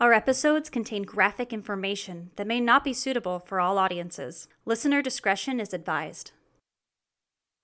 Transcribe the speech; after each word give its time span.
Our 0.00 0.14
episodes 0.14 0.70
contain 0.70 1.02
graphic 1.02 1.52
information 1.52 2.30
that 2.36 2.46
may 2.46 2.58
not 2.58 2.84
be 2.84 2.94
suitable 2.94 3.38
for 3.38 3.60
all 3.60 3.76
audiences. 3.76 4.48
Listener 4.64 5.02
discretion 5.02 5.60
is 5.60 5.74
advised. 5.74 6.32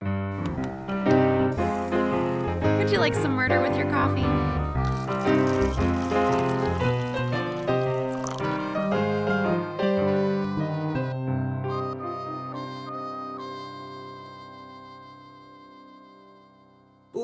Would 0.03 0.11
you 2.93 2.99
like 2.99 3.15
some 3.15 3.33
murder 3.33 3.63
with 3.63 3.75
your 3.75 3.89
coffee? 3.89 4.56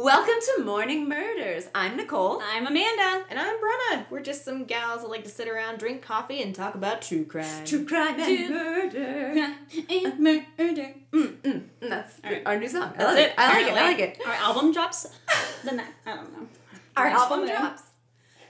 Welcome 0.02 0.34
to 0.56 0.64
Morning 0.64 1.08
Murders. 1.08 1.68
I'm 1.76 1.96
Nicole. 1.96 2.42
I'm 2.42 2.66
Amanda. 2.66 3.24
And 3.30 3.38
I'm 3.38 3.54
Brenna. 3.58 4.10
We're 4.10 4.20
just 4.20 4.44
some 4.44 4.64
gals 4.64 5.02
that 5.02 5.08
like 5.08 5.22
to 5.22 5.30
sit 5.30 5.46
around, 5.48 5.78
drink 5.78 6.02
coffee, 6.02 6.42
and 6.42 6.52
talk 6.52 6.74
about 6.74 7.02
true 7.02 7.24
crime. 7.24 7.64
True 7.64 7.84
crime 7.86 8.18
and 8.18 8.36
True- 8.38 8.48
murder. 8.50 9.54
And 9.88 10.18
murder. 10.18 10.94
Mm, 11.12 11.36
mm, 11.42 11.62
that's 11.80 12.16
All 12.24 12.32
right. 12.32 12.42
our 12.44 12.58
new 12.58 12.68
song. 12.68 12.92
I 12.94 12.98
That's 12.98 13.14
like 13.16 13.26
it. 13.28 13.34
I 13.38 13.52
like 13.52 13.66
it. 13.66 13.76
I 13.78 13.86
like 13.86 13.98
it. 14.00 14.26
Our 14.26 14.32
album 14.34 14.72
drops 14.72 15.06
the 15.62 15.72
next. 15.72 15.92
I 16.04 16.16
don't 16.16 16.32
know. 16.32 16.48
Our 16.96 17.04
Right. 17.04 17.14
album 17.14 17.38
Somewhere. 17.46 17.58
drops. 17.58 17.82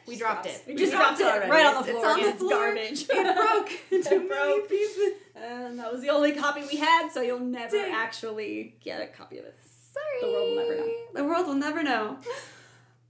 we 0.07 0.17
dropped 0.17 0.47
it. 0.47 0.63
We 0.67 0.73
We 0.73 0.79
just 0.79 0.93
dropped 0.93 1.19
dropped, 1.19 1.21
it 1.21 1.25
it 1.25 1.49
already. 1.49 1.51
right 1.51 1.67
on 1.67 1.83
the 1.83 1.91
It's 1.91 1.99
floor. 1.99 2.07
on 2.13 2.21
the 2.23 2.29
It's 2.29 2.39
floor. 2.39 2.51
garbage. 2.51 3.07
It 3.11 3.37
broke 3.37 3.73
into 3.93 4.15
It 4.15 4.29
broke. 4.29 4.69
pieces. 4.71 5.13
And 5.37 5.79
that 5.79 5.93
was 5.93 6.01
the 6.01 6.09
only 6.11 6.33
copy 6.33 6.63
we 6.63 6.79
had, 6.79 7.11
so 7.11 7.21
you'll 7.21 7.41
never 7.41 7.77
Dang. 7.77 7.93
actually 7.93 8.77
get 8.83 9.03
a 9.03 9.07
copy 9.09 9.37
of 9.39 9.45
it. 9.45 9.55
Sorry. 9.93 10.21
The 10.23 10.27
world 10.27 10.49
will 10.49 10.57
never 10.57 10.77
know. 10.77 10.95
The 11.15 11.25
world 11.25 11.47
will 11.47 11.55
never 11.55 11.83
know. 11.83 12.19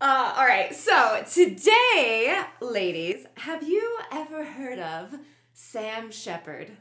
Uh, 0.01 0.35
all 0.37 0.47
right, 0.47 0.75
so 0.75 1.23
today, 1.31 2.43
ladies, 2.61 3.25
have 3.37 3.63
you 3.63 3.99
ever 4.11 4.45
heard 4.45 4.81
of 4.81 5.15
Sam 5.53 6.11
Shepard? 6.11 6.73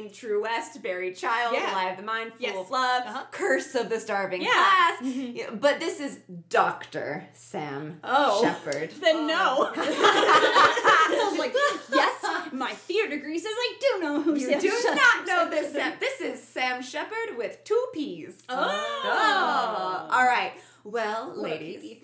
Sam 0.00 0.08
Shepard. 0.08 0.08
I 0.08 0.08
mean, 0.08 0.12
True 0.12 0.42
West, 0.42 0.82
Buried 0.82 1.16
Child, 1.16 1.54
Yeah. 1.54 1.72
Lie 1.74 1.90
of 1.90 1.96
the 1.96 2.02
Mind, 2.02 2.30
Fool 2.32 2.40
Yes. 2.40 2.56
of 2.56 2.70
Love, 2.70 3.02
Uh-huh. 3.06 3.24
Curse 3.30 3.74
of 3.74 3.88
the 3.88 4.00
Starving 4.00 4.42
Yeah. 4.42 4.50
Class. 4.52 5.02
Yeah, 5.02 5.50
but 5.50 5.80
this 5.80 6.00
is 6.00 6.18
Doctor 6.48 7.26
Sam 7.32 8.00
Oh. 8.04 8.42
Sheppard. 8.42 8.90
then 9.00 9.26
no. 9.26 9.72
I 9.76 11.28
was 11.30 11.38
like, 11.38 11.54
yes, 11.92 12.50
my 12.52 12.72
theater 12.72 13.10
degree 13.10 13.38
says 13.38 13.52
I 13.54 13.74
do 13.80 14.02
know 14.02 14.22
who 14.22 14.34
You 14.34 14.50
Sam 14.50 14.60
do 14.60 14.70
Shepard 14.70 14.96
not 14.96 15.26
know 15.26 15.50
this 15.50 15.72
Sam. 15.72 15.92
This 16.00 16.20
is 16.20 16.42
Sam 16.42 16.82
Sheppard 16.82 17.36
with 17.36 17.62
two 17.64 17.86
P's. 17.92 18.42
Oh. 18.48 18.56
Oh. 19.04 20.08
All 20.10 20.24
right. 20.24 20.52
Well, 20.84 21.28
What 21.28 21.38
ladies, 21.38 21.98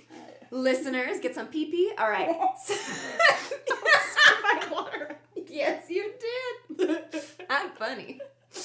listeners, 0.50 1.18
get 1.20 1.34
some 1.34 1.46
pee 1.46 1.70
pee. 1.70 1.92
All 1.98 2.10
right. 2.10 2.28
My 4.42 4.68
water. 4.70 5.16
yes, 5.50 5.84
you 5.88 6.12
did. 6.76 6.98
I'm 7.50 7.70
funny. 7.70 8.20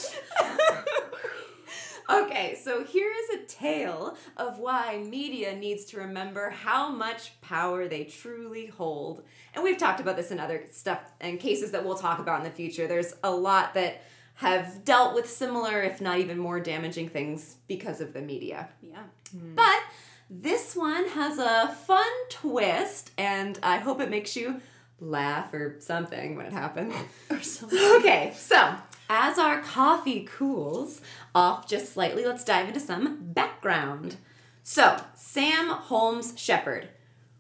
okay, 2.10 2.58
so 2.62 2.84
here 2.84 3.12
is 3.12 3.42
a 3.42 3.46
tale 3.46 4.18
of 4.38 4.60
why 4.60 4.98
media 4.98 5.56
needs 5.56 5.86
to 5.86 5.98
remember 5.98 6.50
how 6.50 6.90
much 6.90 7.40
power 7.42 7.88
they 7.88 8.06
truly 8.06 8.68
hold. 8.68 9.24
And 9.54 9.64
we've 9.64 9.78
talked 9.78 10.00
about 10.00 10.16
this 10.16 10.32
in 10.32 10.40
other 10.40 10.64
stuff 10.72 11.00
and 11.20 11.40
cases 11.40 11.72
that 11.72 11.86
we'll 11.86 11.98
talk 11.98 12.20
about 12.20 12.40
in 12.40 12.44
the 12.44 12.52
future. 12.52 12.88
There's 12.88 13.14
a 13.24 13.32
lot 13.32 13.74
that 13.74 14.04
have 14.36 14.84
dealt 14.84 15.14
with 15.14 15.30
similar, 15.30 15.82
if 15.84 16.02
not 16.02 16.20
even 16.20 16.38
more 16.38 16.60
damaging 16.60 17.10
things 17.10 17.58
because 17.68 18.02
of 18.02 18.14
the 18.14 18.22
media. 18.22 18.70
Yeah. 18.82 19.04
Hmm. 19.32 19.56
But 19.56 19.82
this 20.30 20.76
one 20.76 21.08
has 21.10 21.38
a 21.38 21.76
fun 21.86 22.12
twist, 22.30 23.12
and 23.18 23.60
I 23.62 23.78
hope 23.78 24.00
it 24.00 24.10
makes 24.10 24.36
you 24.36 24.62
laugh 25.02 25.54
or 25.54 25.76
something 25.80 26.36
when 26.38 26.46
it 26.46 26.54
happens. 26.54 26.94
Or 27.30 27.42
something. 27.42 27.80
Okay, 27.98 28.34
so 28.36 28.76
as 29.10 29.38
our 29.38 29.62
coffee 29.62 30.22
cools 30.24 31.02
off 31.36 31.68
just 31.68 31.94
slightly, 31.94 32.26
let's 32.26 32.44
dive 32.44 32.68
into 32.68 32.80
some 32.80 33.18
background. 33.22 34.18
So, 34.64 35.02
Sam 35.16 35.70
Holmes 35.70 36.34
Sheppard, 36.38 36.90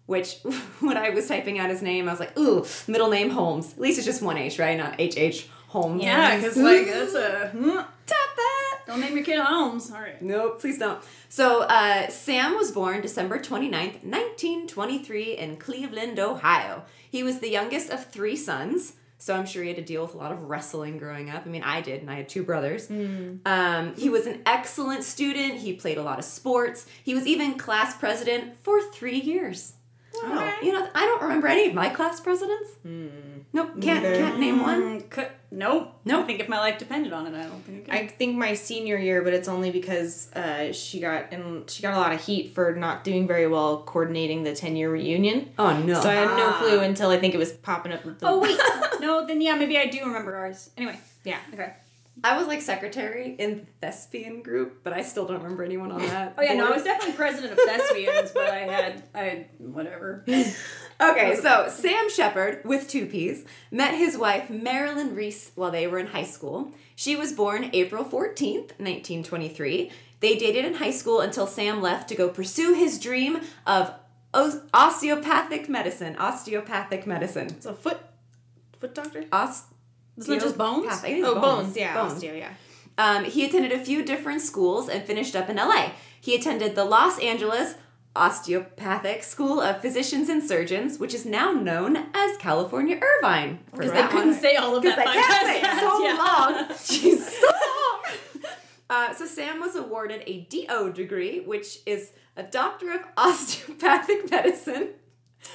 which 0.06 0.38
when 0.80 0.98
I 0.98 1.12
was 1.12 1.28
typing 1.28 1.60
out 1.60 1.70
his 1.70 1.82
name, 1.82 2.08
I 2.08 2.12
was 2.12 2.20
like, 2.20 2.38
ooh, 2.38 2.66
middle 2.88 3.10
name 3.10 3.30
Holmes. 3.30 3.74
At 3.74 3.80
least 3.80 4.00
it's 4.00 4.06
just 4.06 4.22
one 4.22 4.38
H, 4.38 4.60
right? 4.60 4.78
Not 4.78 5.00
H 5.00 5.18
H 5.18 5.48
Holmes. 5.68 6.04
Yeah, 6.04 6.36
because 6.36 6.58
like 6.58 6.88
that's 6.88 7.14
a 7.14 7.50
hmm, 7.50 7.70
tap 7.70 7.88
that. 8.08 8.80
don't 8.88 9.00
name 9.00 9.16
your 9.16 9.24
kid 9.24 9.40
Holmes. 9.40 9.92
All 9.92 10.02
right. 10.02 10.22
Nope, 10.22 10.60
please 10.60 10.78
don't. 10.78 11.02
So, 11.30 11.62
uh, 11.62 12.10
Sam 12.10 12.58
was 12.58 12.72
born 12.72 13.02
December 13.02 13.40
29th, 13.40 14.04
1923, 14.04 15.38
in 15.38 15.58
Cleveland, 15.58 16.20
Ohio. 16.20 16.84
He 17.12 17.24
was 17.24 17.40
the 17.40 17.50
youngest 17.50 17.90
of 17.90 18.06
three 18.06 18.38
sons, 18.38 18.94
so 19.18 19.36
I'm 19.36 19.46
sure 19.46 19.62
he 19.62 19.68
had 19.68 19.78
to 19.78 19.84
deal 19.84 20.02
with 20.04 20.14
a 20.14 20.18
lot 20.18 20.32
of 20.32 20.44
wrestling 20.44 20.98
growing 20.98 21.30
up. 21.30 21.44
I 21.46 21.50
mean, 21.50 21.62
I 21.62 21.82
did, 21.82 22.00
and 22.02 22.10
I 22.10 22.16
had 22.16 22.30
two 22.30 22.42
brothers. 22.44 22.90
Um, 22.90 23.94
he 23.96 24.10
was 24.10 24.26
an 24.28 24.42
excellent 24.46 25.04
student. 25.04 25.56
He 25.56 25.74
played 25.74 25.98
a 25.98 26.04
lot 26.04 26.20
of 26.20 26.26
sports. 26.26 26.88
He 27.04 27.14
was 27.14 27.28
even 27.28 27.56
class 27.56 27.98
president 27.98 28.56
for 28.64 28.82
three 28.94 29.20
years. 29.20 29.74
Wow. 30.24 30.30
You 30.30 30.71
know, 30.71 30.71
I 30.71 30.71
don't 31.22 31.30
remember 31.30 31.48
any 31.48 31.68
of 31.70 31.74
my 31.74 31.90
class 31.90 32.20
presidents. 32.20 32.70
Nope, 33.54 33.82
can't 33.82 34.04
Neither. 34.04 34.16
can't 34.18 34.40
name 34.40 34.62
one. 34.62 34.82
Mm, 35.02 35.10
could, 35.10 35.28
nope. 35.52 35.94
Nope. 36.06 36.24
I 36.24 36.28
think 36.28 36.40
if 36.40 36.48
my 36.48 36.58
life 36.60 36.78
depended 36.78 37.12
on 37.12 37.28
it, 37.28 37.34
I 37.36 37.44
don't 37.44 37.62
think 37.66 37.88
I 37.90 37.98
I 37.98 38.08
think 38.08 38.38
my 38.38 38.54
senior 38.54 38.98
year, 38.98 39.22
but 39.24 39.34
it's 39.34 39.48
only 39.50 39.72
because 39.72 40.32
uh, 40.34 40.72
she 40.72 41.00
got 41.02 41.32
and 41.34 41.70
she 41.70 41.82
got 41.84 41.94
a 41.94 42.00
lot 42.00 42.14
of 42.14 42.22
heat 42.24 42.54
for 42.56 42.74
not 42.76 43.04
doing 43.04 43.28
very 43.28 43.48
well 43.48 43.84
coordinating 43.84 44.44
the 44.44 44.56
ten 44.56 44.76
year 44.76 44.90
reunion. 44.90 45.52
Oh 45.60 45.78
no! 45.78 46.00
So 46.02 46.10
I 46.10 46.14
had 46.14 46.30
no 46.38 46.48
Ah. 46.50 46.58
clue 46.60 46.80
until 46.80 47.10
I 47.10 47.18
think 47.20 47.34
it 47.34 47.38
was 47.40 47.52
popping 47.52 47.92
up. 47.92 48.06
With 48.06 48.20
the, 48.20 48.28
Oh 48.28 48.40
wait, 48.40 48.58
no. 49.02 49.26
Then 49.28 49.42
yeah, 49.42 49.56
maybe 49.56 49.78
I 49.78 49.88
do 49.88 50.00
remember 50.06 50.36
ours. 50.38 50.70
Anyway, 50.78 50.98
yeah. 51.26 51.40
okay. 51.54 51.74
I 52.24 52.38
was 52.38 52.46
like 52.46 52.62
secretary 52.62 53.36
in 53.40 53.66
thespian 53.82 54.44
group, 54.44 54.82
but 54.84 54.94
I 54.94 55.02
still 55.02 55.26
don't 55.26 55.42
remember 55.42 55.64
anyone 55.64 55.92
on 55.92 56.02
that. 56.02 56.36
Oh 56.38 56.42
yeah, 56.44 56.54
no, 56.54 56.68
I 56.68 56.72
was 56.72 56.84
definitely 56.84 57.16
president 57.16 57.54
of 57.54 57.60
thespians, 57.66 58.32
but 58.32 58.50
I 58.50 58.60
had 58.60 59.04
I 59.16 59.20
had 59.24 59.46
whatever. 59.58 60.24
Okay, 61.02 61.36
so 61.36 61.68
Sam 61.70 62.10
Sheppard, 62.10 62.64
with 62.64 62.88
two 62.88 63.06
P's, 63.08 63.44
met 63.72 63.96
his 63.96 64.18
wife 64.18 64.50
Marilyn 64.50 65.16
Reese 65.16 65.52
while 65.56 65.72
they 65.72 65.88
were 65.88 65.98
in 66.00 66.08
high 66.08 66.24
school. 66.26 66.72
She 66.96 67.16
was 67.16 67.34
born 67.34 67.70
April 67.74 68.04
14th, 68.04 68.78
1923. 68.78 69.92
They 70.20 70.36
dated 70.38 70.66
in 70.66 70.76
high 70.76 70.92
school 70.92 71.20
until 71.22 71.48
Sam 71.48 71.82
left 71.82 72.08
to 72.10 72.16
go 72.16 72.30
pursue 72.30 72.74
his 72.76 73.00
dream 73.00 73.40
of 73.66 73.92
os- 74.34 74.60
osteopathic 74.74 75.68
medicine. 75.68 76.16
Osteopathic 76.18 77.08
medicine. 77.08 77.48
It's 77.48 77.66
a 77.66 77.74
foot 77.74 77.98
foot 78.80 78.94
doctor. 78.94 79.26
Os- 79.32 79.64
Isn't 80.18 80.36
it 80.36 80.42
just 80.42 80.58
bones? 80.58 80.86
I 80.88 80.96
think 80.98 81.20
it's 81.20 81.28
Oh, 81.28 81.42
bones. 81.42 81.76
Yeah, 81.76 81.96
Bones. 81.96 82.22
osteo. 82.22 82.38
Yeah. 82.38 82.54
Um, 83.00 83.24
he 83.26 83.46
attended 83.46 83.72
a 83.72 83.80
few 83.84 84.04
different 84.06 84.42
schools 84.42 84.88
and 84.90 85.04
finished 85.04 85.36
up 85.36 85.50
in 85.50 85.56
LA. 85.56 85.92
He 86.20 86.36
attended 86.36 86.76
the 86.76 86.86
Los 86.86 87.18
Angeles 87.20 87.74
Osteopathic 88.16 89.24
School 89.24 89.62
of 89.62 89.82
Physicians 89.82 90.28
and 90.30 90.44
Surgeons, 90.44 91.00
which 91.00 91.14
is 91.14 91.26
now 91.26 91.52
known 91.52 91.96
as 92.14 92.38
California 92.38 93.00
Irvine. 93.02 93.60
Because 93.72 93.92
they 93.94 94.06
couldn't 94.08 94.34
say 94.36 94.56
all 94.56 94.76
of 94.76 94.84
Because 94.84 94.98
that. 94.98 95.08
Say 95.46 95.62
podcast. 95.62 95.76
it 95.76 95.80
so 95.80 96.04
Yeah. 96.04 96.16
long. 96.18 96.68
Jeez, 96.76 97.20
so 97.42 97.48
long. 97.48 98.16
Uh, 98.90 99.14
so 99.14 99.26
Sam 99.26 99.62
was 99.62 99.78
awarded 99.78 100.22
a 100.28 100.42
DO 100.50 100.92
degree, 100.92 101.40
which 101.40 101.78
is 101.86 102.12
a 102.36 102.44
Doctor 102.44 102.92
of 102.92 103.00
Osteopathic 103.16 104.30
Medicine. 104.30 104.90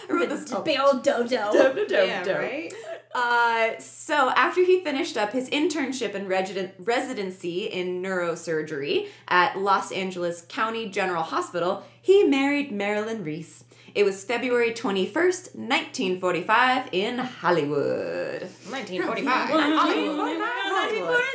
I 0.08 0.12
wrote 0.14 0.30
this 0.30 0.50
big 0.64 0.80
old 0.80 1.02
dodo. 1.02 1.52
Dope, 1.52 1.74
dope, 1.86 1.90
yeah. 1.90 2.26
Right. 2.32 2.72
Uh, 3.18 3.78
so 3.78 4.28
after 4.36 4.62
he 4.62 4.78
finished 4.84 5.16
up 5.16 5.32
his 5.32 5.48
internship 5.48 6.14
and 6.14 6.28
regi- 6.28 6.70
residency 6.78 7.64
in 7.64 8.02
neurosurgery 8.02 9.08
at 9.26 9.56
Los 9.58 9.90
Angeles 9.90 10.44
County 10.50 10.90
General 10.90 11.22
Hospital, 11.22 11.82
he 12.02 12.24
married 12.24 12.70
Marilyn 12.70 13.24
Reese. 13.24 13.64
It 13.94 14.04
was 14.04 14.22
February 14.22 14.72
21st, 14.72 15.54
1945 15.56 16.90
in 16.92 17.16
Hollywood. 17.16 18.42
1945. 18.68 19.48
Hollywood. 19.48 20.40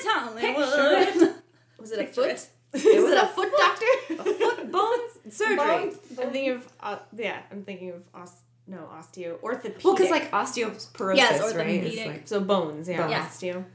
Hollywood. 0.05 1.35
Was 1.79 1.91
it 1.91 1.99
a 1.99 2.05
foot? 2.05 2.29
It 2.29 2.49
was 2.73 3.11
it 3.11 3.17
a 3.17 3.23
a 3.23 3.27
foot 3.35 3.51
doctor? 3.57 3.85
A 4.11 4.15
foot 4.35 4.71
bone 4.71 4.99
surgery. 5.31 5.57
I'm 5.59 5.91
thinking 5.91 6.49
of 6.51 6.67
uh, 6.79 6.99
yeah. 7.17 7.39
I'm 7.51 7.63
thinking 7.63 7.89
of 7.89 8.03
os- 8.13 8.43
no 8.71 8.87
osteo 8.97 9.37
orthopedic. 9.43 9.83
Well, 9.83 9.95
because 9.95 10.09
like 10.09 10.31
osteoporosis, 10.31 11.17
Yes, 11.17 11.55
right? 11.55 11.67
It's 11.67 12.05
like- 12.05 12.27
so 12.27 12.39
bones. 12.39 12.87
Yeah. 12.87 13.01
Bones. 13.01 13.11
Yeah. 13.11 13.25
Osteo. 13.27 13.65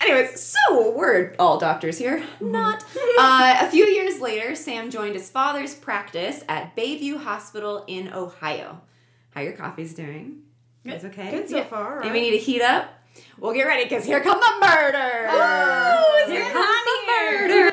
Anyways, 0.00 0.40
so 0.40 0.96
we're 0.96 1.34
all 1.38 1.58
doctors 1.58 1.98
here. 1.98 2.24
Not. 2.40 2.82
uh, 3.18 3.58
a 3.60 3.70
few 3.70 3.84
years 3.84 4.20
later, 4.20 4.54
Sam 4.54 4.90
joined 4.90 5.14
his 5.14 5.30
father's 5.30 5.74
practice 5.74 6.42
at 6.48 6.74
Bayview 6.74 7.22
Hospital 7.22 7.84
in 7.86 8.12
Ohio. 8.12 8.80
How 9.34 9.42
your 9.42 9.52
coffee's 9.52 9.94
doing? 9.94 10.42
You 10.84 10.92
guys 10.92 11.04
okay? 11.04 11.30
Good 11.30 11.50
so 11.50 11.64
far. 11.64 12.00
And 12.02 12.12
we 12.12 12.20
need 12.22 12.30
to 12.30 12.38
heat 12.38 12.62
up. 12.62 12.88
We'll 13.38 13.52
get 13.52 13.64
ready 13.64 13.84
because 13.84 14.04
here 14.04 14.20
come 14.20 14.40
the 14.40 14.66
murder. 14.66 15.26
Oh, 15.28 16.24
here 16.28 16.42
it's 16.42 16.52
comes 16.52 16.84
the 16.86 17.06
murder. 17.12 17.69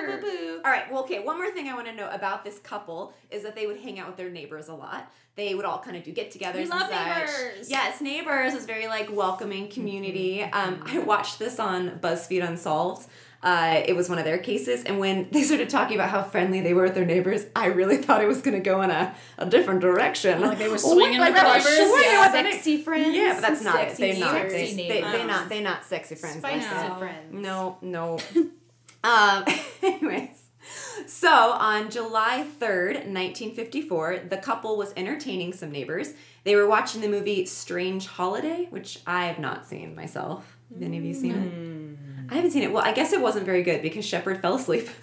All 0.67 0.73
right. 0.73 0.91
Well, 0.91 1.03
okay. 1.03 1.19
One 1.19 1.37
more 1.37 1.49
thing 1.49 1.69
I 1.69 1.73
want 1.75 1.87
to 1.87 1.93
know 1.95 2.09
about 2.09 2.43
this 2.43 2.59
couple 2.59 3.13
is 3.31 3.41
that 3.43 3.55
they 3.55 3.67
would 3.67 3.79
hang 3.79 3.99
out 3.99 4.07
with 4.07 4.17
their 4.17 4.29
neighbors 4.29 4.67
a 4.67 4.73
lot. 4.73 5.09
They 5.37 5.55
would 5.55 5.63
all 5.63 5.79
kind 5.79 5.95
of 5.95 6.03
do 6.03 6.11
get-togethers. 6.11 6.55
We 6.55 6.65
love 6.65 6.89
neighbors. 6.91 7.69
Yes, 7.69 8.01
neighbors 8.01 8.53
is 8.53 8.65
very 8.65 8.87
like 8.87 9.09
welcoming 9.09 9.69
community. 9.69 10.43
Um, 10.43 10.83
I 10.85 10.99
watched 10.99 11.39
this 11.39 11.57
on 11.57 11.99
BuzzFeed 12.01 12.45
Unsolved. 12.45 13.07
Uh, 13.41 13.81
it 13.85 13.95
was 13.95 14.09
one 14.09 14.19
of 14.19 14.25
their 14.25 14.39
cases, 14.39 14.83
and 14.83 14.99
when 14.99 15.29
they 15.31 15.43
started 15.43 15.69
talking 15.69 15.95
about 15.95 16.09
how 16.09 16.21
friendly 16.21 16.59
they 16.59 16.73
were 16.73 16.83
with 16.83 16.95
their 16.95 17.05
neighbors, 17.05 17.45
I 17.55 17.67
really 17.67 17.95
thought 18.03 18.21
it 18.21 18.27
was 18.27 18.41
going 18.41 18.55
to 18.55 18.59
go 18.69 18.81
in 18.81 18.89
a, 18.91 19.15
a 19.37 19.45
different 19.45 19.79
direction. 19.79 20.41
Like 20.41 20.57
they 20.57 20.67
were 20.67 20.77
swinging 20.93 21.19
like 21.19 21.33
with 21.33 21.43
they 21.43 21.47
neighbors? 21.47 21.91
swinging 21.91 22.11
Yeah. 22.11 22.33
with 22.43 22.53
Sexy 22.53 22.81
friends. 22.81 23.15
yeah, 23.15 23.33
but 23.35 23.41
that's 23.41 23.63
not 23.63 23.75
Sexy 23.75 24.03
it. 24.03 24.19
They're 24.19 24.19
not. 24.19 24.49
They, 24.49 24.65
sexy 24.65 24.75
they, 24.89 25.01
neighbors. 25.01 25.27
not. 25.27 25.49
They're 25.49 25.61
not 25.61 25.85
sexy 25.85 26.15
friends. 26.15 26.39
Spicy 26.39 26.65
friends. 26.99 27.31
No, 27.31 27.77
no. 27.81 28.19
um. 29.03 29.45
Anyways, 29.83 30.46
so 31.05 31.29
on 31.29 31.89
July 31.89 32.43
third, 32.59 33.07
nineteen 33.07 33.53
fifty-four, 33.53 34.19
the 34.29 34.37
couple 34.37 34.77
was 34.77 34.93
entertaining 34.97 35.53
some 35.53 35.71
neighbors. 35.71 36.13
They 36.43 36.55
were 36.55 36.67
watching 36.67 37.01
the 37.01 37.09
movie 37.09 37.45
Strange 37.45 38.07
Holiday, 38.07 38.67
which 38.69 38.99
I 39.05 39.25
have 39.25 39.39
not 39.39 39.67
seen 39.67 39.95
myself. 39.95 40.57
Have 40.73 40.81
any 40.81 40.97
of 40.97 41.03
you 41.03 41.13
seen 41.13 41.35
it? 41.35 41.53
Mm. 41.53 42.31
I 42.31 42.35
haven't 42.35 42.51
seen 42.51 42.63
it. 42.63 42.71
Well, 42.71 42.83
I 42.83 42.91
guess 42.93 43.13
it 43.13 43.21
wasn't 43.21 43.45
very 43.45 43.63
good 43.63 43.81
because 43.81 44.05
Sheppard 44.05 44.41
fell 44.41 44.55
asleep. 44.55 44.89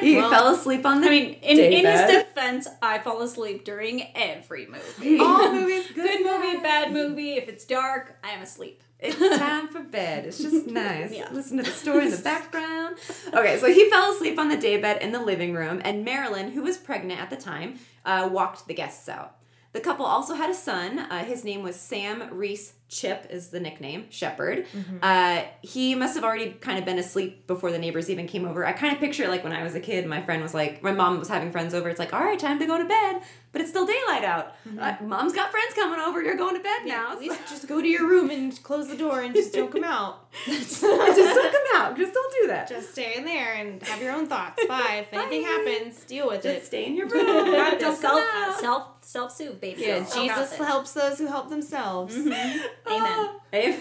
he 0.00 0.16
Well, 0.16 0.30
fell 0.30 0.54
asleep 0.54 0.84
on 0.86 1.00
the. 1.00 1.06
I 1.08 1.10
mean, 1.10 1.32
in, 1.42 1.58
in 1.58 1.86
his 1.86 2.00
defense, 2.10 2.68
I 2.80 2.98
fall 2.98 3.22
asleep 3.22 3.64
during 3.64 4.02
every 4.14 4.66
movie. 4.66 5.18
all 5.20 5.52
movies 5.52 5.86
good. 5.94 6.02
Good 6.02 6.24
movie, 6.24 6.62
bad 6.62 6.92
movie. 6.92 7.32
If 7.34 7.48
it's 7.48 7.64
dark, 7.64 8.18
I 8.22 8.30
am 8.30 8.42
asleep. 8.42 8.82
It's 8.98 9.18
time 9.18 9.66
for 9.68 9.80
bed. 9.80 10.26
It's 10.26 10.38
just 10.38 10.66
nice. 10.68 11.12
Yeah. 11.12 11.28
Listen 11.32 11.56
to 11.56 11.64
the 11.64 11.70
story 11.70 12.04
in 12.04 12.10
the 12.12 12.18
background. 12.18 12.98
Okay, 13.34 13.58
so 13.58 13.66
he 13.66 13.90
fell 13.90 14.12
asleep 14.12 14.38
on 14.38 14.48
the 14.48 14.56
daybed 14.56 15.02
in 15.02 15.10
the 15.10 15.20
living 15.20 15.54
room, 15.54 15.80
and 15.84 16.04
Marilyn, 16.04 16.52
who 16.52 16.62
was 16.62 16.76
pregnant 16.76 17.20
at 17.20 17.28
the 17.28 17.36
time, 17.36 17.80
uh, 18.04 18.28
walked 18.30 18.68
the 18.68 18.74
guests 18.74 19.08
out. 19.08 19.36
The 19.72 19.80
couple 19.80 20.04
also 20.04 20.34
had 20.34 20.50
a 20.50 20.54
son. 20.54 20.98
Uh, 20.98 21.24
his 21.24 21.44
name 21.44 21.62
was 21.62 21.76
Sam 21.76 22.28
Reese 22.30 22.74
Chip, 22.90 23.26
is 23.30 23.48
the 23.48 23.58
nickname, 23.58 24.04
Sheppard. 24.10 24.66
Uh, 25.00 25.44
he 25.62 25.94
must 25.94 26.14
have 26.14 26.24
already 26.24 26.50
kind 26.50 26.78
of 26.78 26.84
been 26.84 26.98
asleep 26.98 27.46
before 27.46 27.70
the 27.70 27.78
neighbors 27.78 28.10
even 28.10 28.26
came 28.26 28.44
over. 28.46 28.66
I 28.66 28.72
kind 28.72 28.92
of 28.92 29.00
picture 29.00 29.24
it 29.24 29.30
like 29.30 29.42
when 29.42 29.54
I 29.54 29.62
was 29.62 29.74
a 29.74 29.80
kid, 29.80 30.04
my 30.06 30.20
friend 30.20 30.42
was 30.42 30.52
like, 30.52 30.82
my 30.82 30.92
mom 30.92 31.18
was 31.18 31.28
having 31.28 31.50
friends 31.52 31.72
over. 31.72 31.88
It's 31.88 31.98
like, 31.98 32.12
all 32.12 32.20
right, 32.22 32.38
time 32.38 32.58
to 32.58 32.66
go 32.66 32.76
to 32.76 32.84
bed, 32.84 33.22
but 33.50 33.62
it's 33.62 33.70
still 33.70 33.86
daylight 33.86 34.24
out. 34.24 34.52
Uh, 34.78 34.94
mom's 35.02 35.32
got 35.32 35.50
friends 35.50 35.72
coming 35.74 36.00
over. 36.00 36.20
You're 36.22 36.36
going 36.36 36.54
to 36.54 36.62
bed 36.62 36.80
now. 36.84 37.12
At 37.12 37.20
least 37.20 37.40
just 37.48 37.66
go 37.66 37.80
to 37.80 37.88
your 37.88 38.06
room 38.06 38.28
and 38.28 38.62
close 38.62 38.88
the 38.88 38.96
door 38.98 39.22
and 39.22 39.34
just 39.34 39.54
don't 39.54 39.72
come 39.72 39.84
out. 39.86 40.30
just 40.44 40.82
don't 40.82 41.52
come 41.52 41.80
out. 41.80 41.96
Just 41.96 42.12
don't 42.12 42.32
do 42.42 42.48
that. 42.48 42.68
Just 42.68 42.92
stay 42.92 43.14
in 43.16 43.24
there 43.24 43.54
and 43.54 43.82
have 43.84 44.02
your 44.02 44.12
own 44.12 44.26
thoughts. 44.26 44.62
Bye. 44.66 45.06
If 45.10 45.12
anything 45.18 45.44
Bye. 45.44 45.48
happens, 45.48 46.04
deal 46.04 46.28
with 46.28 46.42
Just 46.42 46.56
it. 46.56 46.66
stay 46.66 46.84
in 46.84 46.94
your 46.94 47.08
room. 47.08 47.80
self, 47.80 48.20
self, 48.60 48.91
self 49.02 49.32
soothe, 49.32 49.60
baby. 49.60 49.82
Yeah, 49.82 49.98
girl. 50.00 50.08
Jesus 50.14 50.50
this. 50.50 50.58
helps 50.58 50.92
those 50.94 51.18
who 51.18 51.26
help 51.26 51.50
themselves. 51.50 52.16
Amen. 52.16 52.60
Ah, 52.86 53.34
amen. 53.54 53.80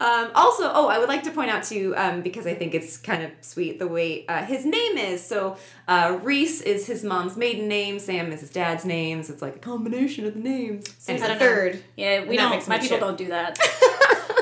Um, 0.00 0.30
also, 0.34 0.70
oh, 0.72 0.88
I 0.88 0.98
would 0.98 1.08
like 1.08 1.22
to 1.22 1.30
point 1.30 1.50
out 1.50 1.64
too, 1.64 1.94
um, 1.96 2.20
because 2.20 2.46
I 2.46 2.54
think 2.54 2.74
it's 2.74 2.98
kind 2.98 3.22
of 3.22 3.30
sweet 3.40 3.78
the 3.78 3.86
way 3.86 4.26
uh, 4.26 4.44
his 4.44 4.66
name 4.66 4.98
is. 4.98 5.24
So, 5.24 5.56
uh, 5.88 6.18
Reese 6.22 6.60
is 6.60 6.86
his 6.86 7.02
mom's 7.02 7.36
maiden 7.36 7.66
name. 7.66 7.98
Sam 7.98 8.32
is 8.32 8.40
his 8.40 8.50
dad's 8.50 8.84
name. 8.84 9.22
So 9.22 9.32
it's 9.32 9.40
like 9.42 9.56
a 9.56 9.60
combination 9.60 10.26
of 10.26 10.34
the 10.34 10.40
names. 10.40 10.94
So 10.98 11.14
he's 11.14 11.22
a 11.22 11.36
third. 11.36 11.82
Yeah, 11.96 12.24
we 12.24 12.36
And 12.36 12.50
don't. 12.50 12.68
My 12.68 12.78
people 12.78 12.98
don't 12.98 13.16
do 13.16 13.28
that. 13.28 13.58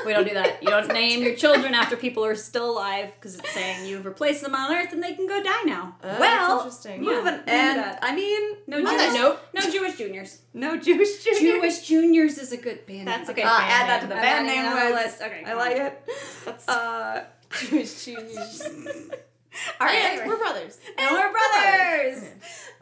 we 0.07 0.13
don't 0.13 0.27
do 0.27 0.35
that. 0.35 0.63
You 0.63 0.71
don't 0.71 0.89
name 0.89 1.23
your 1.23 1.35
children 1.35 1.75
after 1.75 1.97
people 1.97 2.23
who 2.25 2.31
are 2.31 2.35
still 2.35 2.71
alive 2.71 3.13
because 3.15 3.37
it's 3.39 3.51
saying 3.53 3.87
you've 3.89 4.05
replaced 4.07 4.43
them 4.43 4.55
on 4.55 4.75
Earth 4.75 4.93
and 4.93 5.03
they 5.03 5.15
can 5.15 5.27
go 5.27 5.43
die 5.43 5.63
now. 5.65 5.97
Uh, 6.03 6.17
Well, 6.21 6.49
that's 6.65 6.85
interesting. 6.85 7.05
Yeah. 7.05 7.11
Moving, 7.11 7.35
and 7.47 7.79
that. 7.79 7.99
I 8.03 8.15
mean, 8.15 8.57
No 8.67 8.81
Jewish. 8.81 9.15
note, 9.15 9.39
No 9.55 9.61
Jewish 9.71 9.97
juniors. 9.99 10.39
no 10.53 10.77
Jewish 10.77 11.23
junior. 11.25 11.41
Jewish 11.57 11.81
juniors 11.87 12.39
is 12.39 12.53
a 12.53 12.57
good 12.57 12.87
band. 12.87 13.09
That's 13.09 13.29
okay. 13.31 13.43
Uh, 13.43 13.59
band 13.59 13.73
add 13.73 13.89
that 13.89 14.01
to 14.03 14.07
the 14.09 14.15
band 14.15 14.47
name 14.47 14.65
it 14.65 14.69
on 14.69 14.77
the 14.91 14.95
list. 14.97 15.21
list. 15.21 15.23
Okay, 15.23 15.45
I 15.47 15.55
like 15.55 15.77
it. 15.77 16.09
That's 16.45 16.69
Uh, 16.69 17.25
Jewish 17.61 18.05
juniors. 18.05 18.63
all 19.81 19.87
right, 19.87 19.95
anyway. 20.05 20.27
we're 20.27 20.39
brothers. 20.39 20.79
And 20.99 21.11
we're 21.13 21.33
brothers. 21.33 22.25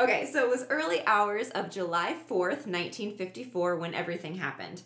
Okay, 0.01 0.29
so 0.33 0.43
it 0.45 0.49
was 0.49 0.65
early 0.71 1.07
hours 1.07 1.51
of 1.51 1.71
July 1.71 2.17
4th, 2.29 2.67
1954, 2.67 3.77
when 3.77 3.95
everything 3.95 4.37
happened. 4.37 4.83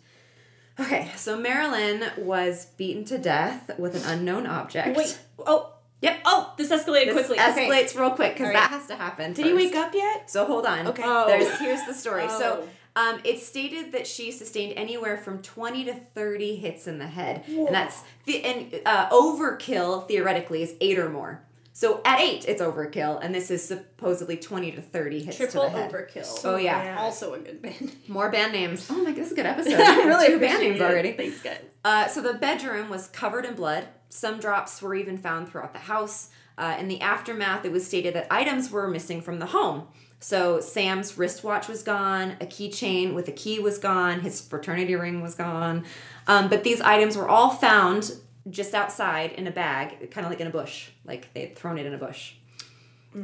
Okay, 0.79 1.11
so 1.15 1.37
Marilyn 1.37 2.03
was 2.17 2.65
beaten 2.77 3.03
to 3.05 3.17
death 3.17 3.71
with 3.79 3.95
an 3.95 4.03
unknown 4.11 4.45
object. 4.45 4.95
Wait. 4.97 5.17
Oh. 5.39 5.73
Yep. 6.01 6.19
Oh, 6.25 6.53
this 6.57 6.69
escalated 6.71 7.05
This 7.15 7.25
quickly. 7.25 7.39
Okay. 7.39 7.67
escalates 7.67 7.99
real 7.99 8.11
quick 8.11 8.33
because 8.33 8.49
right. 8.49 8.53
that 8.53 8.69
has 8.69 8.85
to 8.85 8.95
happen. 8.95 9.33
Did 9.33 9.47
he 9.47 9.53
wake 9.53 9.75
up 9.75 9.95
yet? 9.95 10.29
So 10.29 10.45
hold 10.45 10.67
on. 10.67 10.85
Okay. 10.89 11.01
Oh. 11.03 11.25
There's 11.27 11.57
here's 11.59 11.83
the 11.85 11.93
story. 11.95 12.29
So 12.29 12.67
Oh. 12.95 13.01
um, 13.01 13.19
it's 13.23 13.43
stated 13.47 13.91
that 13.93 14.05
she 14.05 14.31
sustained 14.31 14.73
anywhere 14.77 15.17
from 15.17 15.41
20 15.41 15.85
to 15.85 15.95
30 15.95 16.55
hits 16.57 16.85
in 16.85 16.99
the 16.99 17.07
head, 17.07 17.43
and 17.47 17.69
that's 17.73 18.03
the 18.25 18.43
and 18.43 18.79
uh, 18.85 19.09
overkill 19.09 20.07
theoretically 20.07 20.61
is 20.61 20.75
eight 20.81 20.99
or 20.99 21.09
more. 21.09 21.41
So 21.77 22.01
at 22.05 22.19
eight, 22.19 22.43
it's 22.47 22.59
overkill, 22.59 23.19
and 23.23 23.35
this 23.35 23.51
is 23.51 23.63
supposedly 23.63 24.35
20 24.35 24.71
to 24.71 24.81
30 24.81 25.25
hits 25.25 25.37
Triple 25.37 25.65
to 25.65 25.69
the 25.71 25.77
head. 25.83 25.91
overkill. 25.91 26.41
Oh 26.43 26.55
yeah, 26.57 26.81
bad. 26.81 26.97
Also 26.97 27.35
a 27.35 27.37
good 27.37 27.61
band. 27.61 27.95
more 28.07 28.31
band 28.31 28.51
names. 28.53 28.87
Oh 28.89 28.95
my 28.95 29.11
god, 29.11 29.15
this 29.17 29.27
is 29.27 29.33
a 29.33 29.35
good 29.35 29.45
episode. 29.45 29.73
I 29.79 29.97
really 30.05 30.25
Two 30.29 30.39
band 30.39 30.59
names 30.59 30.79
it. 30.79 30.83
already. 30.83 31.11
Thanks, 31.11 31.39
guys. 31.39 31.59
Uh, 31.85 32.07
so 32.07 32.21
the 32.23 32.33
bedroom 32.33 32.89
was 32.89 33.09
covered 33.09 33.45
in 33.45 33.53
blood. 33.53 33.87
Some 34.09 34.39
drops 34.39 34.81
were 34.81 34.95
even 34.95 35.19
found 35.19 35.49
throughout 35.49 35.73
the 35.73 35.77
house. 35.77 36.31
Uh, 36.57 36.75
in 36.79 36.87
the 36.87 36.99
aftermath, 36.99 37.63
it 37.63 37.71
was 37.71 37.85
stated 37.85 38.15
that 38.15 38.25
items 38.31 38.71
were 38.71 38.87
missing 38.87 39.21
from 39.21 39.37
the 39.37 39.45
home. 39.45 39.87
So 40.19 40.59
Sam's 40.59 41.15
wristwatch 41.15 41.67
was 41.67 41.83
gone, 41.83 42.37
a 42.41 42.47
keychain 42.47 43.13
with 43.13 43.27
a 43.27 43.31
key 43.31 43.59
was 43.59 43.77
gone, 43.77 44.21
his 44.21 44.41
fraternity 44.41 44.95
ring 44.95 45.21
was 45.21 45.35
gone. 45.35 45.85
Um, 46.25 46.49
but 46.49 46.63
these 46.63 46.81
items 46.81 47.15
were 47.15 47.29
all 47.29 47.51
found 47.51 48.13
just 48.49 48.73
outside 48.73 49.31
in 49.33 49.47
a 49.47 49.51
bag, 49.51 50.11
kind 50.11 50.25
of 50.25 50.31
like 50.31 50.39
in 50.39 50.47
a 50.47 50.51
bush, 50.51 50.89
like 51.05 51.33
they'd 51.33 51.55
thrown 51.57 51.77
it 51.77 51.85
in 51.85 51.93
a 51.93 51.97
bush. 51.97 52.33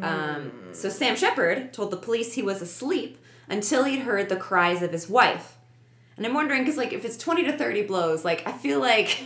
Um, 0.02 0.52
so 0.72 0.90
Sam 0.90 1.16
Sheppard 1.16 1.72
told 1.74 1.92
the 1.92 1.98
police 1.98 2.34
he 2.34 2.42
was 2.42 2.62
asleep 2.62 3.18
until 3.48 3.84
he'd 3.84 4.00
heard 4.00 4.28
the 4.30 4.36
cries 4.38 4.82
of 4.82 4.92
his 4.92 5.08
wife. 5.08 5.58
And 6.18 6.26
I'm 6.26 6.34
wondering, 6.34 6.62
because 6.64 6.78
like 6.78 6.94
if 6.94 7.06
it's 7.06 7.18
20 7.18 7.44
to 7.44 7.58
30 7.58 7.84
blows, 7.84 8.26
like 8.26 8.48
I 8.48 8.52
feel 8.54 8.80
like 8.80 9.20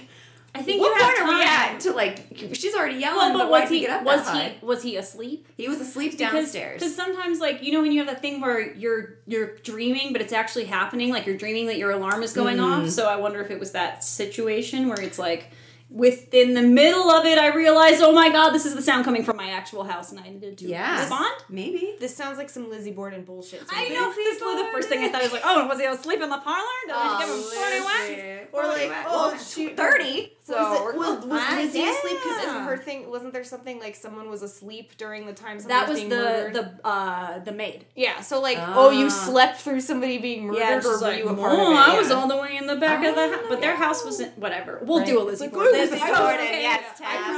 I 0.55 0.61
think 0.63 0.81
what 0.81 0.95
you 0.97 1.03
have 1.03 1.15
point 1.15 1.21
are 1.21 1.37
we 1.37 1.43
time. 1.45 1.75
at 1.75 1.79
to 1.81 1.91
like 1.93 2.53
she's 2.53 2.73
already 2.75 2.95
yelling, 2.97 3.17
Well, 3.17 3.31
but, 3.33 3.37
but 3.43 3.49
why 3.51 3.59
was 3.61 3.69
did 3.69 3.75
he 3.75 3.81
get 3.81 3.89
up 3.91 4.03
was 4.03 4.25
that 4.25 4.33
he 4.33 4.39
high? 4.41 4.55
was 4.61 4.83
he 4.83 4.95
asleep? 4.97 5.47
He 5.55 5.67
was 5.69 5.79
asleep 5.79 6.17
Because 6.17 6.31
downstairs. 6.33 6.79
because 6.79 6.95
sometimes 6.95 7.39
like 7.39 7.61
you 7.63 7.71
know 7.71 7.81
when 7.81 7.91
you 7.91 7.99
have 7.99 8.07
that 8.07 8.21
thing 8.21 8.41
where 8.41 8.73
you're 8.73 9.15
you're 9.27 9.55
dreaming 9.57 10.11
but 10.13 10.21
it's 10.21 10.33
actually 10.33 10.65
happening 10.65 11.11
like 11.11 11.25
you're 11.25 11.37
dreaming 11.37 11.67
that 11.67 11.77
your 11.77 11.91
alarm 11.91 12.23
is 12.23 12.33
going 12.33 12.57
Mm. 12.57 12.83
off. 12.85 12.89
So 12.89 13.07
I 13.07 13.17
wonder 13.17 13.39
if 13.41 13.51
it 13.51 13.59
was 13.59 13.71
that 13.73 14.03
situation 14.03 14.87
where 14.89 14.99
it's 14.99 15.19
like 15.19 15.51
within 15.89 16.53
the 16.53 16.61
middle 16.61 17.09
of 17.09 17.25
it 17.25 17.37
I 17.37 17.47
realized 17.55 18.01
oh 18.03 18.11
my 18.11 18.29
god 18.29 18.49
this 18.51 18.65
is 18.65 18.75
the 18.75 18.81
sound 18.81 19.05
coming 19.05 19.23
from 19.23 19.37
my 19.37 19.51
actual 19.51 19.83
house 19.85 20.11
and 20.11 20.19
I 20.19 20.29
needed 20.29 20.57
to 20.59 20.65
yeah, 20.67 20.99
respond. 20.99 21.33
maybe. 21.49 21.95
This 21.99 22.15
sounds 22.15 22.37
like 22.37 22.49
some 22.49 22.69
Lizzie 22.69 22.91
Borden 22.91 23.23
bullshit. 23.23 23.61
to 23.67 23.75
I 23.75 23.87
me. 23.89 23.95
know 23.95 24.13
this 24.13 24.41
was 24.41 24.65
the 24.65 24.71
first 24.73 24.89
thing 24.89 24.99
I 25.03 25.09
thought 25.09 25.21
I 25.21 25.23
was 25.23 25.33
like 25.33 25.43
oh 25.45 25.65
was 25.67 25.79
he 25.79 25.85
asleep 25.85 26.21
in 26.21 26.29
the 26.29 26.37
parlor? 26.39 26.65
Did 26.87 26.95
I 26.95 27.19
give 27.25 27.29
him 27.35 27.41
forty 27.41 27.79
whacks? 27.79 28.47
Or 28.53 28.63
like, 28.63 28.89
well, 28.89 29.31
oh, 29.33 29.37
shoot. 29.37 29.77
thirty. 29.77 30.33
So 30.43 30.53
was, 30.55 30.79
we're 30.81 30.91
it, 30.93 30.97
well, 30.97 31.27
was 31.27 31.55
Lizzie 31.55 31.83
asleep? 31.83 32.17
Because 32.23 32.43
yeah. 32.43 32.57
in 32.59 32.63
her 32.65 32.77
thing, 32.77 33.09
wasn't 33.09 33.33
there 33.33 33.43
something 33.43 33.79
like 33.79 33.95
someone 33.95 34.29
was 34.29 34.41
asleep 34.41 34.97
during 34.97 35.25
the 35.25 35.33
time 35.33 35.59
That 35.59 35.87
was 35.89 35.89
was 35.89 35.99
being 35.99 36.09
the 36.09 36.15
murdered? 36.15 36.53
the 36.53 36.87
uh 36.87 37.39
the 37.39 37.51
maid. 37.51 37.85
yeah, 37.95 38.21
so 38.21 38.39
like, 38.41 38.57
oh, 38.59 38.89
you 38.91 39.05
Ah. 39.07 39.09
slept 39.09 39.61
through 39.61 39.81
somebody 39.81 40.17
being 40.17 40.47
murdered, 40.47 40.59
Yeah, 40.59 40.79
or 40.85 40.89
were 40.91 40.97
like, 40.97 41.17
you 41.19 41.27
a 41.29 41.35
part 41.35 41.51
oh, 41.53 41.71
of 41.73 41.77
it? 41.77 41.93
I 41.93 41.97
was 41.99 42.09
Yeah. 42.09 42.15
all 42.15 42.27
the 42.27 42.37
way 42.37 42.55
in 42.55 42.56
the 42.56 42.56
back 42.79 43.03
of 43.05 43.15
the 43.15 43.29
house, 43.35 43.45
but 43.49 43.61
their 43.61 43.75
house 43.75 44.03
wasn't. 44.05 44.37
Whatever. 44.37 44.79
We'll 44.83 45.05
do 45.05 45.21
a 45.21 45.23
Lizzie 45.23 45.45
like, 45.45 45.53
Borden. 45.53 45.73
oh, 45.75 45.77
Lizzie 45.77 46.01
I 46.01 46.09
was- 46.09 46.19
Borden, 46.19 46.45
okay, 46.45 46.61
yes, 46.61 46.83
I 46.99 47.03
Taz, 47.03 47.37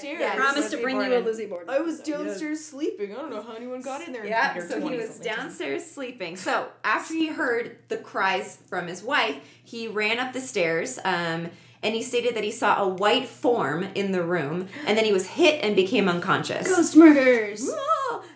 promise. 0.00 0.36
promise 0.36 0.54
to 0.54 0.60
Lizzie 0.70 0.82
bring 0.82 0.96
you 1.00 1.16
a 1.16 1.20
Lizzie 1.20 1.46
Borden. 1.46 1.70
I 1.70 1.80
was 1.80 2.00
downstairs 2.00 2.64
sleeping. 2.64 3.12
I 3.12 3.16
don't 3.16 3.30
know 3.30 3.42
how 3.42 3.54
anyone 3.54 3.80
got 3.82 4.06
in 4.06 4.12
there. 4.12 4.26
Yeah, 4.26 4.58
so 4.66 4.80
he 4.88 4.96
was 4.96 5.18
downstairs 5.18 5.84
sleeping. 5.84 6.36
So 6.36 6.68
after 6.84 7.14
he 7.14 7.28
heard 7.28 7.76
the 7.88 7.96
cries 7.96 8.58
from 8.68 8.86
his 8.86 9.02
wife, 9.02 9.36
he 9.64 9.88
ran 9.88 10.18
up 10.18 10.32
the 10.32 10.40
stairs. 10.40 10.98
Um, 11.04 11.50
and 11.82 11.94
he 11.94 12.02
stated 12.02 12.34
that 12.34 12.42
he 12.42 12.50
saw 12.50 12.82
a 12.82 12.88
white 12.88 13.28
form 13.28 13.84
in 13.94 14.10
the 14.10 14.22
room, 14.22 14.66
and 14.86 14.96
then 14.98 15.04
he 15.04 15.12
was 15.12 15.26
hit 15.26 15.62
and 15.62 15.76
became 15.76 16.08
unconscious. 16.08 16.66
Ghost 16.66 16.96
murders. 16.96 17.68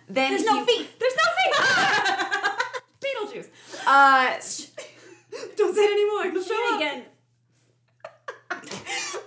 Then 0.08 0.30
There's 0.32 0.44
no 0.44 0.64
feet. 0.64 0.86
There's 1.00 1.14
no 1.16 1.22
feet. 1.64 2.26
Beetlejuice. 3.00 3.48
Uh, 3.86 4.38
don't 5.60 5.74
say 5.74 5.82
it 5.82 5.92
anymore. 5.92 6.42
Say 6.42 6.54
it 6.54 6.76
again. 6.76 7.04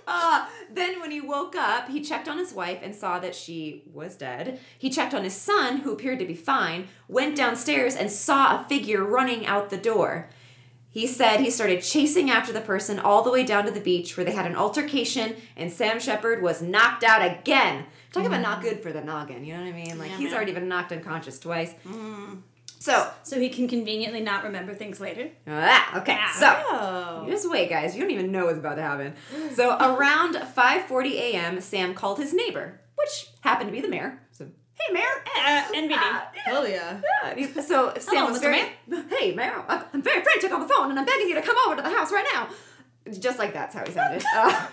Uh, 0.06 0.46
then, 0.72 1.00
when 1.00 1.10
he 1.10 1.20
woke 1.20 1.56
up, 1.56 1.88
he 1.88 2.00
checked 2.02 2.28
on 2.28 2.38
his 2.38 2.52
wife 2.52 2.80
and 2.82 2.94
saw 2.94 3.18
that 3.18 3.34
she 3.34 3.82
was 3.92 4.16
dead. 4.16 4.60
He 4.78 4.90
checked 4.90 5.14
on 5.14 5.24
his 5.24 5.34
son, 5.34 5.78
who 5.78 5.92
appeared 5.92 6.18
to 6.18 6.26
be 6.26 6.34
fine, 6.34 6.88
went 7.08 7.36
downstairs 7.36 7.96
and 7.96 8.10
saw 8.10 8.60
a 8.60 8.64
figure 8.68 9.02
running 9.02 9.46
out 9.46 9.70
the 9.70 9.76
door. 9.78 10.28
He 10.90 11.08
said 11.08 11.40
he 11.40 11.50
started 11.50 11.82
chasing 11.82 12.30
after 12.30 12.52
the 12.52 12.60
person 12.60 13.00
all 13.00 13.22
the 13.22 13.30
way 13.32 13.44
down 13.44 13.64
to 13.64 13.72
the 13.72 13.80
beach 13.80 14.16
where 14.16 14.24
they 14.24 14.30
had 14.30 14.46
an 14.46 14.54
altercation 14.54 15.34
and 15.56 15.72
Sam 15.72 15.98
Sheppard 15.98 16.40
was 16.40 16.62
knocked 16.62 17.02
out 17.02 17.20
again. 17.26 17.86
Talk 18.12 18.26
about 18.26 18.42
not 18.42 18.62
good 18.62 18.80
for 18.80 18.92
the 18.92 19.00
noggin, 19.02 19.44
you 19.44 19.54
know 19.56 19.64
what 19.64 19.70
I 19.70 19.72
mean? 19.72 19.98
Like, 19.98 20.10
Yeah, 20.12 20.18
he's 20.18 20.26
man. 20.26 20.34
already 20.36 20.52
been 20.52 20.68
knocked 20.68 20.92
unconscious 20.92 21.40
twice. 21.40 21.74
So, 22.84 23.10
So 23.22 23.40
he 23.40 23.48
can 23.48 23.66
conveniently 23.66 24.20
not 24.20 24.44
remember 24.44 24.74
things 24.74 25.00
later. 25.00 25.30
ah, 25.48 25.98
okay, 26.00 26.18
so. 26.34 26.46
Oh. 26.66 27.22
You 27.24 27.30
Just 27.32 27.50
wait, 27.50 27.70
guys. 27.70 27.94
You 27.94 28.02
don't 28.02 28.10
even 28.10 28.30
know 28.30 28.44
what's 28.44 28.58
about 28.58 28.74
to 28.74 28.82
happen. 28.82 29.14
So 29.54 29.70
around 29.78 30.34
5:40 30.34 31.12
a.m., 31.12 31.60
Sam 31.62 31.94
called 31.94 32.18
his 32.18 32.34
neighbor, 32.34 32.80
which 32.96 33.28
happened 33.40 33.68
to 33.68 33.72
be 33.72 33.80
the 33.80 33.88
mayor. 33.88 34.20
So, 34.32 34.44
hey, 34.78 34.92
mayor. 34.92 35.14
Uh, 35.34 35.62
NBD. 35.72 35.94
Ah, 35.96 36.28
Hell 36.44 36.68
yeah. 36.68 37.00
yeah. 37.36 37.60
So 37.62 37.94
Sam 37.98 38.16
Hello, 38.16 38.30
was 38.32 38.38
Mr. 38.42 38.50
very, 38.88 39.08
hey, 39.18 39.34
mayor. 39.34 39.64
I- 39.66 39.84
I'm 39.94 40.02
very 40.02 40.22
frantic 40.22 40.52
on 40.52 40.60
the 40.60 40.68
phone, 40.68 40.90
and 40.90 40.98
I'm 40.98 41.06
begging 41.06 41.28
you 41.30 41.36
to 41.36 41.42
come 41.42 41.56
over 41.66 41.76
to 41.76 41.82
the 41.82 41.88
house 41.96 42.12
right 42.12 42.26
now. 42.34 42.48
Just 43.18 43.38
like 43.38 43.54
that's 43.54 43.74
how 43.74 43.84
he 43.86 43.92
sounded. 43.92 44.22
Uh, 44.36 44.66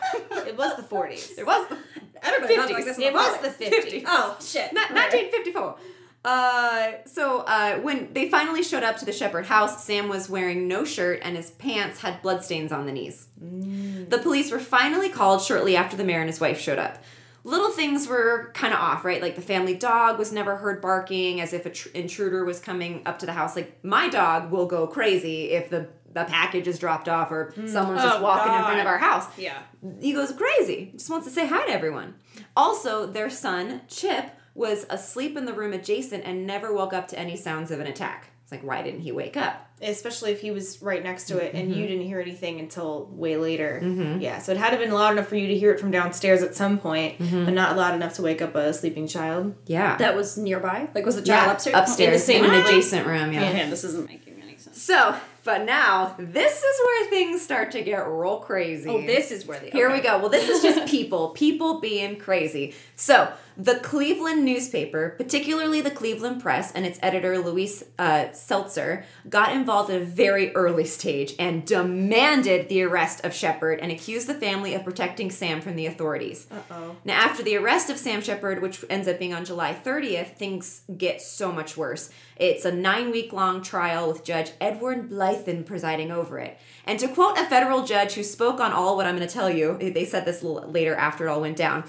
It 0.52 0.58
was 0.58 0.76
the 0.76 0.84
40s. 0.84 1.38
it 1.38 1.46
was 1.46 1.68
the 1.70 1.78
Everybody 2.24 2.56
50s. 2.56 2.58
sounds 2.58 2.72
like 2.72 2.86
this 2.86 2.98
in 2.98 3.04
It 3.04 3.12
the 3.14 3.18
was 3.20 3.34
public. 3.38 3.58
the 3.58 3.66
50s. 3.66 4.04
Oh 4.08 4.38
shit. 4.42 4.74
Not 4.74 4.92
1954. 4.92 5.76
Uh, 6.24 6.92
so 7.06 7.40
uh, 7.42 7.78
when 7.80 8.14
they 8.14 8.30
finally 8.30 8.62
showed 8.64 8.84
up 8.84 8.98
to 8.98 9.06
the 9.06 9.12
Sheppard 9.12 9.46
house, 9.48 9.84
Sam 9.84 10.08
was 10.08 10.30
wearing 10.30 10.68
no 10.68 10.86
shirt 10.86 11.20
and 11.24 11.36
his 11.36 11.50
pants 11.52 12.00
had 12.02 12.22
bloodstains 12.22 12.72
on 12.72 12.86
the 12.86 12.92
knees. 12.92 13.28
The 13.40 14.20
police 14.22 14.52
were 14.52 14.60
finally 14.60 15.10
called 15.10 15.42
shortly 15.42 15.76
after 15.76 15.98
the 15.98 16.04
mayor 16.04 16.20
and 16.20 16.30
his 16.30 16.40
wife 16.40 16.60
showed 16.60 16.78
up. 16.78 17.04
Little 17.44 17.72
things 17.72 18.08
were 18.08 18.52
kind 18.54 18.72
of 18.72 18.80
off, 18.80 19.04
right? 19.04 19.20
Like 19.20 19.36
the 19.36 19.42
family 19.42 19.74
dog 19.76 20.20
was 20.20 20.32
never 20.32 20.58
heard 20.58 20.80
barking 20.80 21.42
as 21.42 21.54
if 21.54 21.66
an 21.66 21.74
tr- 21.74 21.90
intruder 21.96 22.46
was 22.46 22.60
coming 22.60 23.02
up 23.08 23.18
to 23.20 23.26
the 23.26 23.34
house. 23.34 23.56
Like 23.56 23.84
my 23.84 24.08
dog 24.10 24.52
will 24.52 24.68
go 24.68 24.86
crazy 24.86 25.50
if 25.52 25.70
the 25.72 25.90
the 26.14 26.26
package 26.26 26.68
is 26.68 26.78
dropped 26.78 27.08
off 27.08 27.32
or 27.32 27.54
someone's 27.68 28.02
just 28.04 28.20
Oh, 28.20 28.22
walking 28.22 28.54
in 28.54 28.60
front 28.64 28.82
of 28.82 28.86
our 28.86 28.98
house 28.98 29.26
Yeah. 29.38 29.58
he 30.02 30.12
goes 30.12 30.34
crazy 30.34 30.92
just 30.98 31.10
wants 31.10 31.26
to 31.26 31.32
say 31.32 31.48
hi 31.48 31.66
to 31.68 31.72
everyone 31.72 32.16
also 32.54 33.06
their 33.06 33.30
son 33.30 33.80
chip 33.88 34.26
was 34.54 34.86
asleep 34.90 35.38
in 35.38 35.46
the 35.46 35.54
room 35.54 35.74
adjacent 35.74 36.24
and 36.26 36.46
never 36.46 36.74
woke 36.74 36.94
up 36.94 37.08
to 37.08 37.18
any 37.20 37.36
sounds 37.38 37.72
of 37.72 37.80
an 37.80 37.88
attack 37.88 38.28
it's 38.44 38.52
like 38.52 38.64
why 38.64 38.82
didn't 38.82 39.02
he 39.02 39.12
wake 39.12 39.38
up 39.38 39.68
Especially 39.84 40.32
if 40.32 40.42
he 40.42 40.52
was 40.52 40.80
right 40.84 41.04
next 41.04 41.26
to 41.30 41.40
it 41.40 41.56
and 41.56 41.72
Mm-hmm. 41.72 41.80
you 41.80 41.88
didn't 41.88 42.06
hear 42.06 42.20
anything 42.22 42.60
until 42.60 43.08
way 43.14 43.36
later. 43.36 43.82
Yeah, 44.20 44.38
so 44.38 44.52
it 44.52 44.60
had 44.60 44.66
to 44.70 44.76
have 44.78 44.80
been 44.80 44.94
loud 44.94 45.14
enough 45.14 45.28
for 45.28 45.36
you 45.36 45.48
to 45.48 45.58
hear 45.58 45.72
it 45.72 45.80
from 45.80 45.90
downstairs 45.90 46.44
at 46.44 46.54
some 46.54 46.78
point, 46.78 47.18
Mm-hmm. 47.18 47.46
but 47.46 47.54
not 47.56 47.76
loud 47.76 47.96
enough 47.96 48.14
to 48.18 48.22
wake 48.22 48.44
up 48.44 48.54
a 48.54 48.74
sleeping 48.76 49.08
child. 49.08 49.56
yeah 49.66 49.98
That 49.98 50.16
was 50.16 50.38
nearby. 50.38 50.88
Like 50.94 51.04
was 51.04 51.16
the 51.16 51.24
child 51.24 51.48
yeah, 51.48 51.52
upstairs? 51.54 51.76
upstairs 51.76 52.08
In 52.10 52.14
the 52.14 52.20
same 52.20 52.46
in 52.46 52.52
an 52.54 52.64
adjacent 52.64 53.08
room 53.08 53.34
yeah. 53.34 53.52
Yeah, 53.52 53.70
this 53.72 53.84
isn't 53.84 54.08
making 54.08 54.40
any 54.44 54.56
sense. 54.58 54.80
so 54.80 55.16
but 55.44 55.66
now 55.66 56.14
this 56.20 56.58
is 56.62 56.82
where 56.86 57.10
things 57.10 57.42
start 57.42 57.72
to 57.72 57.82
get 57.82 58.08
real 58.08 58.38
crazy 58.38 58.88
Oh, 58.88 59.02
this 59.02 59.32
is 59.32 59.48
where 59.48 59.60
the 59.60 59.72
Here 59.72 59.92
we 59.92 60.00
go. 60.02 60.20
Well, 60.20 60.30
this 60.30 60.48
is 60.48 60.62
just 60.62 60.86
people, 60.88 61.30
people 61.30 61.80
being 61.80 62.18
crazy. 62.18 62.76
So, 62.96 63.34
the 63.58 63.76
Cleveland 63.76 64.46
newspaper, 64.46 65.16
particularly 65.18 65.82
the 65.82 65.92
Cleveland 65.92 66.42
Press 66.42 66.72
and 66.72 66.86
its 66.86 67.00
editor, 67.02 67.38
Louis 67.38 67.84
uh, 68.00 68.32
Seltzer, 68.32 69.06
got 69.30 69.54
involved 69.54 69.90
at 69.90 70.02
a 70.02 70.06
very 70.06 70.54
early 70.56 70.86
stage 70.86 71.34
and 71.38 71.66
demanded 71.66 72.70
the 72.70 72.84
arrest 72.84 73.24
of 73.24 73.34
Sheppard 73.34 73.80
and 73.80 73.92
accused 73.92 74.28
the 74.28 74.34
family 74.34 74.74
of 74.74 74.84
protecting 74.84 75.32
Sam 75.32 75.62
from 75.62 75.76
the 75.76 75.86
authorities. 75.86 76.48
Uh-oh. 76.52 76.96
Now, 77.04 77.20
after 77.20 77.44
the 77.44 77.58
arrest 77.58 77.90
of 77.90 77.98
Sam 77.98 78.22
Sheppard, 78.22 78.62
which 78.62 78.84
ends 78.90 79.08
up 79.08 79.20
being 79.20 79.34
on 79.34 79.46
July 79.46 79.74
30th, 79.74 80.36
things 80.36 80.82
get 80.98 81.22
so 81.22 81.52
much 81.52 81.76
worse. 81.76 82.10
It's 82.38 82.66
a 82.66 82.72
nine 82.72 83.12
week 83.12 83.34
long 83.34 83.62
trial 83.62 84.08
with 84.12 84.24
Judge 84.24 84.52
Edward 84.60 85.10
Blythin 85.10 85.66
presiding 85.66 86.12
over 86.12 86.40
it. 86.40 86.58
And 86.86 87.00
to 87.00 87.08
quote 87.08 87.38
a 87.38 87.46
federal 87.46 87.86
judge 87.86 88.14
who 88.14 88.24
spoke 88.24 88.60
on 88.60 88.72
all 88.72 88.98
what 88.98 89.06
I'm 89.06 89.16
going 89.16 89.28
to 89.28 89.34
tell 89.34 89.50
you, 89.50 89.78
they 89.78 90.06
said 90.06 90.26
this 90.26 90.42
later 90.42 90.96
after 90.96 91.28
it 91.28 91.30
all 91.30 91.42
went 91.42 91.58
down. 91.58 91.84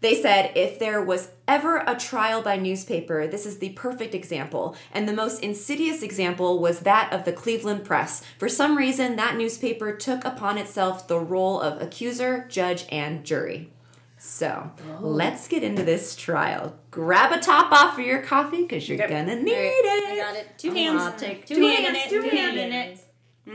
They 0.00 0.20
said 0.20 0.52
if 0.56 0.78
there 0.78 1.02
was 1.02 1.30
ever 1.46 1.84
a 1.86 1.94
trial 1.94 2.40
by 2.42 2.56
newspaper, 2.56 3.26
this 3.26 3.44
is 3.44 3.58
the 3.58 3.70
perfect 3.70 4.14
example. 4.14 4.74
And 4.92 5.06
the 5.08 5.12
most 5.12 5.42
insidious 5.42 6.02
example 6.02 6.58
was 6.58 6.80
that 6.80 7.12
of 7.12 7.24
the 7.24 7.32
Cleveland 7.32 7.84
Press. 7.84 8.22
For 8.38 8.48
some 8.48 8.76
reason, 8.78 9.16
that 9.16 9.36
newspaper 9.36 9.94
took 9.94 10.24
upon 10.24 10.56
itself 10.56 11.06
the 11.06 11.18
role 11.20 11.60
of 11.60 11.82
accuser, 11.82 12.46
judge, 12.48 12.86
and 12.90 13.24
jury. 13.24 13.70
So 14.16 14.70
let's 15.00 15.48
get 15.48 15.62
into 15.62 15.82
this 15.82 16.14
trial. 16.14 16.76
Grab 16.90 17.32
a 17.32 17.38
top 17.38 17.72
off 17.72 17.94
for 17.94 18.02
your 18.02 18.22
coffee 18.22 18.62
because 18.62 18.88
you're 18.88 19.02
Okay. 19.02 19.08
gonna 19.08 19.36
need 19.36 19.52
Alright, 19.54 19.72
it. 19.74 20.04
I 20.08 20.16
got 20.16 20.36
it. 20.36 20.46
Two 20.58 20.70
Oh, 20.70 20.74
hands. 20.74 21.02
I'll 21.02 21.12
take 21.18 21.46
two, 21.46 21.54
two 21.56 21.66
hand 21.66 21.86
in 21.86 21.94
hands, 21.94 22.06
it. 22.06 22.10
two 22.10 22.22
Two 22.22 22.36
hand 22.36 22.58
in 22.58 22.70
hands. 22.72 23.00
it. 23.46 23.50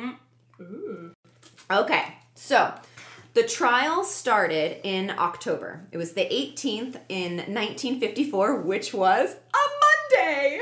Mm. 0.59 1.13
Okay, 1.71 2.03
so 2.35 2.73
the 3.35 3.43
trial 3.43 4.05
started 4.05 4.79
in 4.87 5.11
October. 5.11 5.85
It 5.91 5.97
was 5.97 6.13
the 6.13 6.21
18th 6.21 7.01
in 7.09 7.35
1954, 7.35 8.61
which 8.61 8.93
was 8.93 9.33
a 9.33 10.15
Monday. 10.15 10.61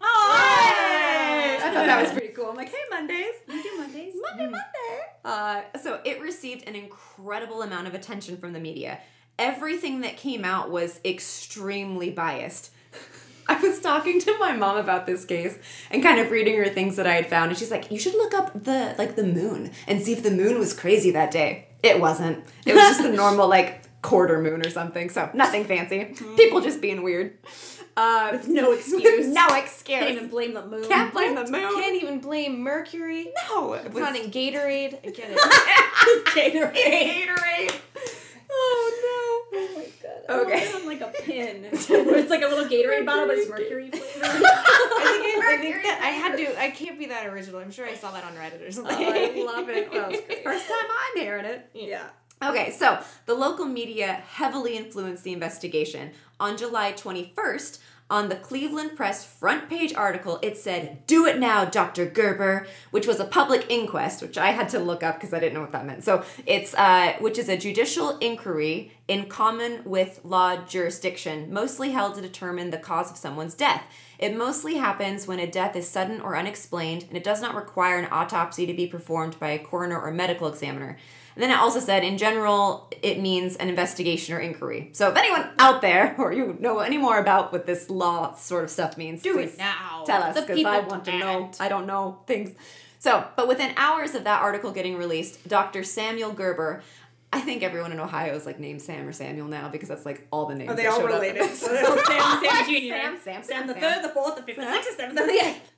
Oh, 0.00 0.30
I 0.32 1.58
thought 1.60 1.86
that 1.86 2.02
was 2.02 2.12
pretty 2.12 2.28
cool. 2.28 2.48
I'm 2.48 2.56
like, 2.56 2.70
hey, 2.70 2.78
Mondays. 2.90 3.34
You 3.46 3.62
do 3.62 3.76
Mondays. 3.76 4.14
Monday, 4.20 4.44
Monday. 4.44 5.04
Uh, 5.22 5.62
so 5.82 6.00
it 6.04 6.20
received 6.22 6.66
an 6.66 6.74
incredible 6.74 7.62
amount 7.62 7.88
of 7.88 7.94
attention 7.94 8.38
from 8.38 8.54
the 8.54 8.60
media. 8.60 9.00
Everything 9.38 10.00
that 10.00 10.16
came 10.16 10.46
out 10.46 10.70
was 10.70 11.00
extremely 11.04 12.10
biased. 12.10 12.70
I 13.48 13.60
was 13.60 13.80
talking 13.80 14.18
to 14.20 14.38
my 14.38 14.52
mom 14.52 14.78
about 14.78 15.04
this 15.04 15.26
case 15.26 15.58
and 15.90 16.02
kind 16.02 16.18
of 16.18 16.30
reading 16.30 16.56
her 16.56 16.70
things 16.70 16.96
that 16.96 17.06
I 17.06 17.14
had 17.14 17.28
found, 17.28 17.50
and 17.50 17.58
she's 17.58 17.70
like, 17.70 17.90
"You 17.90 17.98
should 17.98 18.14
look 18.14 18.32
up 18.32 18.64
the 18.64 18.94
like 18.96 19.16
the 19.16 19.26
moon 19.26 19.72
and 19.86 20.00
see 20.00 20.14
if 20.14 20.22
the 20.22 20.30
moon 20.30 20.58
was 20.58 20.72
crazy 20.72 21.10
that 21.10 21.30
day." 21.30 21.68
It 21.84 22.00
wasn't. 22.00 22.44
It 22.66 22.74
was 22.74 22.82
just 22.82 23.00
a 23.00 23.12
normal 23.12 23.48
like 23.48 23.82
quarter 24.02 24.40
moon 24.40 24.64
or 24.66 24.70
something. 24.70 25.10
So 25.10 25.30
nothing 25.34 25.64
fancy. 25.64 26.14
People 26.36 26.60
just 26.60 26.80
being 26.80 27.02
weird. 27.02 27.38
Uh, 27.96 28.30
With 28.32 28.48
no 28.48 28.72
excuse. 28.78 29.28
no 29.28 29.46
excuse. 29.54 29.98
Can't 30.00 30.10
even 30.10 30.28
blame 30.28 30.52
the 30.54 30.66
moon. 30.66 30.84
Can't 30.88 31.12
blame 31.12 31.34
the 31.36 31.42
moon. 31.48 31.72
Can't 31.74 31.94
even 32.02 32.18
blame 32.20 32.60
Mercury. 32.60 33.32
No, 33.48 33.74
it 33.74 33.86
It's 33.86 33.94
was 33.94 34.02
not 34.02 34.16
in 34.16 34.30
Gatorade. 34.32 34.98
I 35.06 35.10
get 35.10 35.30
it. 35.30 35.38
Gatorade. 36.74 36.74
Gatorade. 36.74 37.80
No. 40.04 40.36
My 40.36 40.42
god. 40.42 40.46
Okay. 40.46 40.68
Okay. 40.68 40.72
on 40.74 40.86
like 40.86 41.00
a 41.00 41.12
pin. 41.22 41.64
It's 41.72 42.30
like 42.30 42.42
a 42.42 42.46
little 42.46 42.64
Gatorade 42.74 43.06
bottle, 43.06 43.26
but 43.26 43.38
it's 43.38 43.48
mercury 43.50 43.90
flavored. 43.90 44.22
I 44.24 45.18
think, 45.22 45.44
I, 45.44 45.54
I 45.54 45.58
think 45.58 45.82
that 45.82 46.00
I 46.02 46.08
had 46.08 46.36
to. 46.36 46.60
I 46.60 46.70
can't 46.70 46.98
be 46.98 47.06
that 47.06 47.26
original. 47.26 47.60
I'm 47.60 47.70
sure 47.70 47.86
I 47.86 47.94
saw 47.94 48.10
that 48.12 48.24
on 48.24 48.32
Reddit 48.34 48.66
or 48.66 48.70
something. 48.72 48.96
Oh, 48.96 49.10
I 49.12 49.44
love 49.56 49.68
it. 49.68 49.92
Well, 49.92 50.10
it's 50.10 50.26
the 50.26 50.36
First 50.42 50.66
time 50.68 50.86
I'm 50.88 51.20
hearing 51.22 51.44
it. 51.44 51.70
yeah. 51.74 52.04
Okay, 52.42 52.72
so 52.72 52.98
the 53.26 53.34
local 53.34 53.64
media 53.64 54.22
heavily 54.28 54.76
influenced 54.76 55.24
the 55.24 55.32
investigation. 55.32 56.10
On 56.40 56.56
July 56.58 56.92
21st, 56.92 57.78
on 58.10 58.28
the 58.28 58.34
Cleveland 58.34 58.96
Press 58.96 59.24
front 59.24 59.70
page 59.70 59.94
article, 59.94 60.38
it 60.42 60.58
said, 60.58 61.06
Do 61.06 61.24
it 61.26 61.38
now, 61.38 61.64
Dr. 61.64 62.04
Gerber, 62.04 62.66
which 62.90 63.06
was 63.06 63.18
a 63.20 63.24
public 63.24 63.64
inquest, 63.70 64.20
which 64.20 64.36
I 64.36 64.50
had 64.50 64.68
to 64.70 64.78
look 64.78 65.02
up 65.02 65.14
because 65.14 65.32
I 65.32 65.38
didn't 65.38 65.54
know 65.54 65.62
what 65.62 65.72
that 65.72 65.86
meant. 65.86 66.04
So 66.04 66.24
it's, 66.44 66.74
uh, 66.74 67.14
which 67.20 67.38
is 67.38 67.48
a 67.48 67.56
judicial 67.56 68.18
inquiry 68.18 68.92
in 69.06 69.26
common 69.26 69.82
with 69.84 70.20
law 70.24 70.56
jurisdiction, 70.64 71.52
mostly 71.52 71.90
held 71.90 72.14
to 72.14 72.22
determine 72.22 72.70
the 72.70 72.78
cause 72.78 73.10
of 73.10 73.16
someone's 73.16 73.54
death. 73.54 73.82
It 74.18 74.36
mostly 74.36 74.76
happens 74.76 75.26
when 75.26 75.38
a 75.40 75.46
death 75.46 75.76
is 75.76 75.86
sudden 75.88 76.20
or 76.20 76.36
unexplained, 76.36 77.04
and 77.08 77.16
it 77.16 77.24
does 77.24 77.42
not 77.42 77.54
require 77.54 77.98
an 77.98 78.08
autopsy 78.10 78.64
to 78.64 78.72
be 78.72 78.86
performed 78.86 79.38
by 79.38 79.50
a 79.50 79.58
coroner 79.58 80.00
or 80.00 80.10
medical 80.10 80.48
examiner. 80.48 80.96
And 81.34 81.42
then 81.42 81.50
it 81.50 81.58
also 81.58 81.80
said, 81.80 82.04
in 82.04 82.16
general, 82.16 82.88
it 83.02 83.20
means 83.20 83.56
an 83.56 83.68
investigation 83.68 84.34
or 84.34 84.38
inquiry. 84.38 84.90
So 84.92 85.10
if 85.10 85.16
anyone 85.16 85.50
out 85.58 85.82
there, 85.82 86.14
or 86.18 86.32
you 86.32 86.56
know 86.60 86.78
any 86.78 86.96
more 86.96 87.18
about 87.18 87.52
what 87.52 87.66
this 87.66 87.90
law 87.90 88.34
sort 88.36 88.64
of 88.64 88.70
stuff 88.70 88.96
means, 88.96 89.20
Do 89.20 89.38
it 89.38 89.58
now. 89.58 90.04
tell 90.06 90.22
us 90.22 90.36
The 90.36 90.42
because 90.42 90.56
people 90.56 90.72
I 90.72 90.78
want 90.80 91.04
to 91.06 91.18
know. 91.18 91.50
I 91.58 91.68
don't 91.68 91.86
know 91.86 92.20
things. 92.26 92.54
So, 93.00 93.22
but 93.36 93.48
within 93.48 93.74
hours 93.76 94.14
of 94.14 94.24
that 94.24 94.40
article 94.40 94.70
getting 94.72 94.96
released, 94.96 95.46
Dr. 95.46 95.82
Samuel 95.84 96.32
Gerber. 96.32 96.82
I 97.34 97.40
think 97.40 97.64
everyone 97.64 97.90
in 97.90 97.98
Ohio 97.98 98.34
is 98.36 98.46
like 98.46 98.60
named 98.60 98.80
Sam 98.80 99.08
or 99.08 99.12
Samuel 99.12 99.48
now 99.48 99.68
because 99.68 99.88
that's 99.88 100.06
like 100.06 100.26
all 100.30 100.46
the 100.46 100.54
names. 100.54 100.70
Are 100.70 100.76
they 100.76 100.84
that 100.84 100.92
all 100.92 101.04
related? 101.04 101.50
So 101.54 101.68
they're 101.72 101.84
all 101.84 101.98
Sam, 101.98 102.44
Sam 102.44 102.64
Jr. 102.64 102.94
Sam, 102.94 103.18
Sam, 103.22 103.42
Sam 103.42 103.66
the 103.66 103.74
third, 103.74 104.04
the 104.04 104.08
fourth, 104.10 104.36
the 104.36 104.42
fifth, 104.42 104.56
the 104.56 104.72
sixth, 104.72 104.90
the 104.90 104.96
seventh, 104.96 105.18
the 105.18 105.32
eighth. 105.32 105.72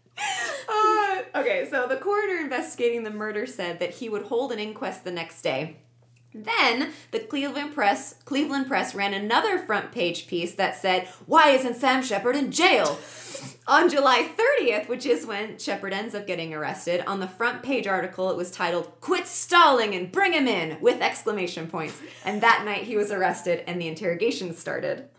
Uh, 0.68 1.22
okay, 1.40 1.66
so 1.70 1.86
the 1.86 1.96
coroner 1.96 2.40
investigating 2.42 3.04
the 3.04 3.10
murder 3.10 3.46
said 3.46 3.78
that 3.80 3.90
he 3.90 4.08
would 4.08 4.22
hold 4.22 4.52
an 4.52 4.58
inquest 4.58 5.04
the 5.04 5.10
next 5.10 5.42
day. 5.42 5.76
Then 6.44 6.92
the 7.12 7.20
Cleveland 7.20 7.74
Press 7.74 8.16
Cleveland 8.24 8.66
Press 8.66 8.94
ran 8.94 9.14
another 9.14 9.58
front 9.58 9.90
page 9.92 10.26
piece 10.26 10.54
that 10.56 10.76
said, 10.76 11.08
"Why 11.24 11.50
isn't 11.50 11.76
Sam 11.76 12.02
Sheppard 12.02 12.36
in 12.36 12.52
jail?" 12.52 12.98
on 13.66 13.88
July 13.90 14.28
30th, 14.60 14.88
which 14.88 15.04
is 15.06 15.26
when 15.26 15.58
Sheppard 15.58 15.92
ends 15.92 16.14
up 16.14 16.26
getting 16.26 16.54
arrested, 16.54 17.02
on 17.06 17.20
the 17.20 17.28
front 17.28 17.62
page 17.62 17.86
article 17.86 18.30
it 18.30 18.36
was 18.36 18.50
titled 18.50 18.92
"Quit 19.00 19.26
stalling 19.26 19.94
and 19.94 20.12
bring 20.12 20.32
him 20.34 20.46
in!" 20.46 20.78
with 20.80 21.00
exclamation 21.00 21.68
points. 21.68 22.00
And 22.24 22.42
that 22.42 22.64
night 22.66 22.82
he 22.84 22.96
was 22.96 23.10
arrested 23.10 23.64
and 23.66 23.80
the 23.80 23.88
interrogation 23.88 24.54
started. 24.54 25.08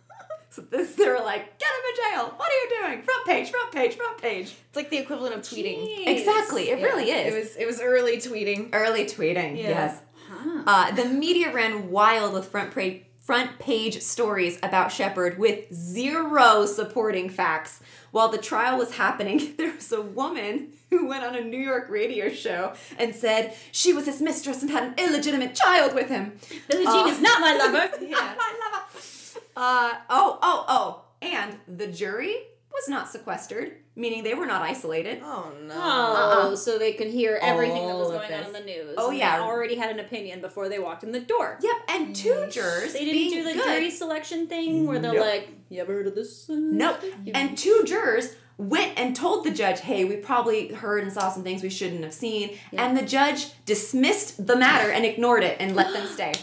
So 0.50 0.62
this 0.64 0.96
they 0.96 1.08
were 1.08 1.20
like, 1.20 1.60
"Get 1.60 1.68
him 1.68 1.84
in 1.90 1.96
jail! 2.16 2.34
What 2.38 2.50
are 2.50 2.54
you 2.64 2.70
doing? 2.82 3.04
Front 3.04 3.26
page, 3.28 3.52
front 3.52 3.72
page, 3.74 3.96
front 3.96 4.18
page." 4.20 4.46
It's 4.70 4.76
like 4.76 4.90
the 4.90 4.98
equivalent 4.98 5.36
of 5.36 5.42
tweeting. 5.42 6.08
Exactly, 6.08 6.70
it 6.72 6.82
really 6.82 7.12
is. 7.12 7.34
It 7.34 7.38
was 7.38 7.56
it 7.58 7.66
was 7.68 7.82
early 7.82 8.18
tweeting. 8.18 8.70
Early 8.74 9.06
tweeting, 9.06 9.58
Yeah. 9.58 9.70
yes. 9.70 10.00
Uh, 10.66 10.92
the 10.92 11.06
media 11.06 11.52
ran 11.54 11.90
wild 11.90 12.34
with 12.34 12.46
front 12.48 12.74
page 12.74 13.04
front 13.20 13.60
page 13.60 14.02
stories 14.02 14.58
about 14.64 14.90
Sheppard 14.90 15.38
with 15.38 15.74
zero 15.74 16.66
supporting 16.66 17.28
facts. 17.30 17.82
While 18.12 18.30
the 18.30 18.38
trial 18.38 18.78
was 18.78 18.96
happening, 18.96 19.54
there 19.58 19.74
was 19.76 19.92
a 19.92 20.02
woman 20.02 20.70
who 20.90 21.08
went 21.08 21.26
on 21.26 21.36
a 21.36 21.42
New 21.42 21.58
York 21.60 21.90
radio 21.90 22.30
show 22.30 22.74
and 22.98 23.14
said 23.14 23.54
she 23.74 23.92
was 23.92 24.06
his 24.06 24.22
mistress 24.22 24.62
and 24.62 24.72
had 24.72 24.84
an 24.84 24.94
illegitimate 24.98 25.56
child 25.56 25.94
with 25.94 26.08
him. 26.08 26.40
Billie 26.70 26.86
Jean 26.86 27.08
Uh, 27.08 27.12
is 27.12 27.20
not 27.22 27.42
my 27.42 27.54
lover. 27.54 27.98
Yeah. 28.02 28.34
My 28.38 28.54
lover. 28.64 28.86
Uh, 29.58 29.94
oh, 30.10 30.40
oh, 30.42 30.66
oh. 30.70 31.02
And 31.22 31.58
the 31.68 31.88
jury 31.88 32.34
was 32.74 32.88
not 32.88 33.10
sequestered, 33.10 33.74
meaning 33.98 34.24
they 34.24 34.34
were 34.34 34.46
not 34.46 34.62
isolated. 34.62 35.20
Oh 35.24 35.52
no. 35.66 35.74
Oh, 35.76 36.56
so 36.56 36.78
they 36.78 36.94
could 36.94 37.08
hear 37.08 37.38
everything 37.42 37.88
that 37.88 37.96
was 37.96 38.10
going 38.10 38.32
on 38.32 38.44
in 38.46 38.54
the 38.54 38.62
news. 38.62 38.94
Oh, 38.98 39.12
yeah. 39.12 39.38
they 39.38 39.44
already 39.44 39.76
had 39.76 39.90
an 39.92 40.00
opinion 40.00 40.40
before 40.40 40.70
they 40.70 40.80
walked 40.80 41.04
in 41.04 41.12
the 41.12 41.20
door. 41.20 41.58
Yep, 41.62 41.76
and 41.90 42.16
two 42.16 42.48
jurors. 42.50 42.94
They 42.94 43.00
didn't 43.00 43.14
being 43.14 43.32
do 43.32 43.44
the 43.44 43.54
good, 43.54 43.64
jury 43.64 43.90
selection 43.92 44.48
thing 44.48 44.86
where 44.88 45.00
they're 45.00 45.14
Nope. 45.14 45.26
like, 45.26 45.50
"You 45.70 45.82
ever 45.82 45.94
heard 45.94 46.08
of 46.08 46.16
this?" 46.16 46.46
Nope. 46.48 47.02
And 47.34 47.58
two 47.58 47.84
jurors 47.86 48.36
went 48.58 48.98
and 48.98 49.16
told 49.16 49.44
the 49.46 49.52
judge, 49.52 49.82
hey, 49.82 50.04
we 50.04 50.16
probably 50.16 50.70
heard 50.70 51.04
and 51.04 51.14
saw 51.14 51.30
some 51.32 51.44
things 51.44 51.62
we 51.62 51.70
shouldn't 51.70 52.04
have 52.04 52.14
seen. 52.14 52.58
And 52.74 52.98
the 52.98 53.04
judge 53.04 53.50
dismissed 53.66 54.48
the 54.48 54.56
matter 54.56 54.90
and 54.92 55.06
ignored 55.06 55.44
it 55.44 55.58
and 55.60 55.76
let 55.76 55.94
them 55.94 56.08
stay. 56.08 56.34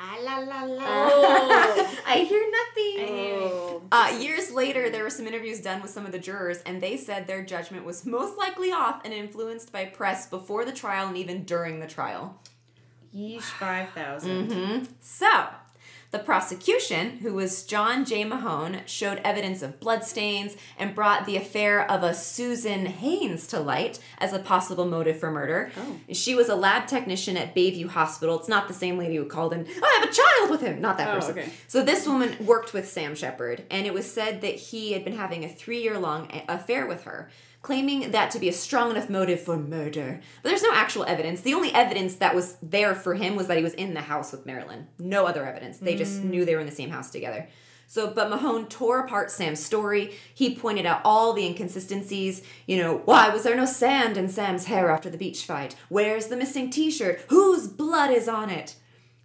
Ah, 0.00 0.16
la 0.22 0.38
la 0.38 0.62
la. 0.62 0.84
Oh. 0.84 1.98
I 2.06 2.18
hear 2.18 2.44
nothing. 2.50 3.08
Oh. 3.08 3.82
Uh, 3.90 4.16
years 4.20 4.52
later, 4.52 4.90
there 4.90 5.02
were 5.02 5.10
some 5.10 5.26
interviews 5.26 5.60
done 5.60 5.82
with 5.82 5.90
some 5.90 6.06
of 6.06 6.12
the 6.12 6.18
jurors, 6.18 6.58
and 6.66 6.80
they 6.80 6.96
said 6.96 7.26
their 7.26 7.44
judgment 7.44 7.84
was 7.84 8.06
most 8.06 8.38
likely 8.38 8.70
off 8.70 9.04
and 9.04 9.12
influenced 9.12 9.72
by 9.72 9.86
press 9.86 10.28
before 10.28 10.64
the 10.64 10.72
trial 10.72 11.08
and 11.08 11.16
even 11.16 11.42
during 11.44 11.80
the 11.80 11.86
trial. 11.86 12.40
Yeesh, 13.14 13.40
five 13.42 13.88
thousand. 13.90 14.50
Mm-hmm. 14.50 14.84
So, 15.00 15.46
the 16.10 16.18
prosecution, 16.18 17.18
who 17.18 17.34
was 17.34 17.64
John 17.64 18.04
J. 18.06 18.24
Mahone, 18.24 18.80
showed 18.86 19.18
evidence 19.24 19.60
of 19.60 19.78
bloodstains 19.78 20.56
and 20.78 20.94
brought 20.94 21.26
the 21.26 21.36
affair 21.36 21.88
of 21.90 22.02
a 22.02 22.14
Susan 22.14 22.86
Haynes 22.86 23.46
to 23.48 23.60
light 23.60 23.98
as 24.18 24.32
a 24.32 24.38
possible 24.38 24.86
motive 24.86 25.18
for 25.20 25.30
murder. 25.30 25.70
Oh. 25.76 25.96
She 26.14 26.34
was 26.34 26.48
a 26.48 26.54
lab 26.54 26.86
technician 26.86 27.36
at 27.36 27.54
Bayview 27.54 27.88
Hospital. 27.88 28.38
It's 28.38 28.48
not 28.48 28.68
the 28.68 28.74
same 28.74 28.96
lady 28.96 29.16
who 29.16 29.26
called 29.26 29.52
in, 29.52 29.66
oh, 29.68 29.80
I 29.84 30.00
have 30.00 30.08
a 30.08 30.12
child 30.14 30.50
with 30.50 30.60
him. 30.62 30.80
Not 30.80 30.96
that 30.96 31.08
Oh, 31.08 31.14
person. 31.16 31.38
okay. 31.38 31.50
So, 31.66 31.82
this 31.84 32.06
woman 32.06 32.36
worked 32.46 32.72
with 32.72 32.88
Sam 32.88 33.14
Sheppard, 33.14 33.64
and 33.70 33.86
it 33.86 33.92
was 33.92 34.10
said 34.10 34.40
that 34.40 34.54
he 34.54 34.92
had 34.92 35.04
been 35.04 35.16
having 35.16 35.44
a 35.44 35.48
three 35.48 35.82
year 35.82 35.98
long 35.98 36.30
affair 36.48 36.86
with 36.86 37.04
her. 37.04 37.28
Claiming 37.60 38.12
that 38.12 38.30
to 38.30 38.38
be 38.38 38.48
a 38.48 38.52
strong 38.52 38.90
enough 38.90 39.10
motive 39.10 39.40
for 39.40 39.56
murder. 39.56 40.20
But 40.42 40.48
there's 40.48 40.62
no 40.62 40.72
actual 40.72 41.04
evidence. 41.04 41.40
The 41.40 41.54
only 41.54 41.72
evidence 41.74 42.16
that 42.16 42.34
was 42.34 42.56
there 42.62 42.94
for 42.94 43.14
him 43.14 43.34
was 43.34 43.48
that 43.48 43.56
he 43.56 43.64
was 43.64 43.74
in 43.74 43.94
the 43.94 44.00
house 44.00 44.30
with 44.30 44.46
Marilyn. 44.46 44.86
No 44.98 45.26
other 45.26 45.44
evidence. 45.44 45.78
They 45.78 45.96
just 45.96 46.20
mm. 46.20 46.24
knew 46.24 46.44
they 46.44 46.54
were 46.54 46.60
in 46.60 46.66
the 46.68 46.72
same 46.72 46.90
house 46.90 47.10
together. 47.10 47.48
So, 47.90 48.10
but 48.10 48.28
Mahone 48.28 48.66
tore 48.66 49.00
apart 49.00 49.30
Sam's 49.30 49.64
story. 49.64 50.14
He 50.34 50.54
pointed 50.54 50.84
out 50.84 51.00
all 51.04 51.32
the 51.32 51.46
inconsistencies. 51.46 52.42
You 52.66 52.76
know, 52.76 52.98
why 53.06 53.30
was 53.30 53.44
there 53.44 53.56
no 53.56 53.64
sand 53.64 54.18
in 54.18 54.28
Sam's 54.28 54.66
hair 54.66 54.90
after 54.90 55.08
the 55.08 55.16
beach 55.16 55.44
fight? 55.44 55.74
Where's 55.88 56.26
the 56.26 56.36
missing 56.36 56.68
t 56.68 56.90
shirt? 56.90 57.22
Whose 57.28 57.66
blood 57.66 58.10
is 58.10 58.28
on 58.28 58.50
it? 58.50 58.76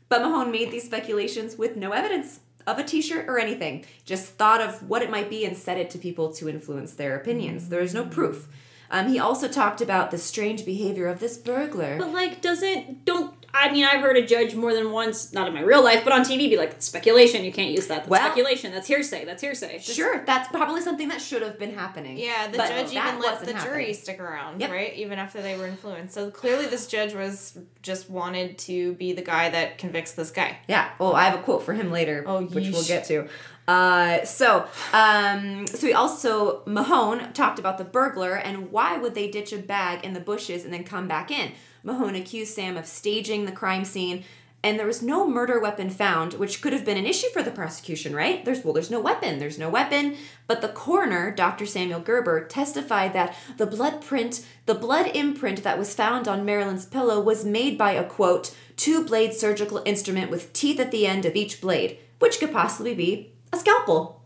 But 0.07 0.21
Mahone 0.21 0.51
made 0.51 0.71
these 0.71 0.85
speculations 0.85 1.57
with 1.57 1.75
no 1.75 1.91
evidence 1.91 2.39
of 2.65 2.79
a 2.79 2.83
t-shirt 2.83 3.27
or 3.27 3.39
anything. 3.39 3.85
Just 4.05 4.33
thought 4.33 4.61
of 4.61 4.87
what 4.87 5.01
it 5.01 5.09
might 5.11 5.29
be 5.29 5.45
and 5.45 5.57
said 5.57 5.77
it 5.77 5.89
to 5.91 5.97
people 5.97 6.33
to 6.33 6.49
influence 6.49 6.93
their 6.93 7.15
opinions. 7.15 7.69
There 7.69 7.81
is 7.81 7.93
no 7.93 8.05
proof. 8.05 8.47
Um, 8.89 9.07
he 9.07 9.17
also 9.17 9.47
talked 9.47 9.81
about 9.81 10.11
the 10.11 10.17
strange 10.17 10.65
behavior 10.65 11.07
of 11.07 11.19
this 11.19 11.37
burglar. 11.37 11.97
But 11.97 12.11
like, 12.11 12.41
doesn't 12.41 13.05
don't 13.05 13.42
I 13.55 13.71
mean 13.71 13.85
I've 13.85 14.01
heard 14.01 14.17
a 14.17 14.25
judge 14.25 14.55
more 14.55 14.73
than 14.73 14.91
once, 14.91 15.31
not 15.31 15.47
in 15.47 15.53
my 15.53 15.61
real 15.61 15.83
life, 15.83 16.03
but 16.03 16.11
on 16.11 16.21
TV, 16.21 16.49
be 16.49 16.57
like, 16.57 16.81
speculation. 16.81 17.43
You 17.45 17.51
can't 17.53 17.69
use 17.69 17.85
that. 17.87 17.97
That's 17.99 18.09
Well- 18.09 18.21
speculation. 18.25 18.71
That's 18.71 18.87
hearsay. 18.87 19.25
That's 19.25 19.41
hearsay." 19.43 19.77
Just- 19.77 19.95
sure, 19.95 20.23
that's 20.25 20.49
probably 20.49 20.81
something 20.81 21.07
that 21.09 21.21
should 21.21 21.43
have 21.43 21.59
been 21.59 21.75
happening. 21.75 22.17
Yeah, 22.17 22.47
the 22.47 22.57
But 22.57 22.69
judge 22.69 22.91
even 22.93 23.19
let 23.19 23.33
wasn't 23.39 23.45
the 23.45 23.53
jury 23.63 23.83
happening. 23.83 23.93
stick 23.93 24.19
around, 24.19 24.59
Yep. 24.59 24.71
right? 24.71 24.93
Even 24.95 25.19
after 25.19 25.39
they 25.41 25.55
were 25.55 25.67
influenced. 25.67 26.15
So 26.15 26.31
clearly, 26.31 26.65
this 26.65 26.87
judge 26.87 27.13
was 27.13 27.57
just 27.83 28.09
wanted 28.09 28.57
to 28.59 28.93
be 28.93 29.13
the 29.13 29.21
guy 29.21 29.49
that 29.49 29.77
convicts 29.77 30.13
this 30.13 30.31
guy. 30.31 30.57
Yeah. 30.67 30.89
Oh, 30.99 31.13
I 31.13 31.25
have 31.25 31.35
a 31.39 31.43
quote 31.43 31.63
for 31.63 31.73
him 31.73 31.91
later, 31.91 32.23
Oh, 32.25 32.41
which 32.41 32.69
we'll 32.71 32.83
get 32.83 33.05
to. 33.05 33.27
Uh, 33.67 34.25
so, 34.25 34.65
um, 34.93 35.65
so 35.67 35.87
we 35.87 35.93
also 35.93 36.63
Mahone 36.65 37.31
talked 37.33 37.59
about 37.59 37.77
the 37.77 37.85
burglar 37.85 38.33
and 38.35 38.71
why 38.71 38.97
would 38.97 39.15
they 39.15 39.29
ditch 39.29 39.53
a 39.53 39.57
bag 39.57 40.03
in 40.03 40.13
the 40.13 40.19
bushes 40.19 40.65
and 40.65 40.73
then 40.73 40.83
come 40.83 41.07
back 41.07 41.31
in? 41.31 41.51
Mahone 41.83 42.15
accused 42.15 42.53
Sam 42.53 42.77
of 42.77 42.85
staging 42.85 43.45
the 43.45 43.51
crime 43.51 43.85
scene, 43.85 44.23
and 44.63 44.79
there 44.79 44.87
was 44.87 45.01
no 45.01 45.27
murder 45.27 45.59
weapon 45.59 45.89
found, 45.89 46.35
which 46.35 46.61
could 46.61 46.71
have 46.71 46.85
been 46.85 46.97
an 46.97 47.05
issue 47.05 47.27
for 47.33 47.43
the 47.43 47.51
prosecution, 47.51 48.15
right? 48.15 48.45
There's 48.45 48.63
well, 48.63 48.73
there's 48.73 48.89
no 48.89 49.01
weapon, 49.01 49.37
there's 49.37 49.59
no 49.59 49.69
weapon. 49.69 50.15
But 50.47 50.61
the 50.61 50.69
coroner, 50.69 51.31
Dr. 51.31 51.65
Samuel 51.65 51.99
Gerber, 51.99 52.45
testified 52.45 53.11
that 53.11 53.35
the 53.57 53.65
blood 53.65 54.01
print, 54.01 54.45
the 54.65 54.73
blood 54.73 55.07
imprint 55.13 55.63
that 55.63 55.77
was 55.77 55.93
found 55.93 56.29
on 56.29 56.45
Marilyn's 56.45 56.85
pillow 56.85 57.19
was 57.19 57.43
made 57.43 57.77
by 57.77 57.91
a 57.91 58.05
quote 58.05 58.55
two 58.77 59.03
blade 59.03 59.33
surgical 59.33 59.81
instrument 59.85 60.31
with 60.31 60.53
teeth 60.53 60.79
at 60.79 60.91
the 60.91 61.05
end 61.05 61.25
of 61.25 61.35
each 61.35 61.59
blade, 61.59 61.99
which 62.19 62.39
could 62.39 62.53
possibly 62.53 62.95
be 62.95 63.33
a 63.51 63.57
scalpel, 63.57 64.21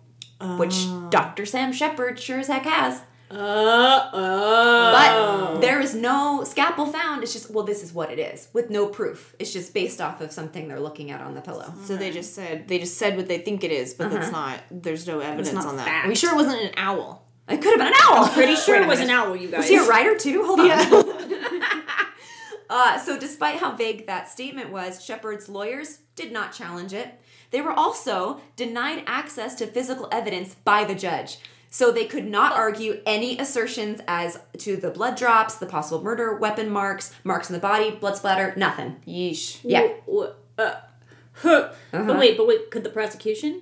which 0.57 0.85
ah. 0.85 1.07
Dr. 1.09 1.47
Sam 1.47 1.73
Sheppard 1.73 2.19
sure 2.19 2.39
as 2.39 2.47
heck 2.47 2.63
has. 2.65 3.01
Uh, 3.29 4.09
oh. 4.13 5.51
But 5.53 5.61
there 5.61 5.81
is 5.81 5.93
no 5.93 6.43
scalpel 6.45 6.85
found. 6.85 7.23
It's 7.23 7.33
just, 7.33 7.49
well, 7.51 7.65
this 7.65 7.83
is 7.83 7.91
what 7.91 8.11
it 8.11 8.19
is, 8.19 8.47
with 8.53 8.69
no 8.69 8.87
proof. 8.87 9.35
It's 9.37 9.51
just 9.51 9.73
based 9.73 9.99
off 9.99 10.21
of 10.21 10.31
something 10.31 10.67
they're 10.67 10.79
looking 10.79 11.11
at 11.11 11.19
on 11.21 11.35
the 11.35 11.41
pillow. 11.41 11.73
So 11.83 11.97
they 11.97 12.11
just 12.11 12.33
said 12.33 12.67
they 12.67 12.79
just 12.79 12.97
said 12.97 13.17
what 13.17 13.27
they 13.27 13.39
think 13.39 13.63
it 13.63 13.71
is, 13.71 13.93
but 13.93 14.11
that's 14.11 14.31
not. 14.31 14.59
There's 14.71 15.05
no 15.07 15.19
evidence 15.19 15.65
on 15.65 15.75
that. 15.77 15.85
fact. 15.85 16.05
Are 16.05 16.09
we 16.09 16.15
sure 16.15 16.31
it 16.31 16.35
wasn't 16.35 16.61
an 16.61 16.71
owl? 16.77 17.27
It 17.49 17.61
could 17.61 17.79
have 17.79 17.79
been 17.79 17.87
an 17.87 17.93
owl. 18.03 18.27
Pretty 18.29 18.55
sure 18.55 18.75
it 18.81 18.87
was 18.87 18.99
an 18.99 19.09
owl, 19.09 19.35
you 19.35 19.49
guys. 19.49 19.59
Was 19.59 19.69
he 19.69 19.77
a 19.77 19.83
writer 19.83 20.17
too? 20.17 20.43
Hold 20.45 20.59
on. 20.59 20.67
uh, 22.69 22.99
so, 22.99 23.17
despite 23.17 23.59
how 23.59 23.75
vague 23.75 24.07
that 24.07 24.29
statement 24.29 24.69
was, 24.69 25.03
Sheppard's 25.03 25.47
lawyers 25.47 25.99
did 26.15 26.31
not 26.31 26.53
challenge 26.53 26.93
it. 26.93 27.19
They 27.51 27.61
were 27.61 27.71
also 27.71 28.41
denied 28.57 29.03
access 29.07 29.55
to 29.55 29.67
physical 29.67 30.09
evidence 30.11 30.55
by 30.55 30.83
the 30.83 30.95
judge. 30.95 31.37
So 31.77 31.91
they 31.91 32.05
could 32.05 32.25
not 32.25 32.53
argue 32.53 33.01
any 33.05 33.37
assertions 33.37 34.01
as 34.07 34.39
to 34.57 34.77
the 34.77 34.89
blood 34.89 35.15
drops, 35.15 35.57
the 35.57 35.67
possible 35.67 36.01
murder 36.03 36.35
weapon 36.35 36.71
marks, 36.71 37.13
marks 37.23 37.51
in 37.51 37.53
the 37.53 37.59
body, 37.59 37.91
blood 37.91 38.17
splatter, 38.17 38.51
nothing. 38.57 38.95
Yeesh. 39.07 39.59
Yeah. 39.61 39.87
W- 40.07 40.33
uh, 40.57 40.73
huh. 41.33 41.69
But 41.91 42.17
wait, 42.17 42.35
but 42.35 42.47
wait, 42.47 42.71
could 42.71 42.83
the 42.83 42.89
prosecution? 42.89 43.61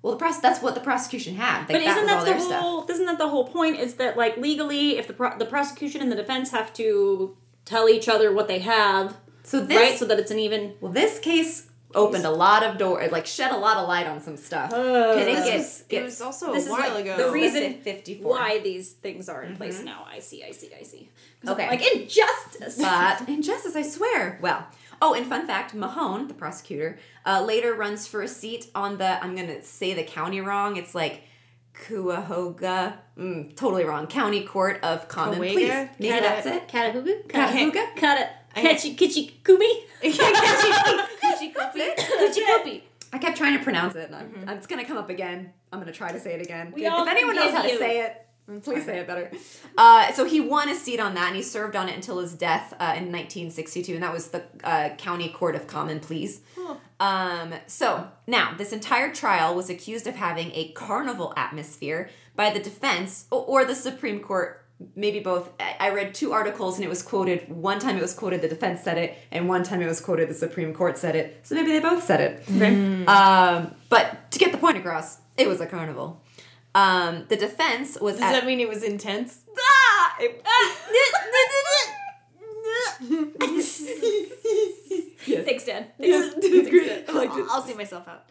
Well, 0.00 0.14
the 0.14 0.18
press 0.18 0.40
that's 0.40 0.62
what 0.62 0.74
the 0.74 0.80
prosecution 0.80 1.34
had. 1.34 1.58
Like, 1.58 1.66
But 1.68 1.72
that 1.80 1.90
isn't 1.98 2.02
was 2.04 2.06
that 2.10 2.18
the 2.20 2.30
their 2.30 2.40
stuff. 2.40 2.60
whole? 2.62 2.90
Isn't 2.90 3.04
that 3.04 3.18
the 3.18 3.28
whole 3.28 3.46
point? 3.46 3.78
Is 3.78 3.96
that 3.96 4.16
like 4.16 4.38
legally, 4.38 4.96
if 4.96 5.06
the 5.06 5.12
pro- 5.12 5.36
the 5.36 5.44
prosecution 5.44 6.00
and 6.00 6.10
the 6.10 6.16
defense 6.16 6.52
have 6.52 6.72
to 6.80 7.36
tell 7.66 7.86
each 7.86 8.08
other 8.08 8.32
what 8.32 8.48
they 8.48 8.60
have, 8.60 9.18
So 9.42 9.60
this 9.60 9.76
right, 9.76 9.98
so 9.98 10.06
that 10.06 10.18
it's 10.18 10.30
an 10.30 10.38
even. 10.38 10.72
Well, 10.80 10.90
this 10.92 11.18
case 11.18 11.68
opened 11.94 12.24
a 12.24 12.30
lot 12.30 12.62
of 12.62 12.78
doors, 12.78 13.10
like 13.12 13.26
shed 13.26 13.52
a 13.52 13.56
lot 13.56 13.76
of 13.76 13.88
light 13.88 14.06
on 14.06 14.20
some 14.20 14.36
stuff. 14.36 14.70
Oh. 14.74 15.12
It 15.18 15.24
This 15.24 15.44
get- 15.44 15.58
was, 15.58 15.84
it 15.90 16.02
was 16.04 16.20
also 16.20 16.52
this 16.52 16.64
a 16.64 16.66
is 16.66 16.72
while 16.72 16.90
like 16.94 17.04
ago. 17.04 17.16
the 17.16 17.30
reason 17.30 17.74
54. 17.82 18.30
why 18.30 18.58
these 18.60 18.92
things 18.92 19.28
are 19.28 19.42
in 19.42 19.56
place 19.56 19.82
now. 19.82 20.06
I 20.10 20.18
see, 20.20 20.42
I 20.44 20.50
see, 20.52 20.70
I 20.78 20.82
see. 20.82 21.08
'Cause 21.40 21.50
I'm 21.50 21.54
Okay. 21.54 21.68
like 21.68 21.94
injustice. 21.94 22.78
but 22.78 23.28
injustice, 23.28 23.74
I 23.76 23.82
swear. 23.82 24.38
Well, 24.40 24.66
oh, 25.00 25.14
and 25.14 25.26
fun 25.26 25.46
fact: 25.46 25.74
Mahone, 25.74 26.28
the 26.28 26.34
prosecutor, 26.34 26.98
uh, 27.26 27.42
later 27.42 27.74
runs 27.74 28.06
for 28.06 28.22
a 28.22 28.28
seat 28.28 28.66
on 28.74 28.98
the. 28.98 29.22
I'm 29.22 29.34
gonna 29.34 29.62
say 29.62 29.92
the 29.94 30.04
county 30.04 30.40
wrong. 30.40 30.76
It's 30.76 30.94
like 30.94 31.22
Cuyahoga. 31.86 32.98
Mm, 33.18 33.56
totally 33.56 33.84
wrong. 33.84 34.06
County 34.06 34.42
Court 34.44 34.78
of 34.82 35.08
Common? 35.08 35.38
Pleas. 35.38 35.88
Maybe 35.98 36.20
that's 36.20 36.46
it. 36.46 36.68
Catahoogah? 36.68 37.26
Catahoogah? 37.28 37.96
Cata. 37.96 38.28
I- 38.54 38.62
Catchy, 41.50 41.80
kitchy, 41.80 41.94
kumi? 41.94 41.94
That's 41.96 42.36
it. 42.36 42.44
Kuchikopi. 42.46 42.82
I 43.14 43.18
kept 43.18 43.36
trying 43.36 43.58
to 43.58 43.62
pronounce 43.62 43.94
it, 43.94 44.10
and 44.10 44.16
I'm, 44.48 44.56
it's 44.56 44.66
gonna 44.66 44.84
come 44.84 44.96
up 44.96 45.10
again. 45.10 45.52
I'm 45.72 45.78
gonna 45.78 45.92
try 45.92 46.12
to 46.12 46.20
say 46.20 46.34
it 46.34 46.42
again. 46.42 46.72
We 46.74 46.86
if 46.86 46.92
all 46.92 47.06
anyone 47.06 47.34
knows 47.36 47.50
forgive 47.50 47.56
how 47.56 47.62
to 47.62 47.72
you. 47.72 47.78
say 47.78 48.00
it, 48.00 48.26
Please 48.62 48.84
say 48.84 48.98
it 48.98 49.06
better. 49.06 49.30
Uh, 49.78 50.12
so 50.12 50.24
he 50.24 50.40
won 50.40 50.68
a 50.68 50.74
seat 50.74 50.98
on 50.98 51.14
that, 51.14 51.28
and 51.28 51.36
he 51.36 51.42
served 51.42 51.76
on 51.76 51.88
it 51.88 51.94
until 51.94 52.18
his 52.18 52.34
death 52.34 52.72
uh, 52.74 52.94
in 52.96 53.10
1962, 53.12 53.94
and 53.94 54.02
that 54.02 54.12
was 54.12 54.28
the 54.28 54.42
uh, 54.64 54.90
County 54.96 55.28
Court 55.28 55.54
of 55.54 55.66
Common 55.66 56.00
Pleas. 56.00 56.40
Um, 56.98 57.54
so 57.66 58.08
now, 58.26 58.54
this 58.56 58.72
entire 58.72 59.12
trial 59.12 59.54
was 59.54 59.70
accused 59.70 60.06
of 60.06 60.16
having 60.16 60.50
a 60.54 60.72
carnival 60.72 61.32
atmosphere 61.36 62.10
by 62.34 62.50
the 62.50 62.60
defense 62.60 63.26
or, 63.30 63.44
or 63.44 63.64
the 63.64 63.74
Supreme 63.74 64.20
Court, 64.20 64.61
maybe 64.96 65.20
both. 65.20 65.50
I, 65.60 65.76
I 65.80 65.90
read 65.90 66.14
two 66.14 66.32
articles, 66.32 66.76
and 66.76 66.84
it 66.84 66.88
was 66.88 67.02
quoted. 67.02 67.48
One 67.48 67.78
time 67.78 67.96
it 67.96 68.02
was 68.02 68.14
quoted 68.14 68.40
the 68.42 68.48
defense 68.48 68.82
said 68.82 68.98
it, 68.98 69.16
and 69.30 69.48
one 69.48 69.62
time 69.62 69.80
it 69.82 69.86
was 69.86 70.00
quoted 70.00 70.28
the 70.28 70.34
Supreme 70.34 70.72
Court 70.74 70.96
said 70.98 71.16
it. 71.16 71.40
So 71.44 71.54
maybe 71.54 71.72
they 71.72 71.80
both 71.80 72.02
said 72.04 72.20
it. 72.20 72.42
Okay. 72.56 73.04
Um, 73.06 73.74
but 73.88 74.30
to 74.32 74.38
get 74.38 74.52
the 74.52 74.58
point 74.58 74.76
across, 74.78 75.18
it 75.36 75.48
was 75.48 75.60
a 75.60 75.66
carnival. 75.66 76.22
Um, 76.74 77.26
the 77.28 77.36
defense 77.36 77.98
was 78.00 78.14
Does 78.14 78.22
at- 78.24 78.32
that 78.32 78.46
mean 78.46 78.58
it 78.60 78.68
was 78.68 78.82
intense? 78.82 79.40
Ah! 79.58 80.16
It- 80.20 80.42
Thanks, 85.44 85.64
Dad. 85.64 85.86
It's 85.98 86.68
great. 86.70 87.04
I 87.08 87.12
liked 87.12 87.36
it. 87.36 87.46
I'll 87.50 87.62
see 87.62 87.74
myself 87.74 88.06
out. 88.08 88.24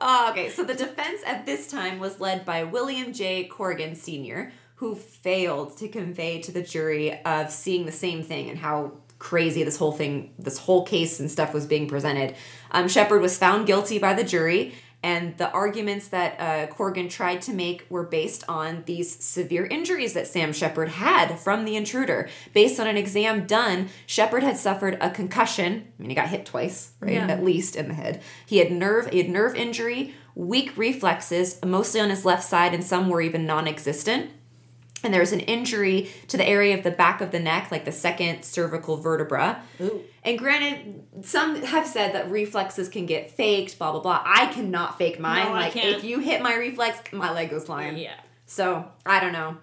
Uh, 0.00 0.28
okay, 0.30 0.48
so 0.48 0.64
the 0.64 0.74
defense 0.74 1.20
at 1.26 1.44
this 1.44 1.66
time 1.66 1.98
was 1.98 2.20
led 2.20 2.44
by 2.44 2.64
William 2.64 3.12
J. 3.12 3.44
Corrigan 3.44 3.94
Sr., 3.94 4.52
who 4.76 4.94
failed 4.94 5.76
to 5.76 5.88
convey 5.88 6.40
to 6.40 6.50
the 6.50 6.62
jury 6.62 7.22
of 7.24 7.50
seeing 7.50 7.84
the 7.84 7.92
same 7.92 8.22
thing 8.22 8.48
and 8.48 8.58
how 8.58 8.92
crazy 9.18 9.62
this 9.62 9.76
whole 9.76 9.92
thing, 9.92 10.32
this 10.38 10.56
whole 10.56 10.86
case 10.86 11.20
and 11.20 11.30
stuff 11.30 11.52
was 11.52 11.66
being 11.66 11.86
presented. 11.86 12.34
Um, 12.70 12.88
Sheppard 12.88 13.20
was 13.20 13.36
found 13.36 13.66
guilty 13.66 13.98
by 13.98 14.14
the 14.14 14.24
jury, 14.24 14.74
and 15.02 15.36
the 15.38 15.50
arguments 15.50 16.08
that 16.08 16.38
uh, 16.38 16.66
Corrigan 16.72 17.08
tried 17.08 17.40
to 17.42 17.52
make 17.52 17.86
were 17.88 18.02
based 18.02 18.44
on 18.48 18.82
these 18.86 19.22
severe 19.24 19.64
injuries 19.66 20.12
that 20.12 20.26
Sam 20.26 20.52
Sheppard 20.52 20.90
had 20.90 21.38
from 21.38 21.64
the 21.64 21.76
intruder. 21.76 22.28
Based 22.52 22.78
on 22.78 22.86
an 22.86 22.96
exam 22.96 23.46
done, 23.46 23.88
Sheppard 24.06 24.42
had 24.42 24.58
suffered 24.58 24.98
a 25.00 25.10
concussion. 25.10 25.86
I 25.98 26.02
mean, 26.02 26.10
he 26.10 26.14
got 26.14 26.28
hit 26.28 26.44
twice, 26.44 26.92
right? 27.00 27.14
Yeah. 27.14 27.28
At 27.28 27.42
least 27.42 27.76
in 27.76 27.88
the 27.88 27.94
head. 27.94 28.20
He 28.44 28.58
had 28.58 28.70
nerve, 28.70 29.08
he 29.10 29.18
had 29.18 29.30
nerve 29.30 29.54
injury, 29.54 30.14
weak 30.34 30.76
reflexes, 30.76 31.64
mostly 31.64 32.00
on 32.00 32.10
his 32.10 32.24
left 32.24 32.44
side, 32.44 32.74
and 32.74 32.84
some 32.84 33.08
were 33.08 33.22
even 33.22 33.46
non-existent 33.46 34.30
and 35.02 35.12
there 35.12 35.20
was 35.20 35.32
an 35.32 35.40
injury 35.40 36.10
to 36.28 36.36
the 36.36 36.46
area 36.46 36.76
of 36.76 36.84
the 36.84 36.90
back 36.90 37.20
of 37.20 37.30
the 37.30 37.40
neck, 37.40 37.70
like 37.70 37.84
the 37.84 37.92
second 37.92 38.44
cervical 38.44 38.96
vertebra. 38.96 39.62
Ooh. 39.80 40.04
And 40.22 40.38
granted, 40.38 41.04
some 41.22 41.62
have 41.62 41.86
said 41.86 42.14
that 42.14 42.30
reflexes 42.30 42.88
can 42.88 43.06
get 43.06 43.30
faked, 43.30 43.78
blah 43.78 43.92
blah 43.92 44.00
blah. 44.00 44.22
I 44.24 44.46
cannot 44.46 44.98
fake 44.98 45.18
mine. 45.18 45.46
No, 45.46 45.52
I 45.52 45.60
like 45.60 45.72
can't. 45.72 45.96
if 45.96 46.04
you 46.04 46.18
hit 46.20 46.42
my 46.42 46.54
reflex, 46.54 47.12
my 47.12 47.32
leg 47.32 47.50
goes 47.50 47.64
flying. 47.64 47.96
Yeah. 47.96 48.14
So 48.46 48.86
I 49.06 49.20
don't 49.20 49.32
know. 49.32 49.56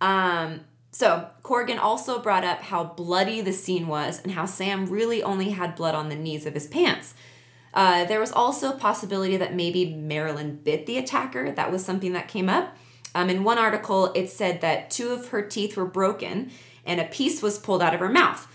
Um, 0.00 0.60
so 0.92 1.28
Corrigan 1.42 1.78
also 1.78 2.20
brought 2.20 2.44
up 2.44 2.62
how 2.62 2.84
bloody 2.84 3.40
the 3.40 3.52
scene 3.52 3.86
was 3.86 4.22
and 4.22 4.32
how 4.32 4.46
Sam 4.46 4.86
really 4.86 5.22
only 5.22 5.50
had 5.50 5.74
blood 5.74 5.94
on 5.94 6.08
the 6.08 6.14
knees 6.14 6.46
of 6.46 6.54
his 6.54 6.66
pants. 6.66 7.14
Uh, 7.74 8.06
there 8.06 8.18
was 8.18 8.32
also 8.32 8.72
a 8.72 8.78
possibility 8.78 9.36
that 9.36 9.54
maybe 9.54 9.94
Marilyn 9.94 10.56
bit 10.56 10.86
the 10.86 10.96
attacker. 10.96 11.52
That 11.52 11.70
was 11.70 11.84
something 11.84 12.14
that 12.14 12.28
came 12.28 12.48
up. 12.48 12.74
Um, 13.16 13.30
in 13.30 13.44
one 13.44 13.56
article, 13.56 14.12
it 14.14 14.28
said 14.28 14.60
that 14.60 14.90
two 14.90 15.08
of 15.08 15.28
her 15.28 15.40
teeth 15.40 15.76
were 15.76 15.86
broken 15.86 16.50
and 16.84 17.00
a 17.00 17.04
piece 17.04 17.40
was 17.42 17.58
pulled 17.58 17.82
out 17.82 17.94
of 17.94 18.00
her 18.00 18.10
mouth. 18.10 18.46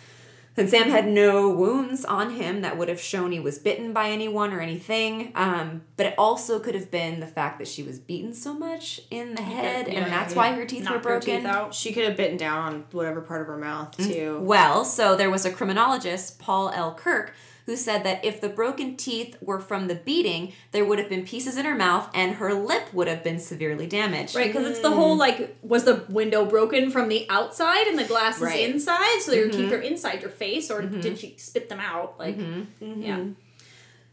And 0.57 0.69
Sam 0.69 0.89
had 0.89 1.07
no 1.07 1.49
wounds 1.49 2.03
on 2.03 2.31
him 2.31 2.61
that 2.61 2.77
would 2.77 2.89
have 2.89 2.99
shown 2.99 3.31
he 3.31 3.39
was 3.39 3.57
bitten 3.57 3.93
by 3.93 4.09
anyone 4.09 4.53
or 4.53 4.59
anything. 4.59 5.31
Um, 5.33 5.83
but 5.95 6.05
it 6.05 6.13
also 6.17 6.59
could 6.59 6.75
have 6.75 6.91
been 6.91 7.21
the 7.21 7.27
fact 7.27 7.57
that 7.57 7.67
she 7.67 7.81
was 7.81 7.99
beaten 7.99 8.33
so 8.33 8.53
much 8.53 9.01
in 9.09 9.33
the 9.33 9.41
head, 9.41 9.87
yeah, 9.87 9.99
and 9.99 10.11
that's 10.11 10.33
yeah. 10.33 10.37
why 10.37 10.51
her 10.53 10.65
teeth 10.65 10.83
were 10.83 10.91
Knocked 10.91 11.05
her 11.05 11.19
broken. 11.19 11.43
teeth. 11.43 11.73
She 11.73 11.93
could 11.93 12.03
have 12.03 12.17
bitten 12.17 12.37
down 12.37 12.59
on 12.59 12.85
whatever 12.91 13.21
part 13.21 13.41
of 13.41 13.47
her 13.47 13.57
mouth 13.57 13.95
too. 13.97 14.39
Well, 14.41 14.83
so 14.83 15.15
there 15.15 15.29
was 15.29 15.45
a 15.45 15.51
criminologist, 15.51 16.37
Paul 16.37 16.69
L. 16.75 16.93
Kirk, 16.93 17.33
who 17.65 17.75
said 17.75 18.03
that 18.03 18.23
if 18.23 18.41
the 18.41 18.49
broken 18.49 18.97
teeth 18.97 19.37
were 19.41 19.59
from 19.59 19.87
the 19.87 19.95
beating, 19.95 20.53
there 20.71 20.85
would 20.85 20.99
have 20.99 21.09
been 21.09 21.25
pieces 21.25 21.57
in 21.57 21.65
her 21.65 21.75
mouth 21.75 22.09
and 22.13 22.35
her 22.35 22.53
lip 22.53 22.93
would 22.93 23.07
have 23.07 23.23
been 23.23 23.39
severely 23.39 23.87
damaged. 23.87 24.35
Right, 24.35 24.51
because 24.51 24.67
it's 24.67 24.79
the 24.79 24.91
whole 24.91 25.15
like, 25.15 25.57
was 25.61 25.83
the 25.83 26.05
window 26.09 26.45
broken 26.45 26.91
from 26.91 27.09
the 27.09 27.25
outside 27.29 27.87
and 27.87 27.97
the 27.97 28.05
glass 28.05 28.37
is 28.37 28.43
Right. 28.43 28.69
inside, 28.69 29.21
so 29.21 29.33
your 29.33 29.49
teeth 29.49 29.71
are 29.71 29.79
inside 29.81 30.21
your 30.21 30.31
face, 30.31 30.69
or 30.71 30.81
mm-hmm. 30.81 30.99
did 30.99 31.19
she 31.19 31.35
spit 31.37 31.69
them 31.69 31.79
out? 31.79 32.19
Like, 32.19 32.37
mm-hmm. 32.37 33.01
yeah. 33.01 33.17
Mm-hmm. 33.17 33.31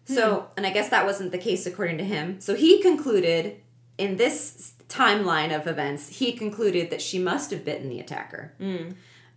Hmm. 0.08 0.14
So, 0.14 0.48
and 0.56 0.66
I 0.66 0.70
guess 0.70 0.88
that 0.88 1.04
wasn't 1.04 1.32
the 1.32 1.38
case 1.38 1.66
according 1.66 1.98
to 1.98 2.04
him. 2.04 2.40
So 2.40 2.54
he 2.54 2.80
concluded 2.80 3.61
in 3.98 4.16
this 4.16 4.72
timeline 4.88 5.54
of 5.54 5.66
events, 5.66 6.08
he 6.08 6.32
concluded 6.32 6.90
that 6.90 7.02
she 7.02 7.18
must 7.18 7.50
have 7.50 7.64
bitten 7.64 7.88
the 7.88 8.00
attacker. 8.00 8.54
Hmm. 8.58 8.90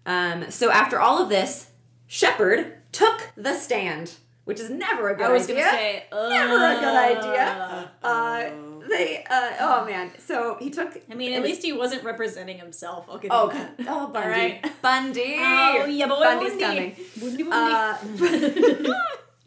Um, 0.06 0.50
so 0.50 0.72
after 0.72 1.00
all 1.00 1.22
of 1.22 1.30
this, 1.30 1.71
Sheppard 2.14 2.74
took 2.92 3.30
the 3.38 3.54
stand, 3.56 4.16
which 4.44 4.60
is 4.60 4.70
never 4.70 5.08
a 5.12 5.16
good 5.16 5.28
I 5.28 5.32
was 5.32 5.44
idea. 5.44 5.56
gonna 5.64 5.72
say, 5.72 6.06
uh, 6.12 6.28
never 6.28 6.56
a 6.56 6.76
good 6.76 6.98
idea. 7.18 7.92
Uh, 8.04 8.50
they, 8.90 9.24
uh, 9.30 9.52
oh 9.62 9.86
man. 9.86 10.12
So 10.20 10.58
he 10.60 10.70
took. 10.72 11.02
I 11.10 11.14
mean, 11.14 11.32
at 11.32 11.42
was- 11.42 11.52
least 11.52 11.64
he 11.64 11.72
wasn't 11.72 12.04
representing 12.04 12.58
himself. 12.58 13.06
I'll 13.10 13.22
Oh, 13.32 13.48
that. 13.48 13.76
oh, 13.88 14.08
Bundy. 14.14 14.28
right. 14.30 14.82
Bundy. 14.82 15.36
Oh, 15.40 15.86
yeah, 15.86 16.08
boy, 16.08 16.20
Bundy's 16.20 16.50
Bundy. 16.60 16.66
coming. 16.66 16.96
Bundy, 17.18 17.44
Bundy. 17.44 18.92
Uh, 18.92 18.94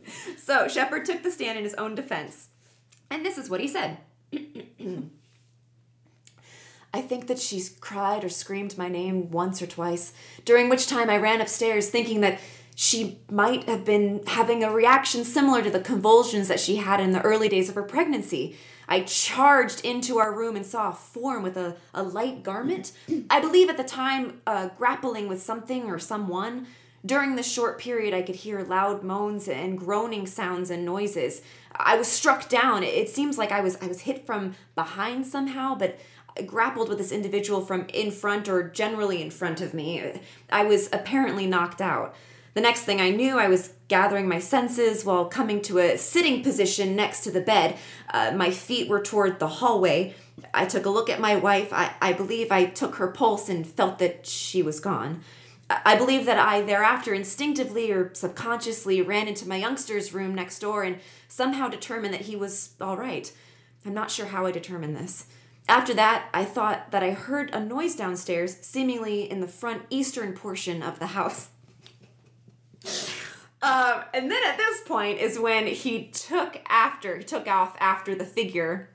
so 0.39 0.67
Sheppard 0.67 1.05
took 1.05 1.23
the 1.23 1.31
stand 1.31 1.59
in 1.59 1.65
his 1.65 1.75
own 1.75 1.95
defense. 1.95 2.49
And 3.11 3.27
this 3.27 3.37
is 3.37 3.51
what 3.51 3.61
he 3.61 3.69
said. 3.69 3.99
I 6.95 7.01
think 7.01 7.27
that 7.27 7.41
she's 7.41 7.71
cried 7.81 8.23
or 8.23 8.29
screamed 8.29 8.79
my 8.79 8.89
name 8.89 9.33
once 9.33 9.61
or 9.61 9.67
twice, 9.67 10.13
during 10.45 10.69
which 10.69 10.87
time 10.87 11.11
I 11.11 11.17
ran 11.17 11.41
upstairs 11.41 11.91
thinking 11.91 12.21
that 12.21 12.39
she 12.77 13.19
might 13.29 13.65
have 13.65 13.85
been 13.85 14.23
having 14.29 14.63
a 14.63 14.71
reaction 14.71 15.25
similar 15.25 15.61
to 15.61 15.71
the 15.71 15.81
convulsions 15.81 16.47
that 16.47 16.61
she 16.61 16.77
had 16.77 17.01
in 17.01 17.11
the 17.11 17.21
early 17.23 17.49
days 17.49 17.69
of 17.69 17.75
her 17.75 17.83
pregnancy. 17.83 18.57
I 18.89 19.01
charged 19.01 19.85
into 19.85 20.19
our 20.19 20.33
room 20.33 20.55
and 20.55 20.65
saw 20.65 20.91
a 20.91 20.95
form 20.95 21.43
with 21.43 21.57
a, 21.57 21.75
a 21.93 22.05
light 22.05 22.45
garment. 22.45 22.93
I 23.29 23.41
believe 23.41 23.69
at 23.69 23.77
the 23.77 23.83
time 23.83 24.41
uh, 24.47 24.69
grappling 24.79 25.27
with 25.27 25.43
something 25.43 25.87
or 25.87 25.99
someone. 25.99 26.69
During 27.05 27.35
the 27.35 27.43
short 27.43 27.79
period, 27.79 28.15
I 28.15 28.23
could 28.23 28.37
hear 28.37 28.63
loud 28.63 29.03
moans 29.03 29.49
and 29.49 29.77
groaning 29.77 30.27
sounds 30.27 30.71
and 30.71 30.85
noises. 30.85 31.43
I 31.77 31.97
was 31.97 32.09
struck 32.09 32.49
down. 32.49 32.83
It 32.83 33.09
seems 33.09 33.37
like 33.37 33.53
I 33.53 33.61
was 33.61 33.77
I 33.83 33.89
was 33.89 34.03
hit 34.03 34.25
from 34.25 34.55
behind 34.75 35.27
somehow, 35.27 35.75
but 35.75 35.99
grappled 36.47 36.89
with 36.89 36.99
this 36.99 37.13
individual 37.13 37.61
from 37.61 37.87
in 37.93 38.11
front 38.11 38.49
or 38.49 38.69
generally 38.69 39.23
in 39.23 39.31
front 39.31 39.61
of 39.61 39.75
me. 39.75 40.21
I 40.51 40.65
was 40.65 40.89
apparently 40.93 41.47
knocked 41.47 41.81
out. 41.81 42.15
The 42.55 42.61
next 42.61 42.83
thing 42.83 43.01
I 43.01 43.11
knew, 43.11 43.39
I 43.39 43.49
was 43.49 43.73
gathering 43.89 44.29
my 44.29 44.39
senses 44.39 45.05
while 45.05 45.25
coming 45.27 45.61
to 45.63 45.79
a 45.79 45.99
sitting 45.99 46.43
position 46.43 46.95
next 46.95 47.23
to 47.23 47.33
the 47.33 47.41
bed. 47.41 47.77
Uh, 48.13 48.33
my 48.35 48.51
feet 48.51 48.89
were 48.89 49.01
toward 49.01 49.39
the 49.39 49.49
hallway. 49.49 50.15
I 50.53 50.67
took 50.67 50.87
a 50.87 50.91
look 50.91 51.11
at 51.11 51.21
my 51.21 51.35
wife. 51.35 51.73
I, 51.73 51.95
I 52.01 52.13
believe 52.13 52.53
I 52.53 52.67
took 52.67 52.97
her 52.97 53.09
pulse 53.09 53.49
and 53.49 53.67
felt 53.67 53.99
that 53.99 54.27
she 54.27 54.63
was 54.63 54.81
gone. 54.81 55.23
I 55.69 55.81
I 55.85 55.97
believe 55.97 56.27
that 56.27 56.39
I 56.39 56.61
thereafter 56.61 57.15
instinctively 57.15 57.91
or 57.91 58.13
subconsciously 58.15 59.01
ran 59.01 59.29
into 59.29 59.49
my 59.49 59.57
youngster's 59.57 60.13
room 60.13 60.35
next 60.35 60.59
door 60.59 60.85
and 60.85 60.99
somehow 61.27 61.69
determined 61.69 62.13
that 62.13 62.23
he 62.23 62.37
was 62.37 62.75
all 62.81 62.97
right. 62.97 63.33
I'm 63.87 63.95
not 63.95 64.11
sure 64.11 64.27
how 64.27 64.47
I 64.47 64.53
determined 64.53 64.95
this. 64.95 65.27
After 65.69 65.95
that, 65.95 66.29
I 66.35 66.45
thought 66.45 66.91
that 66.91 67.03
I 67.03 67.13
heard 67.13 67.51
a 67.51 67.61
noise 67.61 67.97
downstairs, 67.97 68.59
seemingly 68.61 69.31
in 69.31 69.41
the 69.41 69.49
front 69.49 69.83
eastern 69.89 70.35
portion 70.35 70.83
of 70.83 70.99
the 70.99 71.09
house. 71.09 71.49
Um, 73.65 74.03
and 74.13 74.31
then 74.31 74.45
at 74.45 74.59
this 74.59 74.83
point 74.83 75.21
is 75.21 75.39
when 75.39 75.67
he 75.67 76.09
took 76.09 76.61
after, 76.69 77.23
took 77.23 77.49
off 77.49 77.75
after 77.81 78.15
the 78.15 78.27
figure 78.27 78.91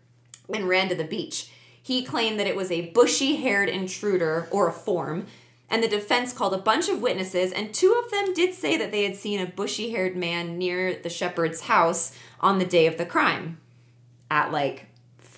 and 0.53 0.69
ran 0.69 0.89
to 0.89 0.95
the 0.95 1.03
beach. 1.03 1.51
He 1.81 2.03
claimed 2.03 2.39
that 2.39 2.45
it 2.45 2.55
was 2.55 2.69
a 2.69 2.91
bushy 2.91 3.37
haired 3.37 3.67
intruder 3.67 4.47
or 4.51 4.69
a 4.69 4.71
form, 4.71 5.25
and 5.71 5.81
the 5.81 5.87
defense 5.87 6.33
called 6.33 6.53
a 6.53 6.59
bunch 6.59 6.87
of 6.87 7.01
witnesses, 7.01 7.51
and 7.51 7.73
two 7.73 7.99
of 8.03 8.11
them 8.11 8.31
did 8.35 8.53
say 8.53 8.77
that 8.77 8.91
they 8.91 9.05
had 9.05 9.15
seen 9.15 9.39
a 9.39 9.47
bushy 9.47 9.89
haired 9.89 10.15
man 10.15 10.59
near 10.59 10.93
the 10.93 11.09
Sheppard's 11.09 11.61
house 11.61 12.15
on 12.39 12.59
the 12.59 12.65
day 12.65 12.85
of 12.85 12.97
the 12.97 13.07
crime 13.07 13.59
at 14.29 14.51
like 14.51 14.85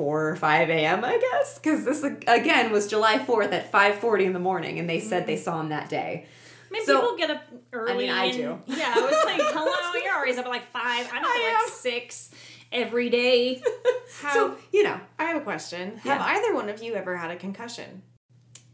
4 0.02 0.30
or 0.30 0.36
5 0.36 0.70
a.m., 0.72 1.06
I 1.06 1.20
guess, 1.20 1.60
because 1.60 1.86
this 1.86 2.04
again 2.28 2.72
was 2.72 2.88
July 2.88 3.20
4th 3.20 3.52
at 3.52 3.72
5:40 3.72 4.26
in 4.26 4.34
the 4.34 4.40
morning, 4.40 4.80
and 4.80 4.90
they 4.90 5.00
said 5.00 5.28
they 5.28 5.38
saw 5.38 5.60
him 5.62 5.70
that 5.70 5.90
day. 5.90 6.26
I 6.26 6.74
mean, 6.74 6.84
So- 6.86 7.02
people 7.02 7.18
get 7.18 7.30
up 7.30 7.44
early. 7.72 8.06
mean, 8.08 8.10
I 8.10 8.26
and- 8.26 8.34
do. 8.36 8.60
Yeah, 8.66 8.94
I 8.96 9.00
was 9.02 9.24
like, 9.26 9.42
hello, 9.54 10.04
you're 10.04 10.16
always 10.16 10.40
up 10.40 10.46
at 10.46 10.50
like 10.50 10.66
five. 10.72 11.08
I'm 11.14 11.24
up 11.24 11.30
I 11.30 11.50
at 11.50 11.54
like 11.54 11.64
am. 11.66 11.70
six 11.70 12.32
every 12.72 13.10
day. 13.12 13.62
How, 14.22 14.34
So 14.34 14.58
you 14.74 14.82
know, 14.84 15.00
I 15.20 15.26
have 15.26 15.38
a 15.38 15.42
question. 15.42 16.00
Yeah. 16.04 16.18
Have 16.18 16.22
either 16.38 16.56
one 16.56 16.70
of 16.70 16.82
you 16.82 16.96
ever 16.96 17.16
had 17.16 17.30
a 17.30 17.36
concussion? 17.36 18.02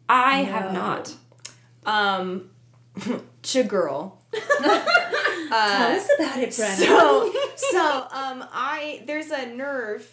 I 0.07 0.43
have 0.43 0.71
not. 0.71 1.13
Um, 1.85 2.51
to 3.41 3.63
girl. 3.63 4.21
Tell 4.31 4.71
us 4.71 6.07
about 6.17 6.37
it, 6.39 6.49
Brenna. 6.49 6.75
So, 6.75 7.33
so 7.55 7.81
um, 8.11 8.45
I 8.53 9.03
there's 9.07 9.31
a 9.31 9.45
nerve 9.47 10.09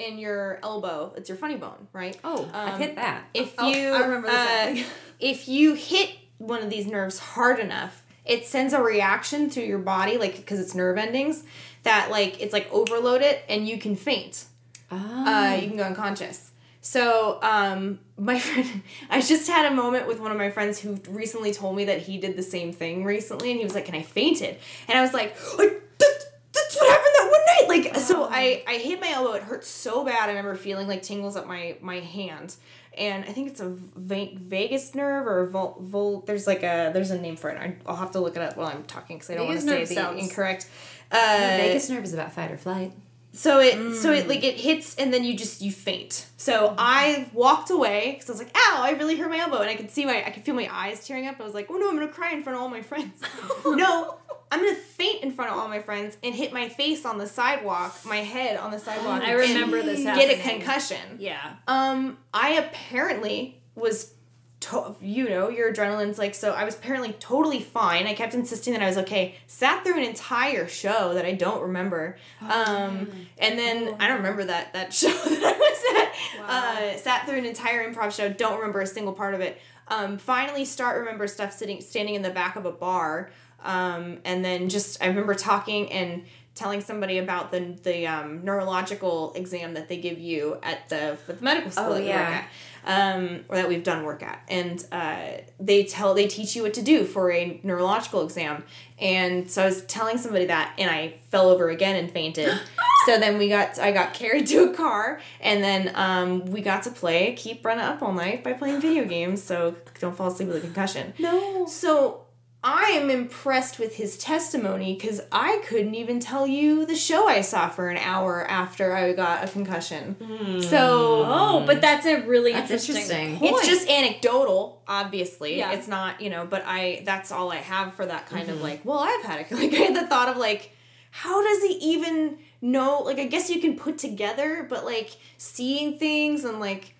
in 0.00 0.18
your 0.18 0.58
elbow. 0.62 1.12
It's 1.16 1.28
your 1.28 1.38
funny 1.38 1.56
bone, 1.56 1.88
right? 1.92 2.18
Oh, 2.24 2.48
Um, 2.52 2.78
hit 2.78 2.96
that. 2.96 3.24
If 3.34 3.54
Oh, 3.58 3.68
you 3.68 3.88
I 3.90 4.00
remember 4.00 4.28
this 4.28 4.84
uh, 4.86 4.90
if 5.20 5.48
you 5.48 5.74
hit 5.74 6.10
one 6.38 6.62
of 6.62 6.70
these 6.70 6.86
nerves 6.86 7.18
hard 7.18 7.58
enough, 7.60 8.02
it 8.24 8.46
sends 8.46 8.72
a 8.72 8.82
reaction 8.82 9.50
through 9.50 9.64
your 9.64 9.78
body, 9.78 10.16
like 10.18 10.36
because 10.36 10.58
it's 10.60 10.74
nerve 10.74 10.98
endings, 10.98 11.44
that 11.82 12.10
like 12.10 12.40
it's 12.40 12.52
like 12.52 12.70
overload 12.72 13.22
it 13.22 13.44
and 13.48 13.68
you 13.68 13.78
can 13.78 13.96
faint. 13.96 14.44
Ah. 14.90 15.52
Uh, 15.52 15.56
you 15.56 15.68
can 15.68 15.76
go 15.76 15.84
unconscious. 15.84 16.50
So 16.82 17.38
um, 17.42 17.98
my 18.18 18.38
friend, 18.38 18.82
I 19.10 19.20
just 19.20 19.48
had 19.48 19.70
a 19.70 19.74
moment 19.74 20.06
with 20.06 20.18
one 20.20 20.32
of 20.32 20.38
my 20.38 20.50
friends 20.50 20.78
who 20.80 20.98
recently 21.08 21.52
told 21.52 21.76
me 21.76 21.84
that 21.86 22.00
he 22.02 22.18
did 22.18 22.36
the 22.36 22.42
same 22.42 22.72
thing 22.72 23.04
recently, 23.04 23.50
and 23.50 23.58
he 23.58 23.64
was 23.64 23.74
like, 23.74 23.88
"And 23.88 23.96
I 23.96 24.02
fainted," 24.02 24.56
and 24.88 24.98
I 24.98 25.02
was 25.02 25.12
like, 25.12 25.36
"Like, 25.58 25.82
"That's 25.98 26.76
what 26.76 26.90
happened 26.90 26.99
that 27.22 27.30
one 27.30 27.68
night." 27.68 27.84
Like, 27.92 27.96
so 27.96 28.24
I 28.30 28.62
I 28.66 28.74
hit 28.78 29.00
my 29.00 29.10
elbow. 29.10 29.32
It 29.32 29.42
hurt 29.42 29.64
so 29.64 30.04
bad. 30.04 30.24
I 30.24 30.28
remember 30.28 30.54
feeling 30.56 30.88
like 30.88 31.02
tingles 31.02 31.36
up 31.36 31.46
my 31.46 31.76
my 31.80 32.00
hand, 32.00 32.56
and 32.96 33.24
I 33.24 33.32
think 33.32 33.48
it's 33.48 33.60
a 33.60 33.68
va- 33.68 34.30
vagus 34.34 34.94
nerve 34.94 35.26
or 35.26 35.46
vol, 35.46 35.76
vol 35.80 36.20
There's 36.20 36.46
like 36.46 36.62
a 36.62 36.90
there's 36.92 37.10
a 37.10 37.18
name 37.20 37.36
for 37.36 37.50
it. 37.50 37.76
I'll 37.86 37.96
have 37.96 38.12
to 38.12 38.20
look 38.20 38.36
it 38.36 38.42
up 38.42 38.56
while 38.56 38.66
I'm 38.68 38.84
talking 38.84 39.16
because 39.16 39.30
I 39.30 39.34
don't 39.34 39.46
want 39.46 39.60
to 39.60 39.66
say 39.66 39.84
the 39.84 39.94
cells. 39.94 40.20
incorrect. 40.22 40.68
Uh, 41.12 41.16
Vagus 41.58 41.90
nerve 41.90 42.04
is 42.04 42.14
about 42.14 42.32
fight 42.32 42.52
or 42.52 42.56
flight. 42.56 42.92
so 43.32 43.58
it 43.60 43.96
so 43.96 44.12
it 44.12 44.28
like 44.28 44.44
it 44.44 44.54
hits 44.56 44.94
and 44.96 45.12
then 45.12 45.24
you 45.24 45.36
just 45.36 45.60
you 45.60 45.70
faint. 45.72 46.26
So 46.36 46.74
I 46.78 47.28
walked 47.32 47.70
away 47.70 48.12
because 48.12 48.28
I 48.30 48.32
was 48.32 48.40
like, 48.40 48.56
"Ow! 48.56 48.80
I 48.82 48.90
really 48.92 49.16
hurt 49.16 49.28
my 49.30 49.38
elbow," 49.38 49.58
and 49.58 49.68
I 49.70 49.74
could 49.76 49.90
see 49.90 50.04
my 50.04 50.24
I 50.24 50.30
could 50.30 50.44
feel 50.44 50.54
my 50.54 50.68
eyes 50.70 51.06
tearing 51.06 51.26
up. 51.26 51.40
I 51.40 51.44
was 51.44 51.54
like, 51.54 51.68
"Oh 51.70 51.76
no! 51.76 51.88
I'm 51.88 51.94
gonna 51.96 52.08
cry 52.08 52.32
in 52.32 52.42
front 52.42 52.56
of 52.56 52.62
all 52.62 52.68
my 52.68 52.82
friends." 52.82 53.20
no, 53.64 54.16
I'm 54.50 54.60
gonna 54.64 54.74
faint 54.74 55.22
in 55.22 55.30
front 55.32 55.52
of 55.52 55.58
all 55.58 55.68
my 55.68 55.80
friends 55.80 56.16
and 56.22 56.34
hit 56.34 56.52
my 56.52 56.68
face 56.68 57.04
on 57.06 57.18
the 57.18 57.26
sidewalk, 57.26 57.96
my 58.04 58.16
head 58.18 58.56
on 58.58 58.70
the 58.70 58.78
sidewalk. 58.78 59.22
I 59.22 59.30
and 59.32 59.38
remember 59.40 59.82
this 59.82 60.02
Get 60.02 60.38
a 60.38 60.42
concussion. 60.42 61.16
Yeah. 61.18 61.54
Um, 61.68 62.18
I 62.34 62.50
apparently 62.54 63.62
was, 63.76 64.12
to- 64.60 64.96
you 65.00 65.28
know, 65.28 65.48
your 65.48 65.72
adrenaline's 65.72 66.18
like 66.18 66.34
so. 66.34 66.52
I 66.52 66.64
was 66.64 66.74
apparently 66.74 67.12
totally 67.14 67.60
fine. 67.60 68.06
I 68.08 68.14
kept 68.14 68.34
insisting 68.34 68.72
that 68.72 68.82
I 68.82 68.86
was 68.86 68.98
okay. 68.98 69.36
Sat 69.46 69.84
through 69.84 69.98
an 69.98 70.04
entire 70.04 70.66
show 70.66 71.14
that 71.14 71.24
I 71.24 71.32
don't 71.32 71.62
remember. 71.62 72.16
Um, 72.42 73.08
and 73.38 73.58
then 73.58 73.96
I 74.00 74.08
don't 74.08 74.18
remember 74.18 74.44
that 74.46 74.72
that 74.72 74.92
show 75.00 75.08
that 75.08 75.44
I 75.44 75.58
was 75.58 76.42
at. 76.42 76.50
Uh, 76.50 76.96
sat 76.98 77.26
through 77.26 77.38
an 77.38 77.46
entire 77.46 77.88
improv 77.90 78.10
show. 78.14 78.28
Don't 78.28 78.56
remember 78.56 78.80
a 78.80 78.86
single 78.86 79.12
part 79.12 79.34
of 79.34 79.40
it. 79.40 79.60
Um, 79.88 80.18
finally, 80.18 80.64
start 80.64 80.98
remember 80.98 81.26
stuff 81.26 81.52
sitting 81.52 81.80
standing 81.80 82.14
in 82.14 82.22
the 82.22 82.30
back 82.30 82.56
of 82.56 82.64
a 82.66 82.72
bar. 82.72 83.30
Um, 83.62 84.18
and 84.24 84.44
then 84.44 84.68
just 84.68 85.02
I 85.02 85.06
remember 85.06 85.34
talking 85.34 85.90
and 85.92 86.24
telling 86.60 86.80
somebody 86.80 87.18
about 87.18 87.50
the 87.50 87.74
the 87.82 88.06
um, 88.06 88.44
neurological 88.44 89.32
exam 89.34 89.74
that 89.74 89.88
they 89.88 89.96
give 89.96 90.18
you 90.18 90.58
at 90.62 90.88
the, 90.88 91.16
at 91.28 91.38
the 91.38 91.44
medical 91.44 91.70
school 91.70 91.86
Oh, 91.86 91.94
that 91.94 92.02
we 92.02 92.08
work 92.08 92.18
at, 92.18 92.48
um, 92.84 93.44
or 93.48 93.56
that 93.56 93.68
we've 93.68 93.82
done 93.82 94.04
work 94.04 94.22
at, 94.22 94.42
and 94.48 94.84
uh, 94.92 95.38
they 95.58 95.84
tell 95.84 96.12
they 96.12 96.26
teach 96.26 96.54
you 96.54 96.62
what 96.62 96.74
to 96.74 96.82
do 96.82 97.04
for 97.04 97.32
a 97.32 97.60
neurological 97.62 98.22
exam. 98.22 98.64
And 98.98 99.50
so 99.50 99.62
I 99.62 99.66
was 99.66 99.82
telling 99.86 100.18
somebody 100.18 100.46
that, 100.46 100.74
and 100.76 100.90
I 100.90 101.14
fell 101.30 101.48
over 101.48 101.70
again 101.70 101.96
and 101.96 102.10
fainted. 102.10 102.52
so 103.06 103.18
then 103.18 103.38
we 103.38 103.48
got 103.48 103.78
I 103.78 103.92
got 103.92 104.12
carried 104.12 104.46
to 104.48 104.70
a 104.70 104.74
car, 104.74 105.20
and 105.40 105.64
then 105.64 105.92
um, 105.94 106.44
we 106.46 106.60
got 106.60 106.82
to 106.82 106.90
play 106.90 107.34
keep 107.34 107.64
running 107.64 107.84
up 107.84 108.02
all 108.02 108.12
night 108.12 108.44
by 108.44 108.52
playing 108.52 108.80
video 108.82 109.06
games. 109.06 109.42
So 109.42 109.76
don't 109.98 110.14
fall 110.14 110.28
asleep 110.28 110.48
with 110.48 110.58
a 110.58 110.60
concussion. 110.60 111.14
No. 111.18 111.66
So 111.66 112.26
I 112.62 112.90
am 112.90 113.08
impressed 113.08 113.78
with 113.78 113.96
his 113.96 114.18
testimony 114.18 114.94
because 114.94 115.22
I 115.32 115.62
couldn't 115.66 115.94
even 115.94 116.20
tell 116.20 116.46
you 116.46 116.84
the 116.84 116.94
show 116.94 117.26
I 117.26 117.40
saw 117.40 117.70
for 117.70 117.88
an 117.88 117.96
hour 117.96 118.46
after 118.46 118.94
I 118.94 119.14
got 119.14 119.44
a 119.44 119.50
concussion. 119.50 120.16
So 120.62 121.24
hmm. 121.24 121.30
Oh, 121.30 121.64
but 121.66 121.80
that's 121.80 122.04
a 122.04 122.20
really 122.26 122.52
That's 122.52 122.70
interesting, 122.70 122.96
interesting. 122.96 123.38
point. 123.38 123.52
it's 123.54 123.66
just 123.66 123.88
anecdotal, 123.88 124.82
obviously. 124.86 125.56
Yeah. 125.56 125.72
It's 125.72 125.88
not, 125.88 126.20
you 126.20 126.28
know, 126.28 126.46
but 126.46 126.62
I 126.66 127.02
that's 127.06 127.32
all 127.32 127.50
I 127.50 127.56
have 127.56 127.94
for 127.94 128.04
that 128.04 128.26
kind 128.26 128.50
of 128.50 128.56
mm-hmm. 128.56 128.64
like, 128.64 128.84
well, 128.84 128.98
I've 128.98 129.22
had 129.22 129.40
it. 129.40 129.50
Like 129.60 129.72
I 129.72 129.76
had 129.76 129.96
the 129.96 130.06
thought 130.06 130.28
of 130.28 130.36
like, 130.36 130.70
how 131.10 131.42
does 131.42 131.62
he 131.62 131.74
even 131.94 132.38
know 132.60 133.00
like 133.00 133.18
I 133.18 133.24
guess 133.24 133.48
you 133.48 133.60
can 133.62 133.76
put 133.76 133.96
together, 133.96 134.66
but 134.68 134.84
like 134.84 135.16
seeing 135.38 135.98
things 135.98 136.44
and 136.44 136.60
like 136.60 136.94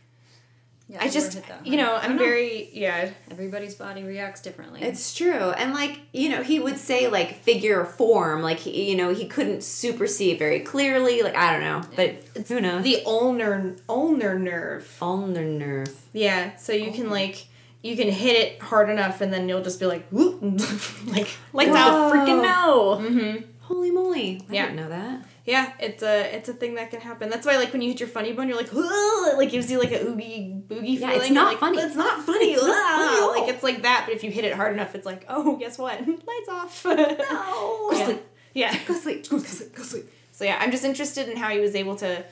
Yeah, 0.90 0.98
I 1.00 1.08
just 1.08 1.40
you 1.64 1.76
know, 1.76 1.94
I'm 1.94 2.08
don't 2.08 2.16
know. 2.16 2.24
very 2.24 2.68
yeah. 2.72 3.10
Everybody's 3.30 3.76
body 3.76 4.02
reacts 4.02 4.40
differently. 4.42 4.82
It's 4.82 5.14
true. 5.14 5.32
And 5.52 5.72
like, 5.72 6.00
you 6.12 6.28
know, 6.30 6.42
he 6.42 6.58
would 6.58 6.78
say 6.78 7.06
like 7.06 7.36
figure 7.42 7.80
or 7.80 7.84
form, 7.86 8.42
like 8.42 8.58
he, 8.58 8.90
you 8.90 8.96
know, 8.96 9.14
he 9.14 9.26
couldn't 9.28 9.62
super 9.62 10.08
see 10.08 10.32
it 10.32 10.38
very 10.40 10.58
clearly. 10.60 11.22
Like, 11.22 11.36
I 11.36 11.52
don't 11.52 11.60
know, 11.60 11.82
but 11.94 12.16
it's 12.34 12.48
who 12.48 12.60
knows? 12.60 12.82
The 12.82 13.02
ulnar 13.06 13.76
ulnar 13.88 14.36
nerve. 14.38 14.96
ulnar 15.00 15.44
nerve. 15.44 15.94
Yeah, 16.12 16.56
so 16.56 16.72
you 16.72 16.90
can 16.90 17.08
like 17.08 17.46
you 17.82 17.96
can 17.96 18.08
hit 18.10 18.34
it 18.36 18.60
hard 18.60 18.90
enough 18.90 19.20
and 19.20 19.32
then 19.32 19.48
you'll 19.48 19.62
just 19.62 19.78
be 19.78 19.86
like 19.86 20.08
whoop 20.10 20.40
like 21.06 21.28
lights 21.52 21.70
out. 21.76 22.12
freaking 22.12 22.42
no. 22.42 22.98
Mm-hmm. 23.00 23.44
Holy 23.60 23.90
moly. 23.92 24.44
I 24.50 24.52
Yeah. 24.52 24.62
didn't 24.66 24.76
know 24.76 24.88
that. 24.88 25.22
Yeah, 25.50 25.72
it's 25.80 26.04
a 26.04 26.36
it's 26.36 26.48
a 26.48 26.52
thing 26.52 26.76
that 26.76 26.92
can 26.92 27.00
happen. 27.00 27.28
That's 27.28 27.44
why 27.44 27.56
like 27.56 27.72
when 27.72 27.82
you 27.82 27.88
hit 27.88 27.98
your 27.98 28.08
funny 28.08 28.32
bone, 28.32 28.46
you're 28.46 28.56
like, 28.56 28.72
"Ugh," 28.72 29.32
it 29.32 29.36
like 29.36 29.50
gives 29.50 29.68
you 29.68 29.80
like 29.80 29.90
a 29.90 30.00
oogie 30.06 30.62
boogie 30.68 30.96
Yeah, 30.96 31.08
feeling. 31.08 31.22
it's 31.22 31.30
not 31.30 31.48
like, 31.48 31.58
funny. 31.58 31.78
It's 31.78 31.96
not 31.96 32.24
funny. 32.24 32.52
It's 32.52 32.64
not 32.64 33.00
funny. 33.00 33.40
Like 33.40 33.52
it's 33.52 33.64
like 33.64 33.82
that, 33.82 34.04
but 34.06 34.14
if 34.14 34.22
you 34.22 34.30
hit 34.30 34.44
it 34.44 34.54
hard 34.54 34.72
enough, 34.72 34.94
it's 34.94 35.04
like, 35.04 35.24
oh, 35.28 35.56
guess 35.56 35.76
what? 35.76 35.98
Lights 36.06 36.48
off. 36.48 36.84
No. 36.84 36.94
Go 36.96 37.90
yeah. 37.92 38.04
Sleep. 38.04 38.22
Yeah. 38.54 38.78
Go 38.86 38.94
sleep. 38.94 39.28
Go 39.28 39.38
sleep. 39.38 39.74
Go 39.74 39.82
sleep. 39.82 40.04
So 40.30 40.44
yeah, 40.44 40.56
I'm 40.60 40.70
just 40.70 40.84
interested 40.84 41.28
in 41.28 41.36
how 41.36 41.48
he 41.48 41.58
was 41.58 41.74
able 41.74 41.96
to 41.96 42.24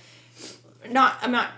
not 0.89 1.19
I'm 1.21 1.33
not 1.33 1.51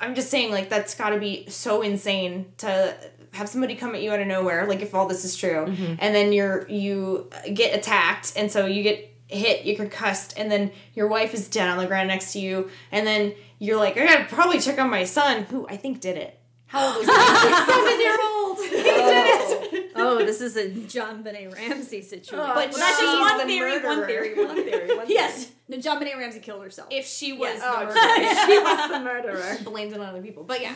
I'm 0.00 0.16
just 0.16 0.30
saying 0.30 0.50
like 0.50 0.68
that's 0.68 0.96
got 0.96 1.10
to 1.10 1.20
be 1.20 1.48
so 1.48 1.82
insane 1.82 2.46
to 2.58 2.96
have 3.30 3.48
somebody 3.48 3.76
come 3.76 3.94
at 3.94 4.02
you 4.02 4.10
out 4.10 4.20
of 4.20 4.26
nowhere 4.26 4.66
like 4.66 4.80
if 4.80 4.94
all 4.94 5.06
this 5.06 5.24
is 5.24 5.36
true 5.36 5.66
mm-hmm. 5.66 5.94
and 5.98 6.14
then 6.14 6.32
you're 6.32 6.68
you 6.68 7.30
get 7.52 7.76
attacked 7.76 8.32
and 8.36 8.50
so 8.50 8.66
you 8.66 8.82
get 8.82 9.13
hit 9.28 9.64
you're 9.64 9.76
concussed 9.76 10.34
and 10.36 10.50
then 10.50 10.70
your 10.94 11.06
wife 11.08 11.32
is 11.34 11.48
dead 11.48 11.68
on 11.68 11.78
the 11.78 11.86
ground 11.86 12.08
next 12.08 12.32
to 12.34 12.38
you 12.38 12.70
and 12.92 13.06
then 13.06 13.34
you're 13.58 13.78
like 13.78 13.96
I 13.96 14.06
gotta 14.06 14.24
probably 14.26 14.60
check 14.60 14.78
on 14.78 14.90
my 14.90 15.04
son 15.04 15.44
who 15.44 15.66
I 15.68 15.76
think 15.76 16.00
did 16.00 16.16
it 16.18 16.38
how 16.66 16.86
old 16.88 17.06
was 17.06 17.06
he 17.06 17.12
seven 17.72 18.00
year 18.00 18.12
old 18.12 18.58
oh. 18.58 18.62
he 18.70 18.70
did 18.70 19.74
it 19.74 19.90
Oh, 19.96 20.18
this 20.18 20.40
is 20.40 20.56
a 20.56 20.68
JonBenét 20.68 21.54
Ramsey 21.54 22.02
situation. 22.02 22.34
Oh, 22.38 22.48
but 22.52 22.70
Well, 22.70 22.78
that's 22.78 22.98
she's 22.98 23.06
just 23.08 23.20
one 23.20 23.38
the 23.38 23.44
theory, 23.44 23.78
one 23.80 24.06
theory, 24.06 24.44
one 24.44 24.56
theory, 24.56 24.96
one 24.96 25.06
yes. 25.08 25.52
No, 25.68 25.76
JonBenét 25.78 26.16
Ramsey 26.18 26.40
killed 26.40 26.62
herself. 26.64 26.88
if 26.90 27.06
she 27.06 27.32
was 27.32 27.54
Yes. 27.54 27.60
the 27.60 27.68
Oh, 27.68 27.84
murderer 27.86 28.46
she 28.46 28.58
was 28.58 28.90
the 28.90 29.00
murderer. 29.00 29.56
blamed 29.64 29.92
it 29.92 30.00
on 30.00 30.06
other 30.06 30.20
people 30.22 30.42
but 30.42 30.60
yeah 30.60 30.74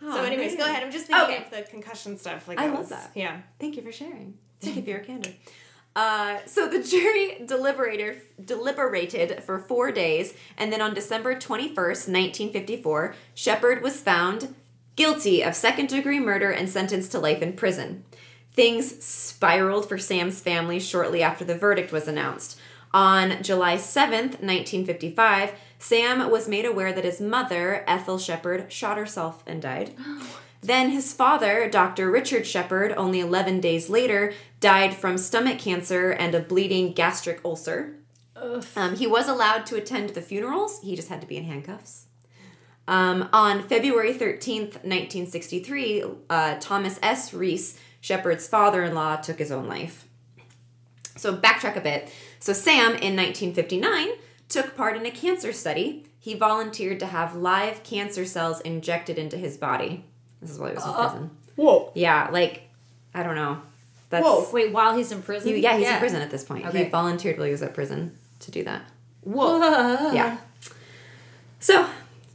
Oh, 0.00 0.12
So, 0.14 0.22
anyways, 0.22 0.52
man. 0.52 0.58
go 0.58 0.64
ahead. 0.70 0.84
I'm 0.84 0.92
just 0.92 1.06
thinking 1.06 1.24
Okay. 1.34 1.44
of 1.44 1.50
the 1.50 1.62
concussion 1.68 2.16
stuff. 2.18 2.46
Like 2.46 2.60
I 2.60 2.66
that 2.66 2.70
love 2.74 2.80
was- 2.82 2.88
that. 2.90 3.10
Yeah. 3.16 3.40
Thank 3.58 3.74
you 3.76 3.82
for 3.82 3.90
sharing. 3.90 4.34
Thank 4.60 4.76
you 4.76 4.82
for 4.82 4.90
your 4.90 5.00
candor. 5.00 5.30
Uh, 5.98 6.38
so 6.46 6.68
the 6.68 6.80
jury 6.80 7.42
deliberated 7.44 8.20
deliberated 8.44 9.42
for 9.42 9.58
four 9.58 9.90
days, 9.90 10.32
and 10.56 10.72
then 10.72 10.80
on 10.80 10.94
December 10.94 11.36
twenty 11.36 11.74
first, 11.74 12.08
nineteen 12.08 12.52
fifty 12.52 12.80
four, 12.80 13.16
Sheppard 13.34 13.82
was 13.82 14.00
found 14.00 14.54
guilty 14.94 15.42
of 15.42 15.56
second 15.56 15.88
degree 15.88 16.20
murder 16.20 16.52
and 16.52 16.68
sentenced 16.68 17.10
to 17.10 17.18
life 17.18 17.42
in 17.42 17.54
prison. 17.54 18.04
Things 18.52 19.04
spiraled 19.04 19.88
for 19.88 19.98
Sam's 19.98 20.40
family 20.40 20.78
shortly 20.78 21.20
after 21.20 21.44
the 21.44 21.58
verdict 21.58 21.90
was 21.90 22.06
announced. 22.06 22.60
On 22.94 23.42
July 23.42 23.74
7th, 23.74 24.38
1955, 24.40 25.52
Sam 25.80 26.30
was 26.30 26.46
made 26.46 26.64
aware 26.64 26.92
that 26.92 27.04
his 27.04 27.20
mother, 27.20 27.82
Ethel 27.88 28.18
Sheppard, 28.18 28.72
shot 28.72 28.98
herself 28.98 29.42
and 29.48 29.60
died. 29.60 29.94
Then 30.60 30.90
his 30.90 31.12
father, 31.12 31.68
Dr. 31.70 32.10
Richard 32.10 32.46
Sheppard, 32.46 32.92
only 32.96 33.20
11 33.20 33.60
days 33.60 33.88
later, 33.88 34.32
died 34.60 34.94
from 34.94 35.16
stomach 35.16 35.58
cancer 35.58 36.10
and 36.10 36.34
a 36.34 36.40
bleeding 36.40 36.92
gastric 36.92 37.40
ulcer. 37.44 37.94
Um, 38.76 38.96
he 38.96 39.06
was 39.06 39.28
allowed 39.28 39.66
to 39.66 39.76
attend 39.76 40.10
the 40.10 40.22
funerals, 40.22 40.80
he 40.80 40.96
just 40.96 41.08
had 41.08 41.20
to 41.20 41.26
be 41.26 41.36
in 41.36 41.44
handcuffs. 41.44 42.06
Um, 42.86 43.28
on 43.32 43.68
February 43.68 44.14
13th, 44.14 44.82
1963, 44.82 46.04
uh, 46.30 46.56
Thomas 46.58 46.98
S. 47.02 47.34
Reese, 47.34 47.78
Sheppard's 48.00 48.48
father 48.48 48.82
in 48.82 48.94
law, 48.94 49.16
took 49.16 49.38
his 49.38 49.52
own 49.52 49.68
life. 49.68 50.06
So, 51.16 51.36
backtrack 51.36 51.76
a 51.76 51.80
bit. 51.80 52.10
So, 52.38 52.52
Sam, 52.52 52.92
in 52.92 53.14
1959, 53.16 54.08
took 54.48 54.74
part 54.74 54.96
in 54.96 55.04
a 55.04 55.10
cancer 55.10 55.52
study. 55.52 56.06
He 56.18 56.34
volunteered 56.34 57.00
to 57.00 57.06
have 57.06 57.36
live 57.36 57.82
cancer 57.82 58.24
cells 58.24 58.60
injected 58.60 59.18
into 59.18 59.36
his 59.36 59.56
body. 59.56 60.04
This 60.40 60.50
is 60.50 60.58
while 60.58 60.68
he 60.70 60.74
was 60.76 60.86
in 60.86 60.92
prison. 60.94 61.30
Whoa. 61.56 61.92
Yeah, 61.94 62.28
like, 62.32 62.62
I 63.14 63.22
don't 63.22 63.34
know. 63.34 63.60
That's, 64.10 64.24
Whoa. 64.24 64.48
Wait, 64.52 64.72
while 64.72 64.96
he's 64.96 65.12
in 65.12 65.22
prison? 65.22 65.52
He, 65.54 65.60
yeah, 65.60 65.74
he's 65.76 65.82
Yeah. 65.82 65.94
in 65.94 65.98
prison 66.00 66.22
at 66.22 66.30
this 66.30 66.44
point. 66.44 66.66
Okay. 66.66 66.84
He 66.84 66.90
volunteered 66.90 67.36
while 67.36 67.46
he 67.46 67.52
was 67.52 67.62
at 67.62 67.74
prison 67.74 68.16
to 68.40 68.50
do 68.50 68.64
that. 68.64 68.82
Whoa. 69.22 70.10
Yeah. 70.14 70.38
So, 71.60 71.84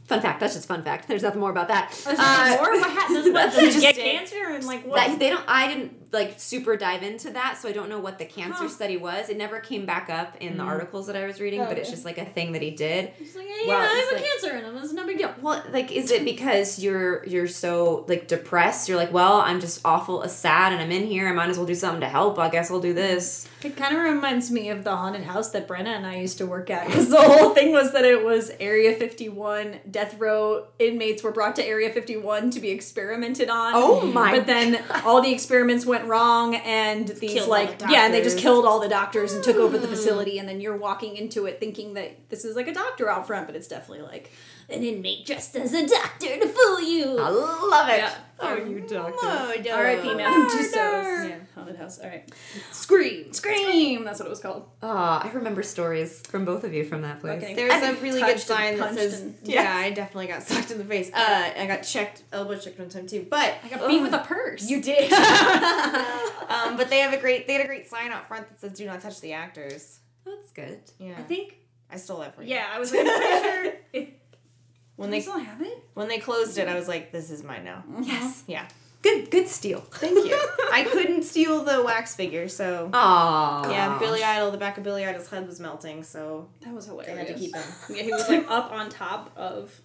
fun 0.06 0.20
fact. 0.20 0.38
That's 0.40 0.54
just 0.54 0.68
fun 0.68 0.82
fact. 0.82 1.08
There's 1.08 1.22
nothing 1.22 1.40
more 1.40 1.50
about 1.50 1.68
that. 1.68 1.92
Uh, 2.06 2.14
Uh, 2.16 2.56
or 2.62 2.78
what 2.78 2.90
happens? 2.90 3.32
What, 3.32 3.52
does 3.52 3.58
he 3.74 3.80
just 3.80 3.80
get 3.80 3.96
cancer 3.96 4.50
and 4.50 4.64
like 4.66 4.84
what? 4.86 4.96
that 4.96 5.18
they 5.18 5.30
don't. 5.30 5.44
I 5.48 5.66
didn't 5.68 6.03
like 6.14 6.34
super 6.40 6.76
dive 6.76 7.02
into 7.02 7.30
that, 7.32 7.58
so 7.58 7.68
I 7.68 7.72
don't 7.72 7.88
know 7.90 7.98
what 7.98 8.18
the 8.18 8.24
cancer 8.24 8.62
Huh. 8.64 8.68
study 8.68 8.96
was. 8.96 9.28
It 9.28 9.36
never 9.36 9.60
came 9.60 9.84
back 9.84 10.08
up 10.08 10.36
in 10.40 10.56
the 10.56 10.62
articles 10.62 11.06
that 11.08 11.16
I 11.16 11.26
was 11.26 11.40
reading, 11.40 11.60
but 11.60 11.76
it's 11.76 11.90
just 11.90 12.04
like 12.06 12.16
a 12.18 12.24
thing 12.24 12.52
that 12.52 12.62
he 12.62 12.70
did. 12.70 13.10
He's 13.18 13.36
like, 13.36 13.46
yeah, 13.46 13.68
Well, 13.68 13.80
I 13.80 13.94
have 13.98 14.12
a 14.12 14.14
like- 14.14 14.24
cancer 14.24 14.56
in 14.56 14.64
him. 14.64 14.76
It's 14.82 14.92
no 14.92 15.06
big 15.06 15.18
deal. 15.18 15.34
Well, 15.42 15.62
like, 15.70 15.92
is 15.92 16.10
it 16.10 16.24
because 16.24 16.78
you're 16.78 17.24
you're 17.26 17.48
so 17.48 18.04
like 18.08 18.28
depressed? 18.28 18.88
You're 18.88 18.96
like, 18.98 19.12
well, 19.12 19.40
I'm 19.40 19.60
just 19.60 19.80
awful, 19.84 20.22
uh, 20.22 20.28
sad, 20.28 20.72
and 20.72 20.80
I'm 20.80 20.90
in 20.92 21.06
here. 21.06 21.28
I 21.28 21.32
might 21.32 21.50
as 21.50 21.58
well 21.58 21.66
do 21.66 21.74
something 21.74 22.00
to 22.00 22.08
help. 22.08 22.38
I 22.38 22.48
guess 22.48 22.70
I'll 22.70 22.80
do 22.80 22.94
this. 22.94 23.48
It 23.62 23.76
kind 23.76 23.96
of 23.96 24.02
reminds 24.02 24.50
me 24.50 24.68
of 24.70 24.84
the 24.84 24.94
haunted 24.94 25.24
house 25.24 25.50
that 25.50 25.66
Brenna 25.66 25.86
and 25.96 26.06
I 26.06 26.16
used 26.18 26.36
to 26.38 26.46
work 26.46 26.68
at 26.70 26.86
because 26.86 27.08
the 27.08 27.20
whole 27.20 27.50
thing 27.54 27.72
was 27.72 27.92
that 27.92 28.04
it 28.04 28.24
was 28.24 28.50
Area 28.60 28.94
51. 28.94 29.80
Death 29.90 30.18
row 30.18 30.66
inmates 30.78 31.22
were 31.22 31.32
brought 31.32 31.56
to 31.56 31.64
Area 31.66 31.90
51 31.90 32.50
to 32.50 32.60
be 32.60 32.70
experimented 32.70 33.48
on. 33.48 33.72
Oh 33.74 34.02
my 34.02 34.32
But 34.36 34.46
then 34.46 34.82
all 35.04 35.22
the 35.22 35.32
experiments 35.32 35.86
went 35.86 36.03
wrong, 36.06 36.54
and 36.54 37.08
these 37.08 37.32
Killed 37.32 37.48
like 37.48 37.78
the 37.78 37.90
yeah, 37.90 38.04
and 38.04 38.14
they 38.14 38.22
just 38.22 38.38
killed 38.38 38.64
all 38.64 38.80
the 38.80 38.88
doctors 38.88 39.32
and 39.32 39.42
took 39.42 39.56
over 39.56 39.78
the 39.78 39.86
mm. 39.86 39.90
facility. 39.90 40.38
And 40.38 40.48
then 40.48 40.60
you're 40.60 40.76
walking 40.76 41.16
into 41.16 41.46
it 41.46 41.60
thinking 41.60 41.94
that 41.94 42.30
this 42.30 42.44
is 42.44 42.56
like 42.56 42.68
a 42.68 42.74
doctor 42.74 43.08
out 43.08 43.26
front, 43.26 43.46
but 43.46 43.56
it's 43.56 43.68
definitely 43.68 44.04
like 44.06 44.30
an 44.68 44.82
inmate 44.82 45.26
dressed 45.26 45.54
as 45.56 45.72
a 45.72 45.86
doctor 45.86 46.38
to 46.40 46.48
fool 46.48 46.80
you. 46.80 47.18
I 47.18 47.28
love 47.28 47.88
it. 47.88 47.98
Yeah. 47.98 48.14
Oh, 48.40 48.56
you 48.56 48.80
doctor. 48.80 49.26
R.I.P. 49.26 50.14
Madame 50.14 50.48
Tussauds. 50.48 51.28
Yeah, 51.28 51.36
haunted 51.54 51.76
house. 51.76 52.00
All 52.00 52.08
right. 52.08 52.28
Scream. 52.72 53.32
Scream. 53.32 54.04
That's 54.04 54.18
what 54.18 54.26
it 54.26 54.30
was 54.30 54.40
called. 54.40 54.68
Oh, 54.82 54.88
I 55.22 55.30
remember 55.32 55.62
stories 55.62 56.20
from 56.26 56.44
both 56.44 56.64
of 56.64 56.74
you 56.74 56.84
from 56.84 57.02
that 57.02 57.20
place. 57.20 57.42
Okay. 57.42 57.54
There's 57.54 57.72
a 57.82 57.94
really 58.02 58.20
good 58.20 58.40
sign 58.40 58.76
that 58.78 58.94
says, 58.94 59.20
and- 59.20 59.38
"Yeah, 59.44 59.72
I 59.74 59.90
definitely 59.90 60.26
got 60.26 60.42
sucked 60.48 60.72
in 60.72 60.78
the 60.78 60.84
face." 60.84 61.10
Uh, 61.14 61.50
I 61.56 61.66
got 61.66 61.82
checked, 61.82 62.24
elbow 62.32 62.56
checked 62.58 62.78
one 62.78 62.88
time 62.88 63.06
too. 63.06 63.24
But 63.30 63.54
I 63.64 63.68
got 63.68 63.86
beat 63.88 64.02
with 64.02 64.12
a 64.12 64.18
purse. 64.18 64.68
you 64.68 64.82
did. 64.82 65.12
um, 66.48 66.76
but 66.76 66.90
they 66.90 66.98
have 67.00 67.12
a 67.12 67.18
great, 67.18 67.46
they 67.46 67.54
had 67.54 67.62
a 67.64 67.68
great 67.68 67.88
sign 67.88 68.10
out 68.10 68.26
front 68.26 68.48
that 68.48 68.60
says, 68.60 68.72
"Do 68.72 68.84
not 68.86 69.00
touch 69.00 69.20
the 69.20 69.32
actors." 69.32 70.00
That's 70.26 70.50
good. 70.52 70.80
Yeah, 70.98 71.14
I 71.18 71.22
think. 71.22 71.58
I 71.90 71.96
stole 71.96 72.18
that 72.20 72.34
from 72.34 72.44
you. 72.44 72.50
Yeah, 72.54 72.66
I 72.72 72.78
was 72.80 72.92
like, 72.92 73.04
pretty 73.06 73.76
sure. 73.94 74.04
When 74.96 75.10
They 75.10 75.18
they 75.18 75.22
still 75.22 75.38
have 75.38 75.60
it. 75.60 75.78
when 75.94 76.08
they 76.08 76.18
closed 76.18 76.56
it, 76.58 76.68
I 76.68 76.74
was 76.74 76.86
like, 76.88 77.10
"This 77.12 77.30
is 77.30 77.42
mine 77.42 77.64
now." 77.64 77.82
Mm-hmm. 77.90 78.02
Yes. 78.04 78.44
Yeah. 78.46 78.66
Good. 79.02 79.30
Good 79.30 79.48
steal. 79.48 79.80
Thank 79.80 80.24
you. 80.26 80.34
I 80.72 80.84
couldn't 80.90 81.24
steal 81.24 81.62
the 81.64 81.82
wax 81.82 82.14
figure, 82.14 82.48
so 82.48 82.90
Oh. 82.94 83.68
yeah. 83.70 83.98
Billy 83.98 84.22
Idol, 84.22 84.50
the 84.50 84.56
back 84.56 84.78
of 84.78 84.84
Billy 84.84 85.04
Idol's 85.04 85.28
head 85.28 85.46
was 85.46 85.60
melting, 85.60 86.02
so 86.04 86.48
That 86.62 86.72
was 86.72 86.86
they 86.86 86.92
hilarious. 86.92 87.18
had 87.18 87.26
to 87.28 87.34
keep 87.34 87.54
him. 87.54 87.62
Yeah, 87.96 88.02
he 88.02 88.12
was 88.12 88.28
like 88.28 88.50
up 88.50 88.72
on 88.72 88.88
top 88.88 89.30
of 89.36 89.78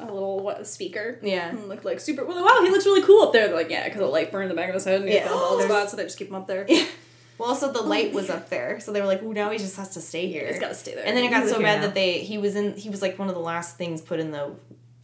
a 0.00 0.04
little 0.12 0.40
what 0.40 0.66
speaker. 0.66 1.18
Yeah. 1.22 1.48
And 1.48 1.68
looked 1.68 1.84
like 1.84 2.00
super. 2.00 2.24
Well, 2.24 2.44
wow, 2.44 2.62
he 2.64 2.70
looks 2.70 2.84
really 2.84 3.02
cool 3.02 3.22
up 3.22 3.32
there. 3.32 3.46
They're 3.46 3.56
like, 3.56 3.70
yeah, 3.70 3.84
because 3.84 4.00
the 4.00 4.06
light 4.06 4.32
burned 4.32 4.50
the 4.50 4.54
back 4.54 4.68
of 4.68 4.74
his 4.74 4.84
head 4.84 5.00
and 5.00 5.08
he 5.08 5.14
Yeah. 5.14 5.24
got 5.28 5.32
a 5.32 5.38
bald 5.38 5.60
There's- 5.60 5.70
spot, 5.72 5.90
so 5.90 5.96
they 5.96 6.02
just 6.04 6.18
keep 6.18 6.28
him 6.28 6.34
up 6.34 6.46
there. 6.48 6.66
Well, 7.38 7.48
also 7.48 7.72
the 7.72 7.82
light 7.82 8.12
was 8.12 8.30
up 8.30 8.48
there, 8.50 8.78
so 8.80 8.92
they 8.92 9.00
were 9.00 9.06
like, 9.06 9.22
"Ooh, 9.22 9.32
now 9.32 9.50
he 9.50 9.58
just 9.58 9.76
has 9.76 9.90
to 9.90 10.00
stay 10.00 10.28
here." 10.28 10.46
He's 10.48 10.58
got 10.60 10.68
to 10.68 10.74
stay 10.74 10.94
there. 10.94 11.04
And 11.06 11.16
then 11.16 11.24
it 11.24 11.30
got 11.30 11.48
so 11.48 11.60
bad 11.60 11.82
that 11.82 11.94
they 11.94 12.18
he 12.18 12.38
was 12.38 12.54
in 12.56 12.76
he 12.76 12.90
was 12.90 13.02
like 13.02 13.18
one 13.18 13.28
of 13.28 13.34
the 13.34 13.40
last 13.40 13.76
things 13.76 14.00
put 14.00 14.20
in 14.20 14.30
the 14.30 14.52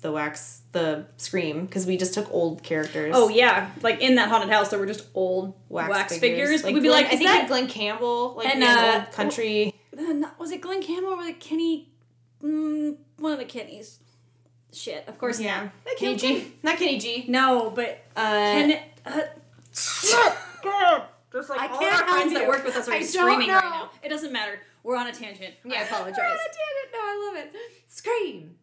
the 0.01 0.13
wax 0.13 0.63
the 0.73 1.07
scream 1.17 1.67
because 1.67 1.85
we 1.87 1.97
just 1.97 2.15
took 2.15 2.33
old 2.33 2.63
characters. 2.63 3.13
Oh 3.17 3.29
yeah, 3.29 3.71
like 3.83 4.01
in 4.01 4.15
that 4.17 4.29
haunted 4.29 4.51
house, 4.51 4.71
there 4.71 4.79
were 4.79 4.87
just 4.87 5.07
old 5.15 5.55
wax, 5.69 6.19
figures. 6.19 6.63
Like 6.63 6.75
We'd 6.75 6.83
be 6.83 6.89
Glenn- 6.89 7.05
like, 7.05 7.13
I 7.13 7.15
is 7.15 7.19
think 7.19 7.31
that 7.31 7.49
Glen 7.49 7.67
Campbell, 7.67 8.35
like 8.37 8.55
And, 8.55 8.63
uh, 8.63 9.03
old 9.05 9.13
country. 9.13 9.75
Uh, 9.99 10.29
was 10.39 10.53
it 10.53 10.61
Glen 10.61 10.83
Campbell 10.83 11.15
or 11.15 11.17
was 11.17 11.27
it 11.27 11.41
Kenny? 11.41 11.89
Mm, 12.43 12.97
one 13.17 13.33
of 13.33 13.39
the 13.39 13.45
Kennys. 13.45 13.99
Shit, 14.73 15.09
of 15.09 15.19
course 15.19 15.41
yeah, 15.41 15.71
not. 15.85 15.97
Kenny 15.97 16.17
G, 16.17 16.53
not 16.63 16.77
Kenny 16.77 16.99
G. 16.99 17.25
No, 17.27 17.73
but 17.75 18.05
Uh, 18.15 18.23
Ken. 18.23 18.79
Uh, 19.05 19.21
There's 21.33 21.49
like 21.49 21.61
I 21.61 21.69
all 21.69 21.79
can't 21.79 22.03
our 22.03 22.09
friends 22.09 22.33
that 22.33 22.49
work 22.49 22.65
with 22.65 22.77
us 22.77 22.89
are 22.89 22.93
I 22.95 23.03
screaming 23.03 23.49
right 23.51 23.63
now. 23.63 23.91
It 24.03 24.09
doesn't 24.09 24.33
matter. 24.33 24.61
We're 24.83 24.97
on 24.97 25.07
a 25.09 25.13
tangent. 25.13 25.55
I 25.65 25.69
Yeah. 25.69 25.83
apologize. 25.85 26.17
Oh, 26.19 26.49
damn 26.53 26.85
it. 26.85 26.93
No, 26.93 26.99
I 27.01 27.33
love 27.35 27.45
it. 27.45 27.55
Scream. 27.89 28.57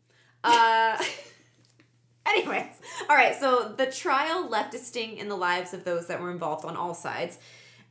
Uh, 0.43 0.97
anyways, 2.25 2.65
all 3.10 3.15
right. 3.15 3.36
So 3.39 3.73
the 3.78 3.86
trial 3.88 4.49
left 4.49 4.73
a 4.73 4.80
sting 4.80 5.17
in 5.17 5.30
the 5.30 5.36
lives 5.36 5.73
of 5.73 5.84
those 5.84 6.08
that 6.08 6.21
were 6.21 6.32
involved 6.32 6.65
on 6.65 6.75
all 6.75 6.93
sides. 6.93 7.38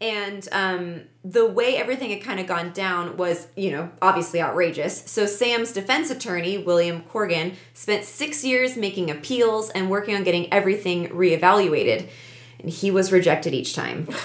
And 0.00 0.46
um, 0.50 1.02
the 1.24 1.46
way 1.46 1.76
everything 1.76 2.10
had 2.10 2.20
kind 2.22 2.40
of 2.40 2.46
gone 2.48 2.72
down 2.72 3.16
was, 3.16 3.46
you 3.56 3.70
know, 3.70 3.90
obviously 4.02 4.42
outrageous. 4.42 5.08
So 5.10 5.24
Sam's 5.24 5.72
defense 5.72 6.10
attorney, 6.10 6.58
William 6.58 7.02
Corrigan, 7.02 7.54
spent 7.74 8.04
six 8.04 8.44
years 8.44 8.76
making 8.76 9.08
appeals 9.08 9.70
and 9.70 9.88
working 9.88 10.16
on 10.16 10.24
getting 10.24 10.52
everything 10.52 11.08
reevaluated. 11.10 12.08
And 12.58 12.68
he 12.70 12.90
was 12.90 13.12
rejected 13.12 13.54
each 13.54 13.74
time. 13.74 14.08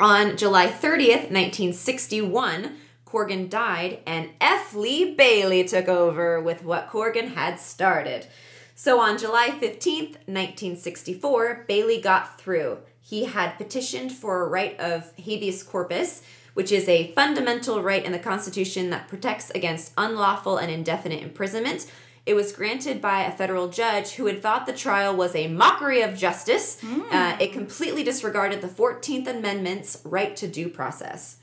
On 0.00 0.36
July 0.36 0.66
30th, 0.66 1.30
1961, 1.30 2.76
Corrigan 3.04 3.48
died, 3.48 4.00
and 4.06 4.30
F. 4.40 4.74
Lee 4.74 5.14
Bailey 5.14 5.64
took 5.64 5.86
over 5.86 6.40
with 6.40 6.64
what 6.64 6.88
Corrigan 6.88 7.28
had 7.28 7.60
started. 7.60 8.26
So 8.74 9.00
on 9.00 9.18
July 9.18 9.50
15th, 9.50 10.16
1964, 10.26 11.66
Bailey 11.68 12.00
got 12.00 12.40
through. 12.40 12.78
He 13.00 13.26
had 13.26 13.58
petitioned 13.58 14.12
for 14.12 14.42
a 14.42 14.48
right 14.48 14.78
of 14.80 15.12
habeas 15.16 15.62
corpus, 15.62 16.22
which 16.54 16.72
is 16.72 16.88
a 16.88 17.12
fundamental 17.12 17.82
right 17.82 18.04
in 18.04 18.12
the 18.12 18.18
Constitution 18.18 18.90
that 18.90 19.08
protects 19.08 19.50
against 19.50 19.92
unlawful 19.98 20.56
and 20.56 20.70
indefinite 20.70 21.22
imprisonment. 21.22 21.86
It 22.24 22.34
was 22.34 22.52
granted 22.52 23.00
by 23.00 23.22
a 23.22 23.32
federal 23.32 23.68
judge 23.68 24.12
who 24.12 24.26
had 24.26 24.40
thought 24.40 24.66
the 24.66 24.72
trial 24.72 25.14
was 25.16 25.34
a 25.34 25.48
mockery 25.48 26.02
of 26.02 26.16
justice. 26.16 26.78
Uh, 27.10 27.36
it 27.40 27.52
completely 27.52 28.04
disregarded 28.04 28.60
the 28.60 28.68
14th 28.68 29.26
Amendment's 29.26 30.00
right 30.04 30.36
to 30.36 30.46
due 30.46 30.68
process. 30.68 31.38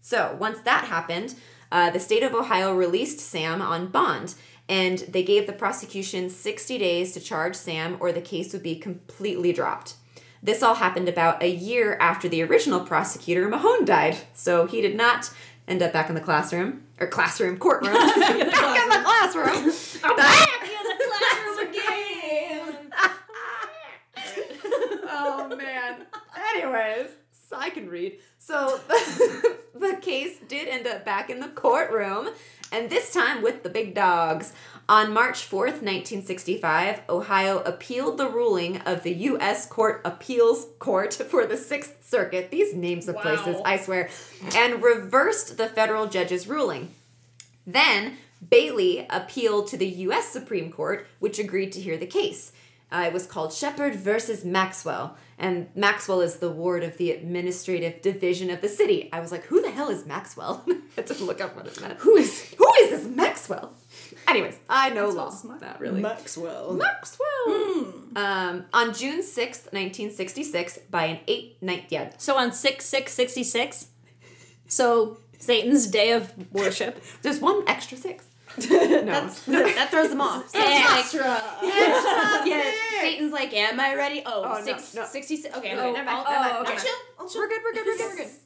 So 0.00 0.36
once 0.40 0.60
that 0.62 0.84
happened, 0.84 1.34
uh, 1.70 1.90
the 1.90 2.00
state 2.00 2.22
of 2.22 2.34
Ohio 2.34 2.74
released 2.74 3.20
Sam 3.20 3.62
on 3.62 3.88
bond, 3.88 4.34
and 4.68 4.98
they 5.00 5.22
gave 5.22 5.46
the 5.46 5.52
prosecution 5.52 6.30
60 6.30 6.78
days 6.78 7.12
to 7.12 7.20
charge 7.20 7.54
Sam, 7.54 7.96
or 8.00 8.10
the 8.10 8.20
case 8.20 8.52
would 8.52 8.62
be 8.62 8.76
completely 8.76 9.52
dropped. 9.52 9.94
This 10.42 10.62
all 10.62 10.76
happened 10.76 11.08
about 11.08 11.42
a 11.42 11.50
year 11.50 11.96
after 12.00 12.28
the 12.28 12.42
original 12.42 12.80
prosecutor, 12.80 13.48
Mahon, 13.48 13.84
died, 13.84 14.16
so 14.34 14.66
he 14.66 14.80
did 14.80 14.96
not 14.96 15.30
end 15.66 15.82
up 15.82 15.92
back 15.92 16.08
in 16.08 16.14
the 16.14 16.20
classroom, 16.20 16.84
or 17.00 17.06
classroom, 17.06 17.58
courtroom. 17.58 17.92
back 17.94 18.36
in 18.36 18.38
the 18.38 19.02
classroom. 19.04 20.16
Back 20.16 20.62
in 20.68 20.84
the 20.84 21.04
classroom 21.08 21.68
again. 21.68 22.92
oh 25.10 25.54
man. 25.56 26.06
Anyways, 26.54 27.08
so 27.48 27.56
I 27.56 27.70
can 27.70 27.88
read. 27.88 28.18
So 28.38 28.80
the 29.80 29.98
case 30.00 30.38
did 30.48 30.68
end 30.68 30.86
up 30.86 31.04
back 31.04 31.30
in 31.30 31.40
the 31.40 31.48
courtroom, 31.48 32.30
and 32.72 32.90
this 32.90 33.12
time 33.12 33.42
with 33.42 33.62
the 33.62 33.70
big 33.70 33.94
dogs. 33.94 34.52
On 34.88 35.12
March 35.12 35.48
4th, 35.48 35.82
1965, 35.82 37.02
Ohio 37.10 37.58
appealed 37.60 38.16
the 38.16 38.28
ruling 38.28 38.78
of 38.78 39.02
the 39.02 39.12
U.S. 39.12 39.66
Court 39.66 40.00
Appeals 40.04 40.66
Court 40.78 41.12
for 41.12 41.44
the 41.44 41.58
Sixth 41.58 42.08
Circuit, 42.08 42.50
these 42.50 42.74
names 42.74 43.06
of 43.06 43.16
Wow. 43.16 43.20
places, 43.22 43.60
I 43.66 43.76
swear, 43.76 44.08
and 44.54 44.82
reversed 44.82 45.58
the 45.58 45.68
federal 45.68 46.06
judge's 46.06 46.46
ruling. 46.48 46.94
Then 47.66 48.16
Bailey 48.48 49.06
appealed 49.10 49.66
to 49.68 49.76
the 49.76 49.86
U.S. 49.86 50.28
Supreme 50.28 50.72
Court, 50.72 51.06
which 51.18 51.38
agreed 51.38 51.72
to 51.72 51.80
hear 51.80 51.98
the 51.98 52.06
case. 52.06 52.52
Uh, 52.90 53.04
it 53.06 53.12
was 53.12 53.26
called 53.26 53.52
Sheppard 53.52 53.94
versus 53.96 54.44
Maxwell, 54.46 55.16
and 55.38 55.68
Maxwell 55.74 56.22
is 56.22 56.36
the 56.36 56.50
ward 56.50 56.82
of 56.82 56.96
the 56.96 57.10
administrative 57.10 58.00
division 58.00 58.48
of 58.48 58.62
the 58.62 58.68
city. 58.68 59.10
I 59.12 59.20
was 59.20 59.30
like, 59.30 59.44
"Who 59.44 59.60
the 59.60 59.70
hell 59.70 59.90
is 59.90 60.06
Maxwell?" 60.06 60.64
I 60.68 60.76
had 60.96 61.06
to 61.08 61.24
look 61.24 61.40
up 61.40 61.54
what 61.54 61.66
it 61.66 61.78
meant. 61.82 61.98
Who 62.00 62.16
is 62.16 62.54
who 62.56 62.70
is 62.80 62.90
this 62.90 63.04
Maxwell? 63.14 63.74
Anyways, 64.26 64.58
I 64.70 64.88
know 64.90 65.08
law. 65.10 65.28
smart. 65.30 65.60
Not 65.60 65.80
really. 65.80 66.00
Maxwell. 66.00 66.72
Maxwell. 66.72 67.94
Um, 68.16 68.64
on 68.72 68.94
June 68.94 69.22
sixth, 69.22 69.68
nineteen 69.72 70.10
sixty-six, 70.10 70.78
by 70.90 71.04
an 71.04 71.18
eight 71.28 71.62
night 71.62 71.86
yeah, 71.90 72.10
So 72.16 72.36
on 72.38 72.52
six 72.52 72.86
six 72.86 73.12
sixty 73.12 73.44
six, 73.44 73.88
so 74.66 75.18
Satan's 75.38 75.86
day 75.86 76.12
of 76.12 76.32
worship. 76.52 77.02
just 77.22 77.42
one 77.42 77.64
extra 77.66 77.98
six. 77.98 78.24
no, 78.70 79.64
that 79.64 79.90
throws 79.90 80.08
them 80.10 80.20
off. 80.20 80.48
So 80.52 80.58
Yeah. 80.58 80.98
it's 80.98 81.14
like, 81.14 81.22
yeah, 82.46 82.70
Satan's 83.00 83.32
like, 83.32 83.52
am 83.54 83.78
I 83.80 83.94
ready? 83.94 84.22
Oh, 84.26 84.42
Oh, 84.44 84.64
no, 84.64 84.72
no. 84.94 85.04
66. 85.06 85.56
Okay, 85.56 85.74
Oh, 85.74 85.78
okay, 85.78 85.92
never 85.92 86.04
mind. 86.04 86.24
oh, 86.26 86.30
never 86.30 86.54
mind. 86.54 86.66
okay. 86.66 86.72
I'll 86.72 86.78
chill. 86.78 86.94
I'll 87.20 87.28
chill. 87.28 87.40
We're 87.42 87.48
good, 87.48 87.60
we're 87.64 87.72
good, 87.72 87.86
we're 87.86 87.96
good, 87.96 88.06
we're 88.10 88.16
good. 88.24 88.28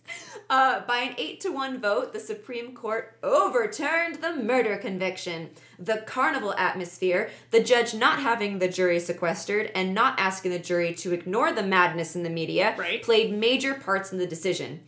Uh, 0.51 0.81
by 0.87 0.99
an 0.99 1.15
8 1.17 1.41
to 1.41 1.49
1 1.51 1.81
vote, 1.81 2.13
the 2.13 2.21
Supreme 2.21 2.75
Court 2.75 3.17
overturned 3.23 4.17
the 4.17 4.35
murder 4.37 4.77
conviction. 4.77 5.49
The 5.79 5.99
carnival 6.07 6.53
atmosphere, 6.59 7.31
the 7.53 7.63
judge 7.63 7.95
not 7.95 8.19
having 8.21 8.59
the 8.59 8.69
jury 8.69 9.01
sequestered 9.01 9.71
and 9.75 9.95
not 9.95 10.19
asking 10.21 10.51
the 10.51 10.59
jury 10.59 10.93
to 10.95 11.13
ignore 11.15 11.53
the 11.53 11.63
madness 11.63 12.15
in 12.17 12.23
the 12.23 12.29
media, 12.29 12.75
Right. 12.77 13.03
played 13.03 13.33
major 13.33 13.73
parts 13.75 14.13
in 14.13 14.19
the 14.19 14.27
decision. 14.27 14.81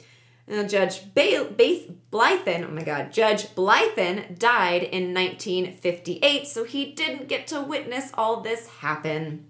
Now, 0.47 0.63
Judge 0.65 1.15
ba- 1.15 1.49
ba- 1.57 1.95
Blythin, 2.13 2.65
oh 2.69 2.71
my 2.71 2.83
god, 2.83 3.13
Judge 3.13 3.47
Blythin 3.55 4.39
died 4.39 4.83
in 4.83 5.15
1958, 5.15 6.47
so 6.47 6.65
he 6.65 6.93
didn't 6.93 7.29
get 7.29 7.47
to 7.49 7.61
witness 7.63 8.11
all 8.15 8.41
this 8.41 8.69
happen. 8.69 9.47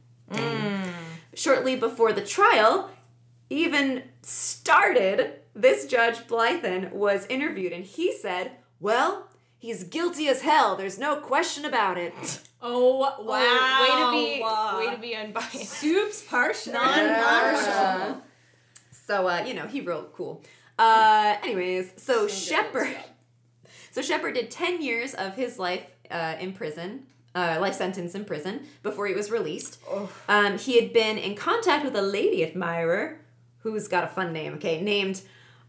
Shortly 1.35 1.75
before 1.77 2.13
the 2.13 2.25
trial, 2.25 2.91
even 3.51 4.05
started, 4.23 5.35
this 5.55 5.87
Judge 5.87 6.19
Blythin 6.29 6.93
was 6.93 7.27
interviewed 7.27 7.73
and 7.73 7.85
he 7.85 8.13
said, 8.17 8.53
Well, 8.81 9.29
he's 9.59 9.85
guilty 9.85 10.29
as 10.29 10.43
hell. 10.43 10.77
There's 10.77 10.99
no 10.99 11.17
question 11.17 11.65
about 11.65 11.99
it. 11.99 12.15
Oh 12.67 12.97
wow! 12.97 13.17
Oh, 13.21 14.11
way 14.15 14.81
to 14.81 14.87
be 14.89 14.89
way 14.89 14.95
to 14.95 15.01
be 15.03 15.15
unbiased. 15.15 15.69
Soups 15.71 16.23
partial. 16.23 16.73
Non-partial. 16.73 18.23
So 18.91 19.29
uh, 19.29 19.45
you 19.47 19.53
know, 19.53 19.67
he 19.67 19.83
wrote 19.83 20.15
cool. 20.15 20.43
Uh, 20.79 21.37
anyways, 21.43 21.93
so 21.97 22.27
Sheppard. 22.29 22.89
So 23.93 24.03
Sheppard 24.03 24.35
did 24.35 24.51
ten 24.51 24.83
years 24.83 25.15
of 25.15 25.37
his 25.37 25.57
life 25.57 25.87
uh, 26.11 26.35
in 26.41 26.53
prison, 26.53 27.05
uh, 27.33 27.59
life 27.61 27.75
sentence 27.75 28.17
in 28.17 28.25
prison 28.25 28.67
before 28.83 29.07
he 29.07 29.15
was 29.15 29.31
released. 29.31 29.79
Um, 30.29 30.59
he 30.59 30.81
had 30.81 30.93
been 30.93 31.17
in 31.17 31.37
contact 31.37 31.85
with 31.85 31.95
a 31.95 32.03
lady 32.03 32.43
admirer 32.43 33.21
who's 33.59 33.87
got 33.87 34.03
a 34.03 34.09
fun 34.09 34.33
name. 34.33 34.55
Okay, 34.55 34.81
named 34.83 35.23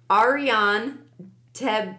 Ariane 0.10 0.98
Teb 1.54 1.98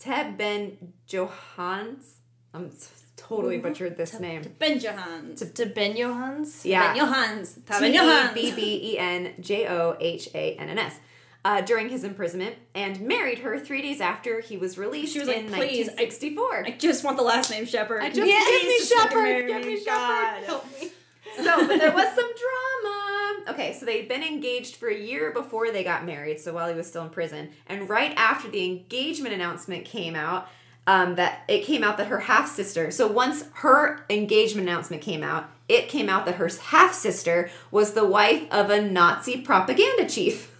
Teben 0.00 0.76
Johans. 1.08 2.14
I'm 2.52 2.72
totally 3.16 3.58
butchered 3.58 3.96
this 3.96 4.18
name. 4.18 4.42
Ben 4.58 4.80
Johans. 4.80 5.54
To 5.54 5.66
Ben 5.66 5.94
Johans. 5.94 6.64
Yeah. 6.64 6.92
Ben 6.94 7.00
Johans. 7.04 7.54
T 7.54 7.62
Ben 7.80 7.94
E 7.94 7.96
Johans. 7.96 8.34
B 8.34 8.52
B 8.52 8.92
E 8.92 8.98
N 8.98 9.34
J 9.40 9.68
O 9.68 9.96
H 10.00 10.28
A 10.34 10.56
N 10.56 10.68
N 10.68 10.78
S. 10.78 10.98
Uh, 11.46 11.60
during 11.60 11.90
his 11.90 12.04
imprisonment, 12.04 12.54
and 12.74 12.98
married 13.02 13.40
her 13.40 13.58
three 13.60 13.82
days 13.82 14.00
after 14.00 14.40
he 14.40 14.56
was 14.56 14.78
released 14.78 15.12
She 15.12 15.18
was 15.18 15.28
like, 15.28 15.36
in 15.36 15.48
"Please, 15.48 15.90
I- 15.90 16.04
1964. 16.08 16.64
I 16.66 16.70
just 16.70 17.04
want 17.04 17.18
the 17.18 17.22
last 17.22 17.50
name 17.50 17.66
Sheppard. 17.66 18.02
I 18.02 18.08
just 18.08 18.20
Please 18.22 18.48
give 18.48 18.66
me 18.66 18.80
Sheppard, 18.80 19.46
give 19.48 19.66
me. 19.66 19.78
Sheppard. 19.78 20.92
so, 21.36 21.66
but 21.68 21.78
there 21.78 21.92
was 21.92 22.06
some 22.14 22.30
drama. 22.40 23.50
Okay, 23.50 23.76
so 23.78 23.84
they'd 23.84 24.08
been 24.08 24.22
engaged 24.22 24.76
for 24.76 24.88
a 24.88 24.96
year 24.96 25.32
before 25.32 25.70
they 25.70 25.84
got 25.84 26.06
married, 26.06 26.40
so 26.40 26.54
while 26.54 26.66
he 26.68 26.74
was 26.74 26.86
still 26.86 27.02
in 27.02 27.10
prison. 27.10 27.50
And 27.66 27.90
right 27.90 28.14
after 28.16 28.48
the 28.48 28.64
engagement 28.64 29.34
announcement 29.34 29.84
came 29.84 30.16
out, 30.16 30.48
um, 30.86 31.16
that 31.16 31.40
it 31.48 31.64
came 31.64 31.84
out 31.84 31.98
that 31.98 32.06
her 32.06 32.20
half 32.20 32.48
sister. 32.48 32.90
So 32.90 33.06
once 33.06 33.44
her 33.56 34.04
engagement 34.08 34.66
announcement 34.66 35.02
came 35.02 35.22
out, 35.22 35.50
it 35.68 35.88
came 35.88 36.08
out 36.08 36.24
that 36.24 36.36
her 36.36 36.48
half 36.48 36.94
sister 36.94 37.50
was 37.70 37.92
the 37.92 38.06
wife 38.06 38.44
of 38.50 38.70
a 38.70 38.80
Nazi 38.80 39.42
propaganda 39.42 40.08
chief. 40.08 40.50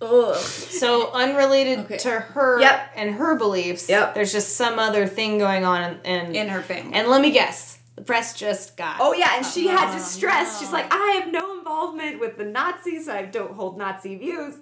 Ugh. 0.00 0.36
So 0.36 1.10
unrelated 1.12 1.80
Okay. 1.80 1.96
to 1.98 2.10
her 2.10 2.60
Yep. 2.60 2.92
and 2.96 3.14
her 3.16 3.34
beliefs. 3.36 3.88
Yep. 3.88 4.14
There's 4.14 4.32
just 4.32 4.56
some 4.56 4.78
other 4.78 5.06
thing 5.06 5.38
going 5.38 5.64
on 5.64 5.98
and 6.04 6.36
In 6.36 6.48
her 6.48 6.62
family. 6.62 6.94
and 6.94 7.08
let 7.08 7.20
me 7.20 7.30
guess. 7.30 7.78
The 7.96 8.02
press 8.02 8.34
just 8.34 8.76
got. 8.76 8.96
Oh 9.00 9.12
yeah, 9.12 9.36
and 9.36 9.44
she 9.44 9.66
had 9.66 9.90
to 9.90 9.96
Oh, 9.96 10.00
stress. 10.04 10.60
She's 10.60 10.72
like, 10.72 10.86
I 10.94 11.20
have 11.20 11.32
no 11.32 11.58
involvement 11.58 12.20
with 12.20 12.38
the 12.38 12.44
Nazis. 12.44 13.08
I 13.08 13.22
don't 13.22 13.52
hold 13.54 13.76
Nazi 13.76 14.16
views. 14.16 14.54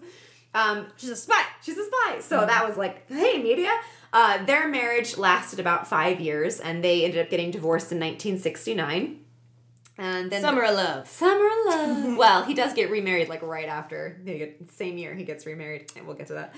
Um, 0.54 0.86
She's 0.96 1.10
a 1.10 1.16
spy. 1.16 1.42
She's 1.62 1.76
a 1.76 1.84
spy. 1.84 2.20
So 2.20 2.46
that 2.46 2.66
was 2.66 2.78
like, 2.78 3.06
hey, 3.10 3.42
media. 3.42 3.70
Uh, 4.10 4.42
their 4.46 4.66
marriage 4.68 5.18
lasted 5.18 5.60
about 5.60 5.86
five 5.86 6.18
years, 6.18 6.60
and 6.60 6.82
they 6.82 7.04
ended 7.04 7.20
up 7.22 7.28
getting 7.28 7.50
divorced 7.50 7.92
in 7.92 7.98
1969. 8.00 9.18
And 9.98 10.30
then 10.30 10.42
Summer 10.42 10.62
of 10.62 10.74
Love. 10.74 11.08
Summer 11.08 11.48
love. 11.66 12.16
well, 12.18 12.44
he 12.44 12.54
does 12.54 12.74
get 12.74 12.90
remarried 12.90 13.28
like 13.28 13.42
right 13.42 13.68
after. 13.68 14.20
Get, 14.24 14.70
same 14.70 14.98
year 14.98 15.14
he 15.14 15.24
gets 15.24 15.46
remarried, 15.46 15.90
and 15.96 16.06
we'll 16.06 16.16
get 16.16 16.26
to 16.28 16.34
that. 16.34 16.54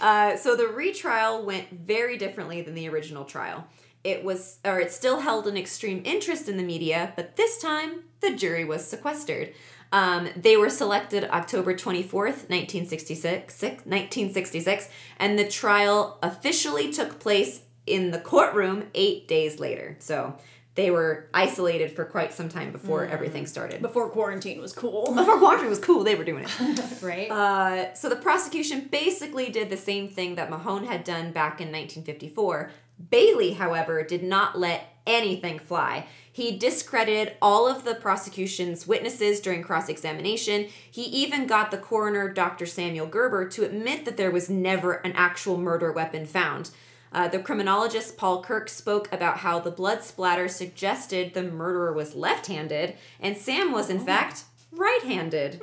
Uh, 0.00 0.36
so 0.36 0.56
the 0.56 0.66
retrial 0.66 1.44
went 1.44 1.70
very 1.70 2.18
differently 2.18 2.60
than 2.60 2.74
the 2.74 2.88
original 2.88 3.24
trial. 3.24 3.66
It 4.04 4.24
was, 4.24 4.58
or 4.64 4.80
it 4.80 4.90
still 4.90 5.20
held 5.20 5.46
an 5.46 5.56
extreme 5.56 6.02
interest 6.04 6.48
in 6.48 6.56
the 6.56 6.62
media, 6.62 7.12
but 7.16 7.36
this 7.36 7.58
time 7.58 8.02
the 8.20 8.34
jury 8.34 8.64
was 8.64 8.84
sequestered. 8.84 9.52
Um, 9.92 10.28
they 10.34 10.56
were 10.56 10.70
selected 10.70 11.24
October 11.24 11.74
24th, 11.74 12.48
1966, 12.48 13.62
1966, 13.62 14.88
and 15.18 15.38
the 15.38 15.46
trial 15.46 16.18
officially 16.22 16.90
took 16.90 17.20
place 17.20 17.60
in 17.86 18.10
the 18.10 18.18
courtroom 18.18 18.84
eight 18.94 19.28
days 19.28 19.60
later. 19.60 19.96
So 19.98 20.36
they 20.74 20.90
were 20.90 21.28
isolated 21.34 21.92
for 21.92 22.04
quite 22.04 22.32
some 22.32 22.48
time 22.48 22.72
before 22.72 23.04
everything 23.04 23.46
started. 23.46 23.82
Before 23.82 24.08
quarantine 24.08 24.60
was 24.60 24.72
cool. 24.72 25.12
Before 25.14 25.38
quarantine 25.38 25.68
was 25.68 25.78
cool, 25.78 26.02
they 26.02 26.14
were 26.14 26.24
doing 26.24 26.44
it. 26.44 26.82
Right? 27.02 27.30
Uh, 27.30 27.94
so 27.94 28.08
the 28.08 28.16
prosecution 28.16 28.88
basically 28.90 29.50
did 29.50 29.70
the 29.70 29.76
same 29.76 30.08
thing 30.08 30.36
that 30.36 30.50
Mahon 30.50 30.84
had 30.84 31.04
done 31.04 31.32
back 31.32 31.60
in 31.60 31.68
1954. 31.68 32.70
Bailey, 33.10 33.54
however, 33.54 34.02
did 34.04 34.22
not 34.22 34.58
let 34.58 34.94
anything 35.06 35.58
fly. 35.58 36.06
He 36.30 36.56
discredited 36.56 37.34
all 37.42 37.66
of 37.68 37.84
the 37.84 37.94
prosecution's 37.94 38.86
witnesses 38.86 39.40
during 39.40 39.62
cross 39.62 39.88
examination. 39.88 40.68
He 40.90 41.02
even 41.02 41.46
got 41.46 41.70
the 41.70 41.76
coroner, 41.76 42.32
Dr. 42.32 42.64
Samuel 42.66 43.06
Gerber, 43.06 43.48
to 43.48 43.64
admit 43.64 44.04
that 44.04 44.16
there 44.16 44.30
was 44.30 44.48
never 44.48 44.94
an 44.94 45.12
actual 45.12 45.58
murder 45.58 45.92
weapon 45.92 46.24
found. 46.24 46.70
Uh, 47.12 47.28
the 47.28 47.38
criminologist 47.38 48.16
Paul 48.16 48.42
Kirk 48.42 48.68
spoke 48.68 49.12
about 49.12 49.38
how 49.38 49.58
the 49.58 49.70
blood 49.70 50.02
splatter 50.02 50.48
suggested 50.48 51.34
the 51.34 51.42
murderer 51.42 51.92
was 51.92 52.14
left 52.14 52.46
handed, 52.46 52.96
and 53.20 53.36
Sam 53.36 53.70
was, 53.70 53.90
in 53.90 54.00
fact, 54.00 54.44
right 54.70 55.02
handed. 55.04 55.60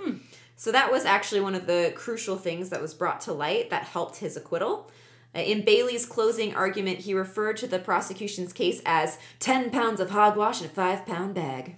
So 0.55 0.71
that 0.71 0.91
was 0.91 1.05
actually 1.05 1.41
one 1.41 1.55
of 1.55 1.65
the 1.67 1.91
crucial 1.95 2.35
things 2.37 2.69
that 2.69 2.81
was 2.81 2.93
brought 2.93 3.21
to 3.21 3.33
light 3.33 3.69
that 3.69 3.83
helped 3.85 4.17
his 4.17 4.37
acquittal. 4.37 4.91
Uh, 5.35 5.39
In 5.39 5.63
Bailey's 5.63 6.05
closing 6.05 6.53
argument, 6.53 6.99
he 6.99 7.13
referred 7.13 7.57
to 7.57 7.67
the 7.67 7.79
prosecution's 7.79 8.51
case 8.53 8.81
as 8.85 9.17
10 9.39 9.71
pounds 9.71 9.99
of 9.99 10.09
hogwash 10.11 10.59
in 10.61 10.67
a 10.67 10.69
5 10.69 11.05
pound 11.05 11.33
bag. 11.33 11.77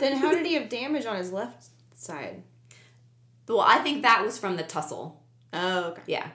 then 0.00 0.18
how 0.18 0.32
did 0.32 0.44
he 0.46 0.54
have 0.58 0.68
damage 0.68 1.06
on 1.06 1.16
his 1.16 1.32
left 1.32 1.68
side? 1.94 2.42
Well, 3.48 3.60
I 3.60 3.78
think 3.78 4.02
that 4.02 4.22
was 4.24 4.38
from 4.38 4.56
the 4.56 4.62
tussle. 4.62 5.22
Oh, 5.52 5.84
okay. 5.90 6.02
Yeah. 6.06 6.28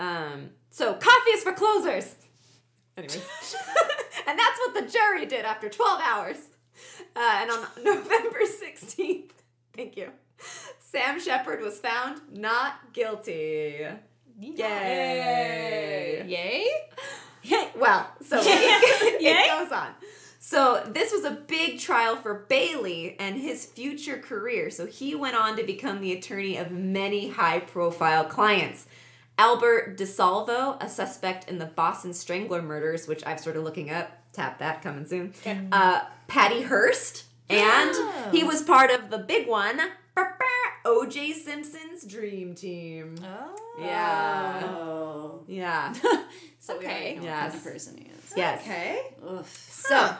Um, 0.00 0.50
so, 0.74 0.94
coffee 0.94 1.30
is 1.30 1.44
for 1.44 1.52
closers! 1.52 2.16
Anyway. 2.96 3.14
and 4.26 4.36
that's 4.36 4.58
what 4.58 4.74
the 4.74 4.90
jury 4.90 5.24
did 5.24 5.44
after 5.44 5.68
12 5.68 6.00
hours. 6.02 6.36
Uh, 7.14 7.38
and 7.42 7.50
on 7.52 7.60
November 7.84 8.40
16th, 8.40 9.30
thank 9.72 9.96
you, 9.96 10.10
Sam 10.80 11.20
Sheppard 11.20 11.60
was 11.60 11.78
found 11.78 12.22
not 12.32 12.92
guilty. 12.92 13.86
Yay! 14.40 16.24
Yay? 16.26 16.68
Yay. 17.44 17.68
Well, 17.76 18.10
so 18.20 18.38
it, 18.42 19.22
it 19.22 19.48
goes 19.48 19.70
on. 19.70 19.90
So 20.40 20.82
this 20.92 21.12
was 21.12 21.22
a 21.22 21.30
big 21.30 21.78
trial 21.78 22.16
for 22.16 22.46
Bailey 22.48 23.14
and 23.20 23.40
his 23.40 23.64
future 23.64 24.18
career. 24.18 24.70
So 24.70 24.86
he 24.86 25.14
went 25.14 25.36
on 25.36 25.56
to 25.56 25.62
become 25.62 26.00
the 26.00 26.12
attorney 26.12 26.56
of 26.56 26.72
many 26.72 27.28
high-profile 27.28 28.24
clients. 28.24 28.88
Albert 29.36 29.98
DeSalvo, 29.98 30.76
a 30.82 30.88
suspect 30.88 31.48
in 31.48 31.58
the 31.58 31.66
Boston 31.66 32.12
Strangler 32.14 32.62
murders, 32.62 33.08
which 33.08 33.26
I've 33.26 33.40
started 33.40 33.62
looking 33.62 33.90
up. 33.90 34.10
Tap 34.32 34.58
that 34.58 34.82
coming 34.82 35.06
soon. 35.06 35.32
Uh, 35.72 36.00
Patty 36.28 36.62
Hearst, 36.62 37.24
and 37.48 37.94
he 38.32 38.42
was 38.44 38.62
part 38.62 38.90
of 38.90 39.10
the 39.10 39.18
big 39.18 39.46
one, 39.48 39.80
O.J. 40.84 41.32
Simpson's 41.32 42.04
Dream 42.04 42.54
Team. 42.54 43.16
Oh. 43.24 43.56
Yeah. 43.80 44.62
Oh. 44.76 45.44
Yeah. 45.48 45.94
So 46.60 46.76
Okay. 46.76 46.86
already 46.86 47.14
know 47.16 47.20
what 47.24 47.30
kind 47.30 47.52
Yes. 47.52 47.54
of 47.66 47.72
person 47.72 47.96
he 47.98 48.04
is. 48.04 48.32
Yes. 48.34 48.62
Okay. 48.62 49.02
Ugh. 49.28 49.44
So, 49.46 50.16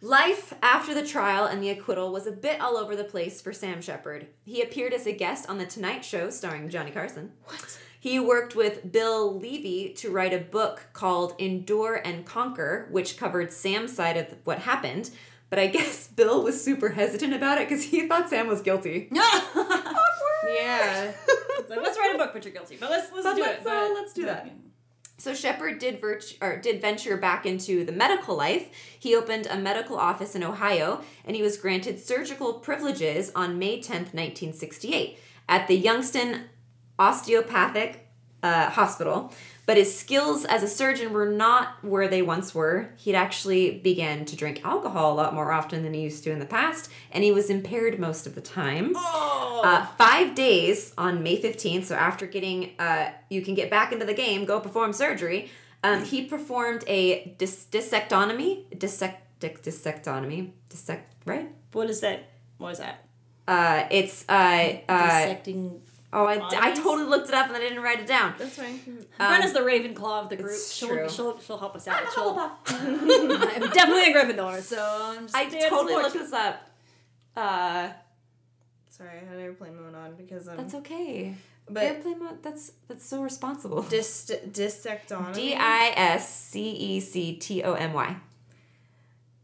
life 0.00 0.54
after 0.62 0.94
the 0.94 1.06
trial 1.06 1.44
and 1.44 1.62
the 1.62 1.68
acquittal 1.68 2.10
was 2.12 2.26
a 2.26 2.32
bit 2.32 2.62
all 2.62 2.78
over 2.78 2.96
the 2.96 3.04
place 3.04 3.42
for 3.42 3.52
Sam 3.52 3.82
Sheppard. 3.82 4.26
He 4.46 4.62
appeared 4.62 4.94
as 4.94 5.06
a 5.06 5.12
guest 5.12 5.48
on 5.50 5.58
The 5.58 5.66
Tonight 5.66 6.02
Show 6.02 6.30
starring 6.30 6.70
Johnny 6.70 6.90
Carson. 6.92 7.32
What? 7.44 7.78
He 8.04 8.20
worked 8.20 8.54
with 8.54 8.92
Bill 8.92 9.34
Levy 9.38 9.88
to 9.94 10.10
write 10.10 10.34
a 10.34 10.38
book 10.38 10.88
called 10.92 11.34
Endure 11.38 11.94
and 11.94 12.26
Conquer, 12.26 12.86
which 12.90 13.16
covered 13.16 13.50
Sam's 13.50 13.94
side 13.96 14.18
of 14.18 14.26
what 14.44 14.58
happened. 14.58 15.08
But 15.48 15.58
I 15.58 15.66
guess 15.76 16.08
Bill 16.08 16.42
was 16.42 16.62
super 16.62 16.90
hesitant 16.90 17.32
about 17.32 17.56
it 17.56 17.66
because 17.66 17.84
he 17.84 18.06
thought 18.06 18.28
Sam 18.28 18.46
was 18.46 18.60
guilty. 18.60 19.08
Yeah. 20.46 21.12
Like, 21.70 21.80
let's 21.80 21.98
write 21.98 22.14
a 22.14 22.18
book, 22.18 22.32
but 22.34 22.44
you're 22.44 22.52
guilty. 22.52 22.76
But 22.78 22.90
let's 22.90 23.10
let's 23.10 23.24
But 23.24 23.36
do 23.36 23.40
let's, 23.40 23.62
it. 23.62 23.66
uh, 23.66 23.88
but- 23.88 23.94
let's 23.94 24.12
do 24.12 24.26
that. 24.26 24.50
So 25.16 25.32
Sheppard 25.32 25.78
did 25.78 26.02
virt- 26.02 26.60
did 26.60 26.82
venture 26.82 27.16
back 27.16 27.46
into 27.46 27.86
the 27.86 27.92
medical 27.92 28.36
life. 28.36 28.68
He 28.98 29.16
opened 29.16 29.46
a 29.46 29.56
medical 29.56 29.96
office 29.96 30.34
in 30.34 30.44
Ohio, 30.44 31.00
and 31.24 31.34
he 31.34 31.40
was 31.40 31.56
granted 31.56 31.98
surgical 31.98 32.52
privileges 32.54 33.32
on 33.34 33.58
May 33.58 33.78
10th, 33.78 34.12
1968, 34.12 35.18
at 35.48 35.66
the 35.66 35.76
Youngstown 35.76 36.42
Osteopathic 36.98 38.06
uh, 38.42 38.70
Hospital. 38.70 39.32
But 39.66 39.78
his 39.78 39.98
skills 39.98 40.44
as 40.44 40.62
a 40.62 40.68
surgeon 40.68 41.14
were 41.14 41.26
not 41.26 41.82
where 41.82 42.06
they 42.06 42.20
once 42.20 42.54
were. 42.54 42.90
He'd 42.98 43.14
actually 43.14 43.78
began 43.78 44.26
to 44.26 44.36
drink 44.36 44.60
alcohol 44.62 45.14
a 45.14 45.16
lot 45.16 45.34
more 45.34 45.52
often 45.52 45.82
than 45.82 45.94
he 45.94 46.02
used 46.02 46.22
to 46.24 46.30
in 46.30 46.38
the 46.38 46.44
past, 46.44 46.90
and 47.10 47.24
he 47.24 47.32
was 47.32 47.48
impaired 47.48 47.98
most 47.98 48.26
of 48.26 48.34
the 48.34 48.42
time. 48.42 48.92
Oh. 48.94 49.62
Uh, 49.64 49.86
five 49.96 50.34
days 50.34 50.92
on 50.98 51.22
May 51.22 51.40
15th, 51.40 51.84
so 51.84 51.94
after 51.94 52.26
getting, 52.26 52.72
uh, 52.78 53.12
you 53.30 53.40
can 53.40 53.54
get 53.54 53.70
back 53.70 53.90
into 53.90 54.04
the 54.04 54.12
game, 54.12 54.44
go 54.44 54.60
perform 54.60 54.92
surgery. 54.92 55.50
Um, 55.82 56.04
he 56.04 56.26
performed 56.26 56.84
a 56.86 57.34
dis- 57.38 57.66
dissectomy, 57.70 58.78
dissect, 58.78 59.40
dissectomy, 59.40 60.50
dissect, 60.68 61.14
right? 61.24 61.48
what 61.72 61.90
is 61.90 62.00
that? 62.00 62.28
What 62.58 62.72
is 62.72 62.78
that? 62.78 63.04
Uh, 63.46 63.86
it's 63.90 64.24
uh, 64.28 64.32
uh, 64.88 64.98
Dissecting. 64.98 65.80
Oh, 66.16 66.26
I, 66.26 66.38
I 66.68 66.72
totally 66.72 67.08
looked 67.08 67.28
it 67.28 67.34
up 67.34 67.48
and 67.48 67.56
I 67.56 67.60
didn't 67.60 67.82
write 67.82 67.98
it 68.00 68.06
down. 68.06 68.34
That's 68.38 68.56
fine. 68.56 68.78
Brenna's 69.18 69.52
the 69.52 69.60
Ravenclaw 69.60 70.22
of 70.22 70.28
the 70.28 70.36
group. 70.36 70.50
it's 70.52 70.72
She'll, 70.72 70.88
true. 70.88 71.08
she'll 71.10 71.40
she'll 71.40 71.58
help 71.58 71.74
us 71.74 71.88
out. 71.88 72.00
I'm 72.02 72.06
a 72.06 72.10
She'll- 72.12 72.38
I'm 73.66 73.70
definitely 73.72 74.12
a 74.12 74.14
Gryffindor, 74.14 74.62
so 74.62 74.78
I'm 74.80 75.24
just 75.24 75.34
I 75.34 75.46
totally 75.68 75.94
looked 75.94 76.14
this 76.14 76.32
up. 76.32 76.70
Uh, 77.36 77.88
Sorry, 78.88 79.10
I 79.20 79.28
had 79.28 79.38
airplane 79.40 79.74
mode 79.74 79.94
on 79.96 80.14
because 80.14 80.46
I'm. 80.46 80.56
that's 80.56 80.74
okay. 80.74 81.34
but 81.68 81.82
Airplane 81.82 82.20
mode. 82.22 82.42
That's 82.44 82.70
that's 82.86 83.04
so 83.04 83.20
responsible. 83.22 83.82
dis 83.82 84.30
dissectomy. 84.52 85.34
D 85.34 85.54
I 85.58 85.92
S 85.96 86.32
C 86.32 86.70
E 86.70 87.00
C 87.00 87.34
T 87.34 87.64
O 87.64 87.74
M 87.74 87.92
Y. 87.92 88.16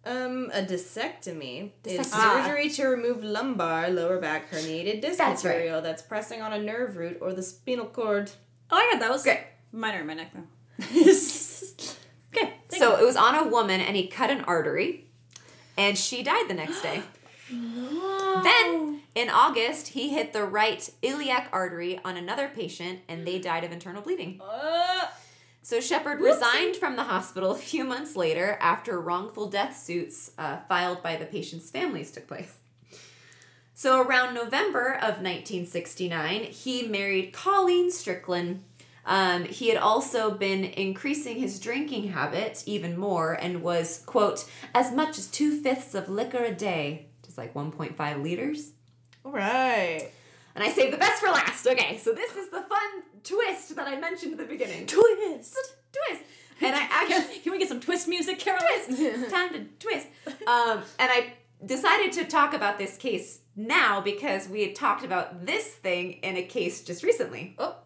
Um, 0.05 0.51
a 0.55 0.63
discectomy 0.63 1.73
is 1.85 1.99
Dissection. 1.99 2.45
surgery 2.45 2.71
to 2.71 2.87
remove 2.87 3.23
lumbar, 3.23 3.91
lower 3.91 4.19
back 4.19 4.51
herniated 4.51 5.03
disc 5.03 5.19
That's 5.19 5.45
right. 5.45 5.57
material 5.57 5.83
that's 5.83 6.01
pressing 6.03 6.41
on 6.41 6.53
a 6.55 6.59
nerve 6.59 6.97
root 6.97 7.19
or 7.21 7.35
the 7.35 7.43
spinal 7.43 7.85
cord. 7.87 8.31
Oh, 8.71 8.77
I 8.77 8.99
got 8.99 9.09
those. 9.11 9.23
Great. 9.25 9.41
Mine 9.73 9.95
are 9.97 10.01
in 10.01 10.07
my 10.07 10.15
neck 10.15 10.33
though. 10.33 10.45
okay. 10.85 10.95
thank 12.33 12.55
So 12.83 12.97
you. 12.97 13.03
it 13.03 13.07
was 13.07 13.17
on 13.17 13.35
a 13.35 13.47
woman, 13.49 13.81
and 13.83 13.95
he 13.95 14.07
cut 14.07 14.31
an 14.31 14.41
artery, 14.43 15.07
and 15.77 15.99
she 15.99 16.23
died 16.23 16.47
the 16.49 16.55
next 16.55 16.81
day. 16.83 17.03
Then 17.51 19.01
in 19.15 19.29
August, 19.29 19.89
he 19.89 20.11
hit 20.11 20.33
the 20.33 20.45
right 20.45 20.89
iliac 21.03 21.49
artery 21.53 22.01
on 22.05 22.17
another 22.17 22.49
patient, 22.49 23.01
and 23.09 23.27
they 23.27 23.39
died 23.39 23.65
of 23.65 23.73
internal 23.73 24.01
bleeding. 24.03 24.41
Uh, 24.43 25.07
So 25.71 25.79
Sheppard 25.79 26.21
resigned 26.21 26.75
from 26.75 26.97
the 26.97 27.05
hospital 27.05 27.53
a 27.53 27.57
few 27.57 27.85
months 27.85 28.17
later 28.17 28.59
after 28.61 29.01
wrongful 29.01 29.47
death 29.47 29.79
suits 29.79 30.33
uh, 30.37 30.57
filed 30.69 31.01
by 31.01 31.15
the 31.15 31.27
patients' 31.27 31.71
families 31.71 32.11
took 32.11 32.27
place. 32.27 32.57
So 33.73 34.03
around 34.03 34.35
November 34.35 34.95
of 34.95 35.23
1969, 35.23 36.43
he 36.43 36.89
married 36.89 37.33
Colleen 37.33 37.93
Strickland. 37.93 38.65
Um, 39.07 39.45
he 39.45 39.69
had 39.69 39.79
also 39.79 40.33
been 40.33 40.65
increasing 40.65 41.37
his 41.37 41.61
drinking 41.61 42.09
habit 42.09 42.65
even 42.67 42.99
more 42.99 43.35
and 43.35 43.63
was, 43.63 44.03
quote, 44.07 44.51
as 44.75 44.93
much 44.93 45.19
as 45.19 45.29
two 45.29 45.63
fifths 45.63 45.95
of 45.95 46.09
liquor 46.09 46.43
a 46.43 46.53
day, 46.53 47.07
just 47.25 47.39
like 47.39 47.55
1.5 47.55 48.23
liters. 48.25 48.73
All 49.25 49.31
right. 49.31 50.11
And 50.57 50.65
I 50.65 50.71
saved 50.71 50.93
the 50.93 50.99
best 50.99 51.23
for 51.23 51.29
last. 51.29 51.65
Okay, 51.65 51.97
so 51.99 52.13
this 52.13 52.35
is 52.35 52.51
the 52.51 52.63
fun 52.63 53.03
twist 53.25 53.77
that 53.77 53.87
I 53.89 53.97
mentioned 53.99 54.33
at 54.33 54.39
the 54.39 54.45
beginning. 54.45 54.87
twist. 54.87 55.57
Twist. 55.93 56.23
And 56.63 56.77
I 56.77 56.81
actually 56.91 57.39
Can 57.39 57.53
we 57.53 57.59
get 57.59 57.69
some 57.69 57.81
twist 57.81 58.07
music, 58.07 58.39
Carol? 58.39 58.61
twist. 58.87 59.31
Time 59.31 59.51
to 59.55 59.65
twist. 59.79 60.07
Um, 60.47 60.83
and 60.99 61.11
I 61.11 61.33
decided 61.65 62.13
to 62.13 62.27
talk 62.27 62.53
about 62.53 62.77
this 62.77 62.99
case 62.99 63.41
now 63.57 64.03
because 64.03 64.47
we 64.47 64.61
had 64.61 64.75
talked 64.75 65.03
about 65.03 65.47
this 65.47 65.67
thing 65.69 66.15
in 66.23 66.37
a 66.37 66.43
case 66.43 66.85
just 66.85 67.03
recently. 67.03 67.55
Oh. 67.59 67.77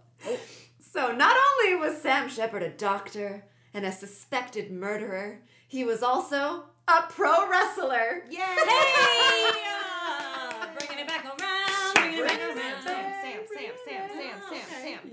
So 0.80 1.12
not 1.12 1.37
only 1.37 1.76
was 1.76 2.03
Sam 2.03 2.28
Sheppard 2.28 2.64
a 2.64 2.70
doctor 2.70 3.45
and 3.72 3.85
a 3.87 3.93
suspected 3.93 4.72
murderer, 4.72 5.39
he 5.68 5.85
was 5.85 6.03
also 6.03 6.64
a 6.89 7.03
pro 7.09 7.49
wrestler. 7.49 8.24
Yay! 8.28 8.41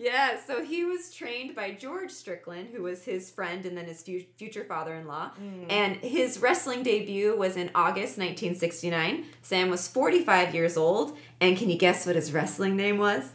Yeah, 0.01 0.39
so 0.47 0.63
he 0.63 0.83
was 0.83 1.13
trained 1.13 1.53
by 1.55 1.71
George 1.71 2.09
Strickland, 2.09 2.69
who 2.73 2.81
was 2.81 3.03
his 3.05 3.29
friend 3.29 3.63
and 3.67 3.77
then 3.77 3.85
his 3.85 4.01
fu- 4.01 4.23
future 4.35 4.63
father 4.63 4.95
in 4.95 5.05
law. 5.05 5.29
Mm. 5.39 5.71
And 5.71 5.95
his 5.97 6.39
wrestling 6.39 6.81
debut 6.81 7.37
was 7.37 7.55
in 7.55 7.69
August 7.75 8.17
1969. 8.17 9.25
Sam 9.43 9.69
was 9.69 9.87
45 9.87 10.55
years 10.55 10.75
old. 10.75 11.15
And 11.39 11.55
can 11.55 11.69
you 11.69 11.77
guess 11.77 12.07
what 12.07 12.15
his 12.15 12.33
wrestling 12.33 12.75
name 12.75 12.97
was? 12.97 13.29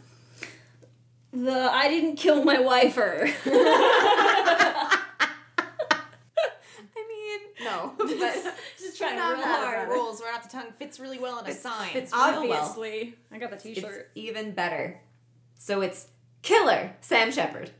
The 1.31 1.69
I 1.71 1.87
didn't 1.87 2.17
kill 2.17 2.43
my 2.43 2.59
wifer. 2.59 3.29
I 3.45 4.97
mean, 7.07 7.39
no. 7.63 7.93
But 7.97 8.55
Just 8.77 8.97
trying 8.97 9.15
Not 9.15 9.37
real 9.37 9.45
hard. 9.45 9.89
Rolls 9.89 10.21
right 10.21 10.35
off 10.35 10.43
the 10.43 10.57
tongue. 10.57 10.71
Fits 10.77 10.99
really 10.99 11.19
well 11.19 11.39
in 11.39 11.49
a 11.49 11.53
sign. 11.53 11.91
fits 11.93 12.11
real 12.11 12.21
well. 12.21 12.53
Obviously, 12.53 13.15
I 13.31 13.37
got 13.37 13.51
the 13.51 13.57
T-shirt. 13.57 13.83
It's 13.85 14.09
even 14.15 14.51
better. 14.51 14.99
So 15.59 15.81
it's 15.81 16.07
Killer 16.47 16.93
Sam 17.01 17.29
Sheppard. 17.31 17.71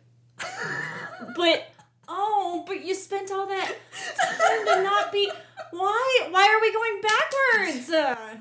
But 1.36 1.68
oh, 2.08 2.64
but 2.68 2.84
you 2.84 2.94
spent 2.94 3.32
all 3.32 3.48
that 3.48 3.72
time 3.96 4.66
to 4.78 4.84
not 4.84 5.12
be. 5.12 5.32
Why? 5.72 6.28
Why 6.32 6.44
are 6.48 6.62
we 6.62 6.74
going 6.74 7.02
backwards? 7.02 7.90
Uh, 7.90 8.38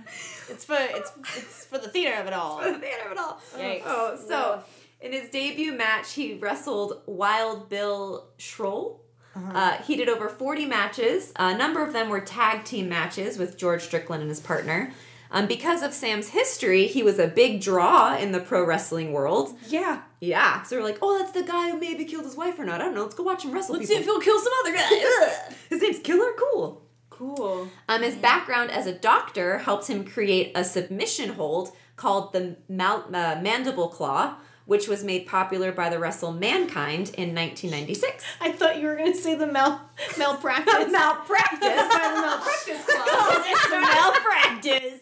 It's 0.51 0.65
for 0.65 0.77
it's 0.79 1.13
it's 1.37 1.65
for 1.67 1.79
the 1.79 1.89
theater 1.89 2.21
of 2.21 2.27
it 2.27 2.33
all. 2.33 2.59
the 2.59 2.79
theater 2.79 3.07
of 3.07 3.13
it 3.13 3.19
all. 3.19 3.41
Yikes. 3.57 3.83
Oh, 3.85 4.19
so 4.29 4.63
in 5.01 5.13
his 5.13 5.31
debut 5.31 5.73
match, 5.73 6.13
he 6.15 6.35
wrestled 6.35 7.03
Wild 7.07 7.69
Bill 7.69 8.29
Schroll. 8.39 9.01
uh 9.37 9.77
he 9.83 9.95
did 9.97 10.09
over 10.09 10.29
40 10.29 10.67
matches. 10.67 11.33
A 11.37 11.57
number 11.57 11.85
of 11.85 11.93
them 11.93 12.09
were 12.09 12.21
tag 12.21 12.65
team 12.65 12.89
matches 12.89 13.39
with 13.39 13.57
George 13.57 13.83
Strickland 13.83 14.23
and 14.23 14.31
his 14.31 14.41
partner. 14.41 14.93
Um, 15.31 15.47
because 15.49 15.83
of 15.83 15.93
Sam's 15.93 16.29
history, 16.29 16.87
he 16.87 17.03
was 17.03 17.19
a 17.19 17.27
big 17.27 17.61
draw 17.61 18.17
in 18.17 18.31
the 18.33 18.39
pro 18.41 18.65
wrestling 18.65 19.13
world. 19.13 19.57
yeah. 19.69 20.03
Yeah, 20.21 20.63
so 20.63 20.77
we're 20.77 20.83
like, 20.83 20.99
oh, 21.03 21.19
that's 21.19 21.33
the 21.33 21.43
guy 21.43 21.71
who 21.71 21.79
maybe 21.79 22.05
killed 22.05 22.25
his 22.25 22.37
wife 22.37 22.59
or 22.59 22.65
not. 22.65 22.81
I 22.81 22.85
don't 22.85 22.95
know. 22.95 23.03
Let's 23.03 23.15
go 23.15 23.23
watch 23.23 23.45
him 23.45 23.53
wrestle. 23.53 23.75
Let's 23.77 23.89
see 23.89 23.97
if 23.97 24.05
he'll 24.05 24.21
kill 24.21 24.39
some 24.39 24.53
other 24.65 24.73
guy. 24.75 25.33
His 25.71 25.83
name's 25.83 25.99
Killer 25.99 26.33
Cool. 26.39 26.83
Cool. 27.11 27.69
Um, 27.89 28.03
his 28.03 28.15
background 28.15 28.71
as 28.71 28.87
a 28.87 28.93
doctor 28.93 29.59
helped 29.59 29.89
him 29.89 30.05
create 30.05 30.53
a 30.55 30.63
submission 30.63 31.31
hold 31.31 31.71
called 31.97 32.35
the 32.35 32.57
mal- 32.69 33.07
uh, 33.09 33.39
mandible 33.41 33.89
claw, 33.89 34.37
which 34.67 34.87
was 34.87 35.03
made 35.03 35.27
popular 35.27 35.73
by 35.73 35.89
the 35.89 35.99
wrestle 35.99 36.33
Mankind 36.33 37.09
in 37.17 37.35
1996. 37.35 38.23
I 38.41 38.53
thought 38.53 38.79
you 38.79 38.87
were 38.87 38.97
gonna 38.97 39.15
say 39.15 39.35
the 39.35 39.47
mal 39.47 39.81
malpractice. 40.19 40.75
malpractice. 40.93 41.61
by 41.61 42.13
the 42.15 42.21
malpractice 42.21 42.85
clause. 42.85 43.09
Oh, 43.09 43.45
it's 43.47 43.69
the 43.71 43.81
malpractice. 43.81 45.01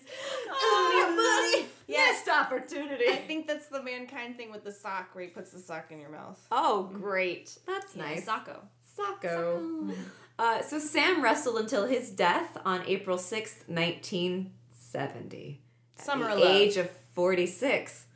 Oh, 0.51 1.64
Yes, 1.87 2.27
opportunity. 2.29 3.05
I 3.09 3.17
think 3.17 3.47
that's 3.47 3.67
the 3.67 3.83
mankind 3.83 4.37
thing 4.37 4.51
with 4.51 4.65
the 4.65 4.73
sock 4.73 5.15
where 5.15 5.25
he 5.25 5.31
puts 5.31 5.51
the 5.51 5.59
sock 5.59 5.87
in 5.91 6.01
your 6.01 6.11
mouth. 6.11 6.41
Oh, 6.51 6.91
great. 6.93 7.57
That's 7.67 7.95
nice. 7.97 8.25
Socko. 8.25 8.61
Sacco. 8.97 9.91
Uh, 10.39 10.63
so 10.63 10.79
Sam 10.79 11.23
wrestled 11.23 11.59
until 11.59 11.87
his 11.87 12.11
death 12.11 12.57
on 12.65 12.83
April 12.87 13.19
6th, 13.19 13.69
1970. 13.69 15.61
At 15.99 16.05
Summer 16.05 16.29
the 16.35 16.41
love. 16.41 16.57
age 16.57 16.77
of 16.77 16.91
46. 17.15 18.07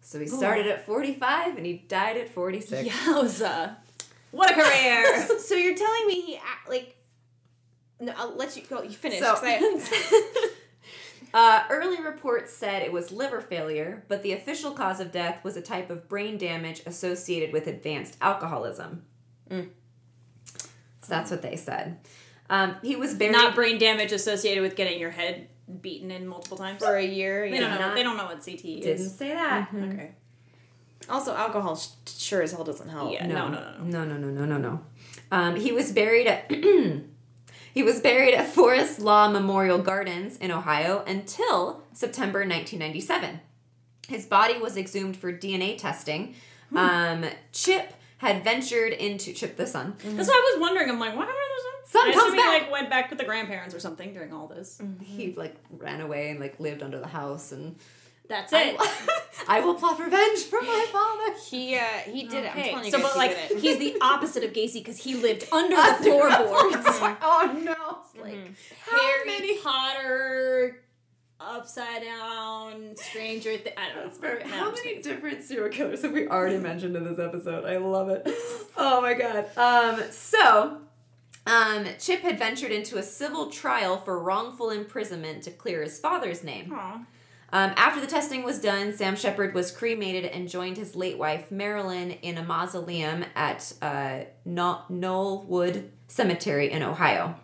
So 0.00 0.18
he 0.18 0.26
started 0.26 0.66
at 0.66 0.84
45 0.84 1.56
and 1.56 1.64
he 1.64 1.74
died 1.88 2.16
at 2.16 2.28
46. 2.28 2.88
Yowza. 2.88 3.76
What 4.32 4.50
a 4.50 4.54
career. 4.54 5.26
So 5.38 5.54
you're 5.54 5.76
telling 5.76 6.06
me 6.06 6.20
he 6.22 6.38
like? 6.68 6.96
No, 8.00 8.12
I'll 8.16 8.34
let 8.36 8.56
you 8.56 8.62
go. 8.68 8.82
You 8.82 8.90
finish. 8.90 9.20
So- 9.20 9.36
I- 9.42 10.48
Uh, 11.34 11.64
early 11.70 12.00
reports 12.02 12.52
said 12.52 12.82
it 12.82 12.92
was 12.92 13.10
liver 13.10 13.40
failure, 13.40 14.04
but 14.08 14.22
the 14.22 14.32
official 14.32 14.72
cause 14.72 15.00
of 15.00 15.10
death 15.10 15.42
was 15.42 15.56
a 15.56 15.62
type 15.62 15.88
of 15.90 16.08
brain 16.08 16.36
damage 16.36 16.82
associated 16.84 17.52
with 17.52 17.66
advanced 17.66 18.16
alcoholism. 18.20 19.04
So 19.50 19.66
that's 21.08 21.30
what 21.30 21.42
they 21.42 21.56
said. 21.56 21.98
Um, 22.50 22.76
he 22.82 22.96
was 22.96 23.14
buried. 23.14 23.32
Not 23.32 23.54
brain 23.54 23.78
damage 23.78 24.12
associated 24.12 24.62
with 24.62 24.76
getting 24.76 25.00
your 25.00 25.10
head 25.10 25.48
beaten 25.80 26.10
in 26.10 26.26
multiple 26.26 26.56
times. 26.58 26.82
for 26.84 26.96
a 26.96 27.04
year. 27.04 27.48
They 27.50 27.56
Yeah. 27.60 27.68
don't 27.70 27.80
know. 27.80 27.94
They 27.94 28.02
don't 28.02 28.16
know 28.16 28.26
what 28.26 28.42
CTE 28.42 28.80
didn't 28.82 29.08
say 29.08 29.28
that. 29.28 29.68
Okay. 29.74 30.12
Also, 31.08 31.34
alcohol 31.34 31.76
sh- 31.76 31.88
sure 32.06 32.42
as 32.42 32.52
hell 32.52 32.62
doesn't 32.64 32.88
help. 32.88 33.12
Yeah. 33.12 33.26
No. 33.26 33.48
No. 33.48 33.58
No. 33.60 33.74
No. 33.84 34.04
No, 34.04 34.04
no, 34.04 34.16
no, 34.18 34.28
no, 34.28 34.44
no, 34.44 34.58
no. 34.58 34.80
Um, 35.32 35.56
he 35.56 35.72
was 35.72 35.90
buried 35.92 36.26
at 36.26 36.48
he 37.72 37.82
was 37.82 38.00
buried 38.00 38.34
at 38.34 38.46
Forest 38.46 39.00
Lawn 39.00 39.32
Memorial 39.32 39.78
Gardens 39.78 40.36
in 40.36 40.50
Ohio 40.50 41.02
until 41.06 41.82
September 41.92 42.40
1997. 42.40 43.40
His 44.08 44.26
body 44.26 44.58
was 44.58 44.76
exhumed 44.76 45.16
for 45.16 45.32
DNA 45.32 45.78
testing. 45.78 46.34
Hmm. 46.70 46.76
Um, 46.76 47.24
Chip 47.52 47.94
had 48.18 48.44
ventured 48.44 48.92
into 48.92 49.32
Chip 49.32 49.56
the 49.56 49.66
son. 49.66 49.94
That's 50.04 50.28
why 50.28 50.34
I 50.34 50.52
was 50.54 50.60
wondering. 50.60 50.90
I'm 50.90 51.00
like, 51.00 51.16
what 51.16 51.26
happened 51.26 51.36
to 51.56 51.62
son? 51.62 52.02
Son 52.02 52.08
I 52.08 52.12
comes 52.12 52.24
assume 52.24 52.32
he, 52.34 52.38
back. 52.38 52.62
like 52.62 52.72
went 52.72 52.90
back 52.90 53.10
with 53.10 53.18
the 53.18 53.24
grandparents 53.24 53.74
or 53.74 53.80
something 53.80 54.12
during 54.12 54.32
all 54.32 54.46
this. 54.46 54.80
He 55.02 55.34
like 55.34 55.56
ran 55.70 56.00
away 56.00 56.30
and 56.30 56.40
like 56.40 56.60
lived 56.60 56.82
under 56.82 56.98
the 57.00 57.08
house 57.08 57.52
and 57.52 57.76
That's 58.28 58.52
it. 58.52 58.76
I 59.48 59.60
will 59.60 59.74
plot 59.74 59.98
revenge 59.98 60.40
for 60.44 60.62
my 60.62 60.86
father. 60.90 61.34
He 61.50 61.76
uh 61.76 61.82
he 62.06 62.26
did 62.28 62.44
it. 62.44 62.56
I'm 62.56 62.62
telling 62.62 62.84
you 62.86 62.90
so 62.90 63.02
but 63.02 63.16
like 63.16 63.36
he's 63.58 63.78
the 63.78 63.96
opposite 64.02 64.44
of 64.44 64.52
Gacy 64.52 64.74
because 64.74 64.96
he 64.98 65.14
lived 65.16 65.46
under 65.52 65.76
the 65.76 65.98
floorboards. 66.02 66.86
oh 67.20 67.60
no! 67.62 68.22
like 68.22 68.38
How 68.86 68.98
Harry 68.98 69.26
many- 69.26 69.58
Potter, 69.58 70.84
upside 71.40 72.02
down, 72.02 72.94
Stranger. 72.96 73.56
Th- 73.58 73.74
I 73.76 73.88
don't 73.94 74.22
know. 74.22 74.38
No, 74.38 74.46
How 74.56 74.70
many 74.70 75.02
different 75.02 75.42
serial 75.42 75.68
killers 75.70 76.02
have 76.02 76.12
we 76.12 76.28
already 76.28 76.58
mentioned 76.58 76.96
in 76.96 77.04
this 77.04 77.18
episode? 77.18 77.64
I 77.64 77.76
love 77.78 78.08
it. 78.08 78.26
Oh 78.76 79.00
my 79.02 79.14
god. 79.14 79.46
Um, 79.56 80.02
so, 80.10 80.78
um, 81.46 81.86
Chip 81.98 82.20
had 82.20 82.38
ventured 82.38 82.70
into 82.70 82.96
a 82.98 83.02
civil 83.02 83.50
trial 83.50 83.98
for 83.98 84.18
wrongful 84.22 84.70
imprisonment 84.70 85.42
to 85.44 85.50
clear 85.50 85.82
his 85.82 85.98
father's 85.98 86.42
name. 86.44 86.72
Aw. 86.72 87.00
Um, 87.52 87.74
after 87.76 88.00
the 88.00 88.06
testing 88.06 88.44
was 88.44 88.58
done, 88.58 88.94
Sam 88.94 89.14
Sheppard 89.14 89.52
was 89.52 89.70
cremated 89.70 90.24
and 90.24 90.48
joined 90.48 90.78
his 90.78 90.96
late 90.96 91.18
wife 91.18 91.50
Marilyn 91.50 92.12
in 92.22 92.38
a 92.38 92.42
mausoleum 92.42 93.26
at 93.36 93.74
uh, 93.82 94.20
Knollwood 94.48 95.88
Cemetery 96.08 96.70
in 96.70 96.82
Ohio. 96.82 97.34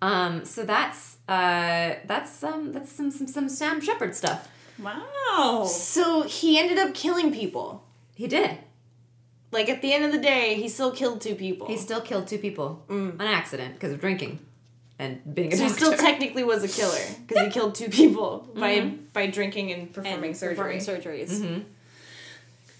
Um, 0.00 0.44
so 0.44 0.64
that's 0.64 1.16
uh, 1.28 1.94
that's 2.04 2.44
um, 2.44 2.72
that's 2.72 2.92
some 2.92 3.10
some 3.10 3.26
some 3.26 3.48
Sam 3.48 3.80
Sheppard 3.80 4.14
stuff. 4.14 4.48
Wow. 4.78 5.64
So 5.68 6.22
he 6.22 6.58
ended 6.58 6.78
up 6.78 6.94
killing 6.94 7.32
people. 7.32 7.84
He 8.14 8.28
did. 8.28 8.58
Like 9.50 9.68
at 9.68 9.82
the 9.82 9.92
end 9.92 10.04
of 10.04 10.12
the 10.12 10.18
day, 10.18 10.54
he 10.54 10.68
still 10.68 10.92
killed 10.92 11.20
two 11.20 11.34
people. 11.34 11.66
He 11.66 11.76
still 11.76 12.00
killed 12.00 12.28
two 12.28 12.38
people 12.38 12.84
on 12.88 13.20
accident 13.20 13.74
because 13.74 13.92
of 13.92 14.00
drinking 14.00 14.38
and 14.98 15.34
being 15.34 15.52
a 15.52 15.56
so 15.56 15.64
he 15.64 15.68
still 15.70 15.96
technically 15.96 16.44
was 16.44 16.62
a 16.62 16.68
killer 16.68 17.16
because 17.26 17.44
he 17.44 17.50
killed 17.50 17.74
two 17.74 17.88
people 17.88 18.48
by 18.54 18.76
mm-hmm. 18.76 18.96
by 19.12 19.26
drinking 19.26 19.72
and 19.72 19.92
performing 19.92 20.30
And 20.30 20.36
surgery. 20.36 20.54
performing 20.54 20.78
surgeries. 20.78 21.30
Mm-hmm. 21.30 21.60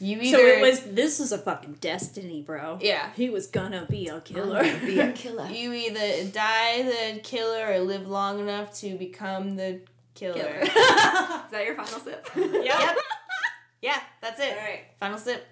You 0.00 0.20
either 0.20 0.38
So 0.38 0.44
it 0.44 0.60
was. 0.60 0.80
This 0.82 1.20
is 1.20 1.32
a 1.32 1.38
fucking 1.38 1.78
destiny, 1.80 2.42
bro. 2.42 2.78
Yeah. 2.80 3.10
He 3.16 3.30
was 3.30 3.46
gonna 3.46 3.86
be 3.88 4.08
a 4.08 4.20
killer. 4.20 4.62
be 4.84 4.98
a 5.00 5.12
killer. 5.14 5.46
you 5.46 5.72
either 5.72 6.28
die 6.30 6.82
the 6.82 7.20
killer 7.20 7.72
or 7.72 7.78
live 7.80 8.06
long 8.06 8.40
enough 8.40 8.74
to 8.80 8.96
become 8.96 9.56
the 9.56 9.80
killer. 10.14 10.34
Killer. 10.34 10.60
Is 10.60 10.68
that 10.68 11.62
your 11.64 11.74
final 11.74 12.00
sip? 12.00 12.28
yep. 12.36 12.96
yeah, 13.82 14.00
that's 14.20 14.40
it. 14.40 14.56
All 14.56 14.64
right. 14.64 14.82
Final 15.00 15.18
sip. 15.18 15.46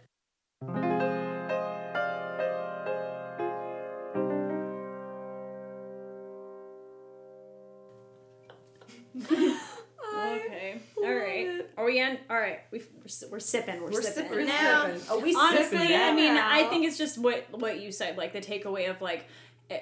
Right. 12.03 12.11
Are 12.11 12.13
we 12.13 12.19
on? 12.19 12.37
All 12.37 12.37
right. 12.43 12.61
We 12.71 12.79
we're, 12.79 13.31
we're 13.31 13.41
sipping. 13.41 13.81
We're, 13.83 13.91
We're 13.91 14.03
sipping. 14.03 14.31
sipping 14.31 14.47
now. 14.47 14.93
Oh, 15.11 15.21
we 15.21 15.33
sipping 15.33 15.37
honestly. 15.37 15.97
I 15.97 16.15
mean, 16.15 16.37
I 16.37 16.65
think 16.65 16.85
it's 16.85 16.99
just 16.99 17.19
what 17.19 17.47
what 17.51 17.81
you 17.81 17.93
said. 17.93 18.17
Like 18.17 18.33
the 18.33 18.41
takeaway 18.41 18.91
of 18.91 19.01
like. 19.01 19.27
eh, 19.71 19.81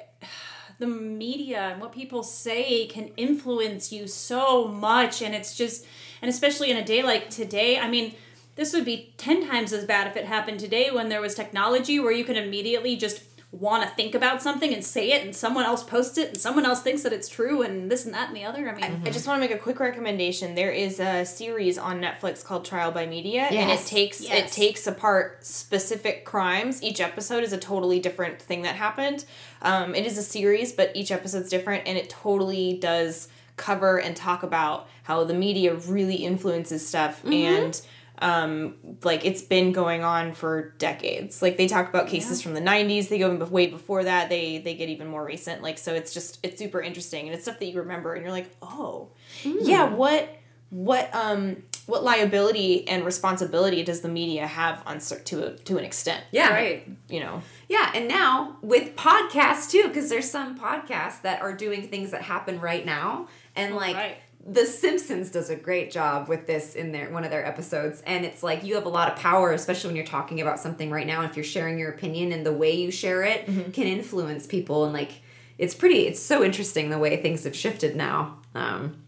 the 0.78 0.86
media 0.86 1.58
and 1.72 1.80
what 1.80 1.92
people 1.92 2.22
say 2.22 2.86
can 2.86 3.08
influence 3.18 3.92
you 3.92 4.06
so 4.06 4.66
much 4.66 5.20
and 5.20 5.34
it's 5.34 5.54
just 5.54 5.84
and 6.22 6.30
especially 6.30 6.70
in 6.70 6.78
a 6.78 6.84
day 6.84 7.02
like 7.02 7.28
today 7.28 7.78
i 7.78 7.86
mean 7.86 8.14
this 8.56 8.72
would 8.72 8.86
be 8.86 9.12
10 9.18 9.46
times 9.46 9.74
as 9.74 9.84
bad 9.84 10.06
if 10.06 10.16
it 10.16 10.24
happened 10.24 10.58
today 10.58 10.90
when 10.90 11.10
there 11.10 11.20
was 11.20 11.34
technology 11.34 12.00
where 12.00 12.12
you 12.12 12.24
can 12.24 12.36
immediately 12.36 12.96
just 12.96 13.29
want 13.52 13.82
to 13.82 13.88
think 13.96 14.14
about 14.14 14.40
something 14.40 14.72
and 14.72 14.84
say 14.84 15.10
it 15.10 15.24
and 15.24 15.34
someone 15.34 15.64
else 15.64 15.82
posts 15.82 16.16
it 16.18 16.28
and 16.28 16.38
someone 16.38 16.64
else 16.64 16.82
thinks 16.82 17.02
that 17.02 17.12
it's 17.12 17.28
true 17.28 17.62
and 17.62 17.90
this 17.90 18.04
and 18.04 18.14
that 18.14 18.28
and 18.28 18.36
the 18.36 18.44
other 18.44 18.68
i 18.70 18.72
mean 18.74 19.02
I 19.04 19.10
just 19.10 19.26
want 19.26 19.42
to 19.42 19.48
make 19.48 19.50
a 19.56 19.60
quick 19.60 19.80
recommendation. 19.80 20.54
There 20.54 20.70
is 20.70 21.00
a 21.00 21.24
series 21.24 21.76
on 21.76 22.00
Netflix 22.00 22.44
called 22.44 22.64
Trial 22.64 22.92
by 22.92 23.06
Media, 23.06 23.42
and 23.42 23.54
it 23.70 23.74
Yes. 23.74 23.88
takes 23.88 24.20
it 24.22 24.48
takes 24.52 24.86
apart 24.86 25.44
specific 25.44 26.24
crimes. 26.24 26.80
Each 26.82 27.00
episode 27.00 27.42
is 27.42 27.52
a 27.52 27.58
totally 27.58 27.98
different 27.98 28.40
thing 28.40 28.62
that 28.62 28.76
happened. 28.76 29.24
Um, 29.62 29.94
it 29.96 30.06
is 30.06 30.16
a 30.16 30.22
series, 30.22 30.72
but 30.72 30.92
each 30.94 31.10
episode's 31.10 31.48
different, 31.48 31.88
and 31.88 31.98
it 31.98 32.08
totally 32.08 32.78
does 32.80 33.28
cover 33.56 33.98
and 34.00 34.14
talk 34.16 34.42
about 34.44 34.88
how 35.02 35.24
the 35.24 35.34
media 35.34 35.74
really 35.74 36.16
influences 36.16 36.86
stuff 36.86 37.24
and. 37.24 37.80
Um, 38.20 38.74
like 39.02 39.24
it's 39.24 39.42
been 39.42 39.72
going 39.72 40.04
on 40.04 40.32
for 40.32 40.74
decades. 40.78 41.42
Like 41.42 41.56
they 41.56 41.66
talk 41.66 41.88
about 41.88 42.08
cases 42.08 42.42
from 42.42 42.54
the 42.54 42.60
'90s. 42.60 43.08
They 43.08 43.18
go 43.18 43.34
way 43.36 43.66
before 43.66 44.04
that. 44.04 44.28
They 44.28 44.58
they 44.58 44.74
get 44.74 44.88
even 44.88 45.08
more 45.08 45.24
recent. 45.24 45.62
Like 45.62 45.78
so, 45.78 45.94
it's 45.94 46.12
just 46.12 46.38
it's 46.42 46.58
super 46.58 46.80
interesting 46.80 47.26
and 47.26 47.34
it's 47.34 47.44
stuff 47.44 47.58
that 47.58 47.66
you 47.66 47.78
remember 47.80 48.14
and 48.14 48.22
you're 48.22 48.32
like, 48.32 48.50
oh, 48.62 49.08
yeah. 49.44 49.88
What 49.88 50.28
what 50.70 51.12
um 51.14 51.62
what 51.86 52.04
liability 52.04 52.86
and 52.86 53.04
responsibility 53.04 53.82
does 53.82 54.00
the 54.02 54.08
media 54.08 54.46
have 54.46 54.82
on 54.86 54.98
to 54.98 55.46
a, 55.46 55.56
to 55.56 55.78
an 55.78 55.84
extent? 55.84 56.22
Yeah. 56.30 56.52
right 56.52 56.88
You 57.08 57.20
know. 57.20 57.42
Yeah, 57.68 57.90
and 57.94 58.08
now 58.08 58.56
with 58.62 58.96
podcasts 58.96 59.70
too, 59.70 59.88
because 59.88 60.08
there's 60.08 60.30
some 60.30 60.58
podcasts 60.58 61.22
that 61.22 61.40
are 61.42 61.52
doing 61.52 61.88
things 61.88 62.10
that 62.12 62.22
happen 62.22 62.60
right 62.60 62.84
now, 62.84 63.28
and 63.56 63.74
like 63.74 63.96
right. 63.96 64.16
The 64.46 64.64
Simpsons 64.64 65.30
does 65.30 65.50
a 65.50 65.56
great 65.56 65.90
job 65.90 66.28
with 66.28 66.46
this 66.46 66.74
in 66.74 66.92
their 66.92 67.10
one 67.10 67.24
of 67.24 67.30
their 67.30 67.44
episodes, 67.46 68.02
and 68.06 68.24
it's 68.24 68.42
like 68.42 68.64
you 68.64 68.74
have 68.74 68.86
a 68.86 68.90
lot 68.90 69.12
of 69.12 69.16
power, 69.18 69.52
especially 69.52 69.88
when 69.88 69.96
you're 69.96 70.06
talking 70.06 70.40
about 70.40 70.58
something 70.58 70.90
right 70.90 71.06
now. 71.06 71.22
If 71.24 71.36
you're 71.36 71.44
sharing 71.44 71.78
your 71.78 71.90
opinion 71.90 72.32
and 72.32 72.44
the 72.44 72.52
way 72.52 72.72
you 72.74 72.90
share 72.90 73.22
it 73.22 73.44
can 73.46 73.86
influence 73.86 74.46
people, 74.46 74.84
and 74.84 74.94
like 74.94 75.12
it's 75.58 75.74
pretty, 75.74 76.06
it's 76.06 76.20
so 76.22 76.42
interesting 76.42 76.88
the 76.88 76.98
way 76.98 77.18
things 77.20 77.44
have 77.44 77.54
shifted 77.54 77.94
now. 77.94 78.38
Um, 78.54 79.02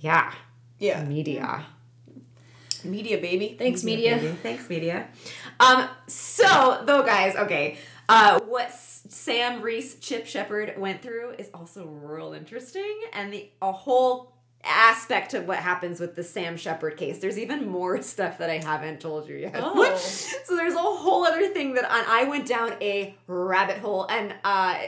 yeah, 0.00 0.32
Yeah. 0.78 1.02
media. 1.04 1.64
Media 2.84 3.18
baby. 3.18 3.56
thanks 3.58 3.82
media 3.82 4.18
Thanks, 4.42 4.68
media. 4.68 5.08
Um, 5.58 5.88
so 6.06 6.82
though, 6.84 7.02
guys, 7.02 7.34
okay, 7.34 7.78
uh, 8.08 8.38
what 8.46 8.70
Sam 8.72 9.62
Reese 9.62 9.96
Chip 9.98 10.26
Sheppard 10.26 10.74
went 10.78 11.02
through 11.02 11.30
is 11.38 11.48
also 11.54 11.86
real 11.86 12.34
interesting, 12.34 13.00
and 13.12 13.32
the 13.32 13.48
a 13.60 13.72
whole 13.72 14.32
aspect 14.66 15.34
of 15.34 15.46
what 15.46 15.58
happens 15.58 16.00
with 16.00 16.14
the 16.16 16.22
Sam 16.22 16.56
Sheppard 16.56 16.96
case. 16.96 17.18
There's 17.18 17.38
even 17.38 17.68
more 17.68 18.00
stuff 18.14 18.38
that 18.38 18.50
I 18.50 18.58
haven't 18.58 19.00
told 19.00 19.28
you 19.28 19.36
yet. 19.36 19.54
Oh. 19.56 19.82
So 20.44 20.56
there's 20.56 20.74
a 20.74 20.78
whole 20.78 21.24
other 21.24 21.48
thing 21.48 21.74
that 21.74 21.86
I, 21.90 22.22
I 22.22 22.24
went 22.28 22.46
down 22.46 22.74
a 22.80 23.14
rabbit 23.26 23.78
hole, 23.78 24.06
and 24.10 24.32
uh, 24.44 24.78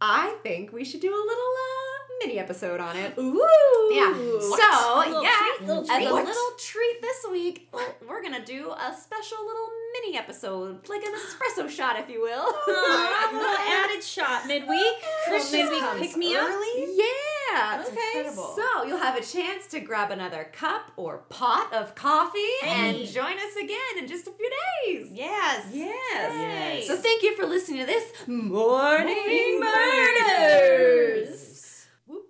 I 0.00 0.36
think 0.42 0.72
we 0.72 0.84
should 0.84 1.00
do 1.00 1.08
a 1.08 1.22
little 1.24 1.52
uh, 1.54 2.14
mini 2.26 2.38
episode 2.40 2.80
on 2.80 2.96
it. 2.96 3.14
Ooh. 3.16 3.40
Yeah. 3.92 4.12
So 4.12 4.98
Little 4.98 5.22
yeah, 5.22 5.36
treat, 5.56 5.68
little 5.68 5.82
as 5.84 5.88
treat. 5.88 6.06
a 6.08 6.12
What? 6.12 6.24
little 6.24 6.50
treat 6.58 7.00
this 7.00 7.26
week, 7.30 7.72
we're 8.08 8.22
gonna 8.22 8.44
do 8.44 8.70
a 8.72 8.94
special 9.00 9.38
little 9.46 9.68
mini 9.92 10.18
episode, 10.18 10.88
like 10.88 11.02
an 11.04 11.12
espresso 11.14 11.68
shot, 11.70 11.98
if 11.98 12.08
you 12.10 12.20
will. 12.20 12.44
A 12.48 13.30
little 13.32 13.56
added 13.68 14.02
shot 14.02 14.46
midweek. 14.46 14.94
Christmas 15.28 15.52
midweek 15.70 16.00
pick 16.00 16.16
me 16.16 16.34
up. 16.34 16.42
early? 16.48 16.96
Yeah. 17.52 17.76
That's 17.78 17.90
okay. 17.90 17.98
incredible. 18.14 18.54
So 18.56 18.84
you'll 18.84 18.98
have 18.98 19.16
a 19.16 19.22
chance 19.24 19.66
to 19.68 19.80
grab 19.80 20.10
another 20.10 20.48
cup 20.52 20.92
or 20.96 21.18
pot 21.28 21.72
of 21.72 21.94
coffee 21.94 22.38
and 22.64 23.06
join 23.06 23.38
us 23.38 23.56
again 23.56 23.98
in 23.98 24.06
just 24.06 24.26
a 24.26 24.30
few 24.30 24.50
days. 24.84 25.10
Yes. 25.12 25.66
Yes. 25.72 25.94
Yes. 26.12 26.86
So 26.86 26.96
thank 26.96 27.22
you 27.22 27.36
for 27.36 27.46
listening 27.46 27.80
to 27.80 27.86
this 27.86 28.12
Morning, 28.26 29.16
Morning 29.16 29.60
Murders. 29.60 31.86
Whoop. 32.06 32.24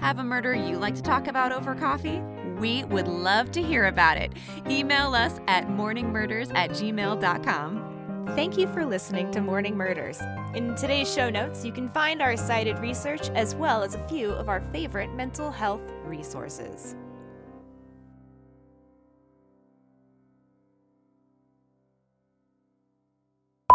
Have 0.00 0.18
a 0.18 0.24
murder 0.24 0.54
you 0.54 0.78
like 0.78 0.94
to 0.96 1.02
talk 1.02 1.28
about 1.28 1.52
over 1.52 1.74
coffee? 1.74 2.20
We 2.58 2.84
would 2.84 3.08
love 3.08 3.50
to 3.52 3.62
hear 3.62 3.86
about 3.86 4.18
it. 4.18 4.32
Email 4.68 5.14
us 5.14 5.38
at 5.48 5.68
morningmurders 5.68 6.52
at 6.54 6.70
gmail.com. 6.70 7.91
Thank 8.30 8.56
you 8.56 8.66
for 8.68 8.86
listening 8.86 9.30
to 9.32 9.42
Morning 9.42 9.76
Murders. 9.76 10.20
In 10.54 10.74
today's 10.74 11.12
show 11.12 11.28
notes, 11.28 11.64
you 11.64 11.72
can 11.72 11.90
find 11.90 12.22
our 12.22 12.36
cited 12.36 12.78
research 12.78 13.28
as 13.30 13.54
well 13.54 13.82
as 13.82 13.94
a 13.94 14.08
few 14.08 14.30
of 14.30 14.48
our 14.48 14.62
favorite 14.72 15.12
mental 15.14 15.50
health 15.50 15.82
resources. 16.04 16.96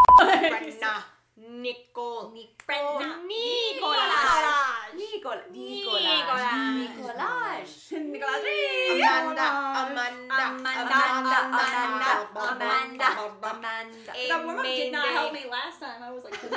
Brenna. 0.19 1.16
Nicole. 1.61 2.33
Brenna. 2.67 3.09
Nicolaj. 3.23 4.91
Nicola. 4.95 5.41
Nicolaj. 5.51 6.83
Nicolaj. 6.83 7.63
Nicolaj. 7.91 8.43
Amanda. 8.91 9.47
Amanda. 9.81 10.27
Amanda. 10.27 10.97
Amanda. 11.17 12.19
Amanda. 12.35 13.07
Amanda. 13.43 14.11
That 14.27 14.39
warm-up 14.45 14.65
did 14.65 14.91
not 14.91 15.07
help 15.07 15.33
me 15.33 15.45
last 15.49 15.79
time. 15.79 16.03
I 16.03 16.11
was 16.11 16.23
like, 16.23 16.37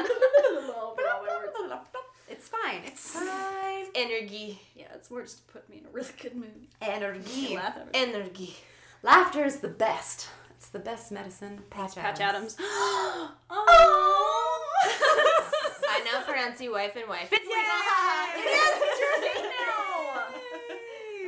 It's 2.29 2.49
fine. 2.49 2.83
It's 2.87 3.11
fine. 3.11 3.87
Energy. 3.95 4.61
yeah, 4.75 4.87
it's 4.95 5.09
just 5.09 5.47
to 5.47 5.53
put 5.53 5.69
me 5.69 5.79
in 5.79 5.87
a 5.87 5.91
really 5.91 6.09
good 6.23 6.35
mood. 6.35 6.67
Energy. 6.81 7.57
Laugh 7.57 7.77
at 7.77 7.83
it. 7.83 7.89
Energy. 7.95 8.57
Laughter 9.03 9.45
is 9.45 9.57
the 9.59 9.69
best. 9.69 10.29
It's 10.57 10.69
the 10.69 10.79
best 10.79 11.11
medicine. 11.11 11.63
Patch, 11.71 11.97
Adams. 11.97 12.03
Patch 12.03 12.21
Adams. 12.21 12.57
oh. 12.61 13.33
oh. 13.51 14.47
I 14.83 16.03
now 16.05 16.23
pronounce 16.23 16.61
you 16.61 16.73
wife 16.73 16.97
and 16.97 17.09
wife. 17.09 17.29
It's 17.33 17.45
Yay! 17.45 17.51
Ah, 17.57 18.33
yes, 18.37 18.83
it's 18.83 19.01
your 19.01 19.21
thing 19.21 19.51
now. 19.51 20.25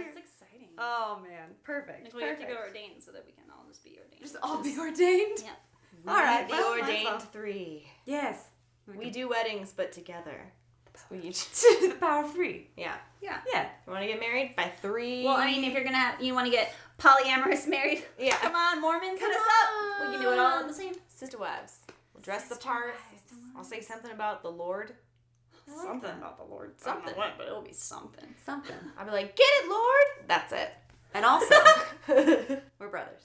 That's 0.04 0.16
exciting. 0.18 0.68
Oh 0.78 1.20
man, 1.22 1.50
perfect. 1.64 2.14
we 2.14 2.22
have 2.22 2.38
to 2.38 2.46
go 2.46 2.56
ordained 2.56 3.02
so 3.02 3.12
that 3.12 3.24
we 3.26 3.32
can 3.32 3.44
all 3.50 3.64
just 3.68 3.84
be 3.84 3.98
ordained. 3.98 4.22
Just 4.22 4.36
all 4.42 4.62
be 4.62 4.76
ordained. 4.78 5.38
Yeah. 5.42 5.50
All 6.08 6.14
right, 6.18 6.48
The 6.48 6.54
well, 6.54 6.72
ordained 6.80 7.04
well. 7.04 7.18
three. 7.20 7.86
Yes. 8.06 8.38
We 8.96 9.10
do 9.10 9.28
weddings, 9.28 9.72
but 9.76 9.92
together. 9.92 10.52
We 11.10 11.18
each. 11.20 11.48
the 11.52 11.94
power 12.00 12.24
of 12.24 12.32
three. 12.32 12.68
Yeah. 12.76 12.96
Yeah. 13.22 13.38
Yeah. 13.52 13.68
You 13.86 13.92
want 13.92 14.02
to 14.04 14.08
get 14.08 14.18
married 14.20 14.56
by 14.56 14.72
three? 14.82 15.24
Well, 15.24 15.36
I 15.36 15.46
mean, 15.46 15.64
if 15.64 15.72
you're 15.72 15.84
gonna 15.84 15.96
have, 15.96 16.20
you 16.20 16.34
want 16.34 16.46
to 16.46 16.50
get 16.52 16.74
polyamorous 16.98 17.68
married, 17.68 18.04
yeah. 18.18 18.36
come 18.36 18.54
on, 18.54 18.80
Mormons, 18.80 19.18
hit 19.20 19.30
us 19.30 19.36
up. 19.36 20.06
We 20.06 20.12
can 20.14 20.22
do 20.22 20.32
it 20.32 20.38
all 20.38 20.60
at 20.60 20.68
the 20.68 20.74
same. 20.74 20.94
Sister 21.08 21.38
wives. 21.38 21.78
We'll 22.14 22.22
dress 22.22 22.48
the 22.48 22.56
part. 22.56 22.94
I'll 23.56 23.64
say 23.64 23.80
something 23.80 24.10
about 24.10 24.42
the 24.42 24.50
Lord. 24.50 24.94
something 25.66 26.10
about 26.10 26.38
the 26.38 26.44
Lord. 26.44 26.80
Something. 26.80 27.02
I 27.02 27.06
don't 27.06 27.16
know 27.16 27.22
what, 27.22 27.38
but 27.38 27.46
it'll 27.46 27.62
be 27.62 27.72
something. 27.72 28.24
Something. 28.44 28.76
I'll 28.98 29.04
be 29.06 29.12
like, 29.12 29.36
get 29.36 29.46
it, 29.46 29.68
Lord. 29.70 30.06
That's 30.28 30.52
it. 30.52 30.70
And 31.14 31.24
also, 31.24 31.54
we're 32.08 32.88
brothers. 32.88 33.22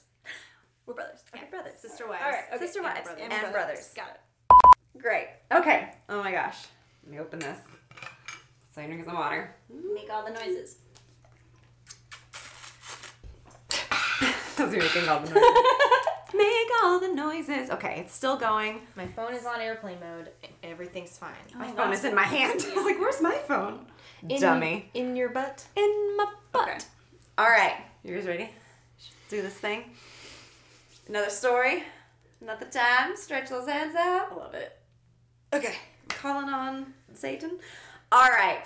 We're 0.86 0.93
brothers. 0.93 1.19
Okay, 1.36 1.45
brothers. 1.49 1.73
Sister 1.80 2.07
wives. 2.07 2.21
All 2.25 2.32
right, 2.32 2.43
Okay, 2.53 2.65
sister 2.65 2.80
and 2.80 2.88
wives 2.88 3.01
brothers. 3.07 3.23
and, 3.23 3.34
And 3.34 3.51
brothers. 3.53 3.91
Got 3.95 4.09
it. 4.09 5.01
Great. 5.01 5.28
Okay. 5.51 5.89
Oh 6.09 6.21
my 6.23 6.32
gosh. 6.32 6.65
Let 7.03 7.11
me 7.13 7.19
open 7.19 7.39
this. 7.39 7.57
So 8.73 8.82
I 8.82 8.86
drink 8.88 9.05
some 9.05 9.15
water. 9.15 9.55
Make 9.93 10.09
all 10.11 10.25
the 10.25 10.32
noises. 10.32 10.78
Because 14.57 14.73
you're 14.73 14.82
making 14.82 15.07
all 15.07 15.19
the 15.19 15.30
noises. 15.30 15.43
Make 16.38 16.67
all 16.83 16.99
the 16.99 17.13
noises. 17.13 17.69
Okay, 17.71 17.95
it's 17.99 18.13
still 18.13 18.38
going. 18.38 18.81
My 18.95 19.07
phone 19.07 19.33
is 19.33 19.45
on 19.45 19.59
airplane 19.59 19.99
mode. 19.99 20.29
Everything's 20.63 21.17
fine. 21.17 21.31
My 21.55 21.71
phone 21.71 21.93
is 21.93 22.03
in 22.03 22.13
my 22.13 22.23
hand. 22.23 22.65
I 22.71 22.73
was 22.75 22.85
like, 22.85 22.99
where's 22.99 23.21
my 23.21 23.35
phone? 23.47 23.88
In, 24.27 24.39
Dummy. 24.39 24.89
In 24.93 25.15
your 25.15 25.29
butt. 25.29 25.65
In 25.75 26.17
my 26.17 26.31
butt. 26.51 26.67
Okay. 26.67 26.77
All 27.38 27.49
right. 27.49 27.77
You 28.03 28.15
guys 28.15 28.27
ready? 28.27 28.49
Do 29.29 29.41
this 29.41 29.53
thing. 29.53 29.83
Another 31.07 31.29
story. 31.29 31.83
Another 32.41 32.65
time. 32.65 33.15
Stretch 33.15 33.49
those 33.49 33.67
hands 33.67 33.95
out. 33.95 34.31
I 34.31 34.35
love 34.35 34.53
it. 34.53 34.77
Okay. 35.53 35.75
I'm 36.03 36.07
calling 36.09 36.49
on 36.49 36.93
Satan. 37.13 37.57
All 38.11 38.29
right. 38.29 38.63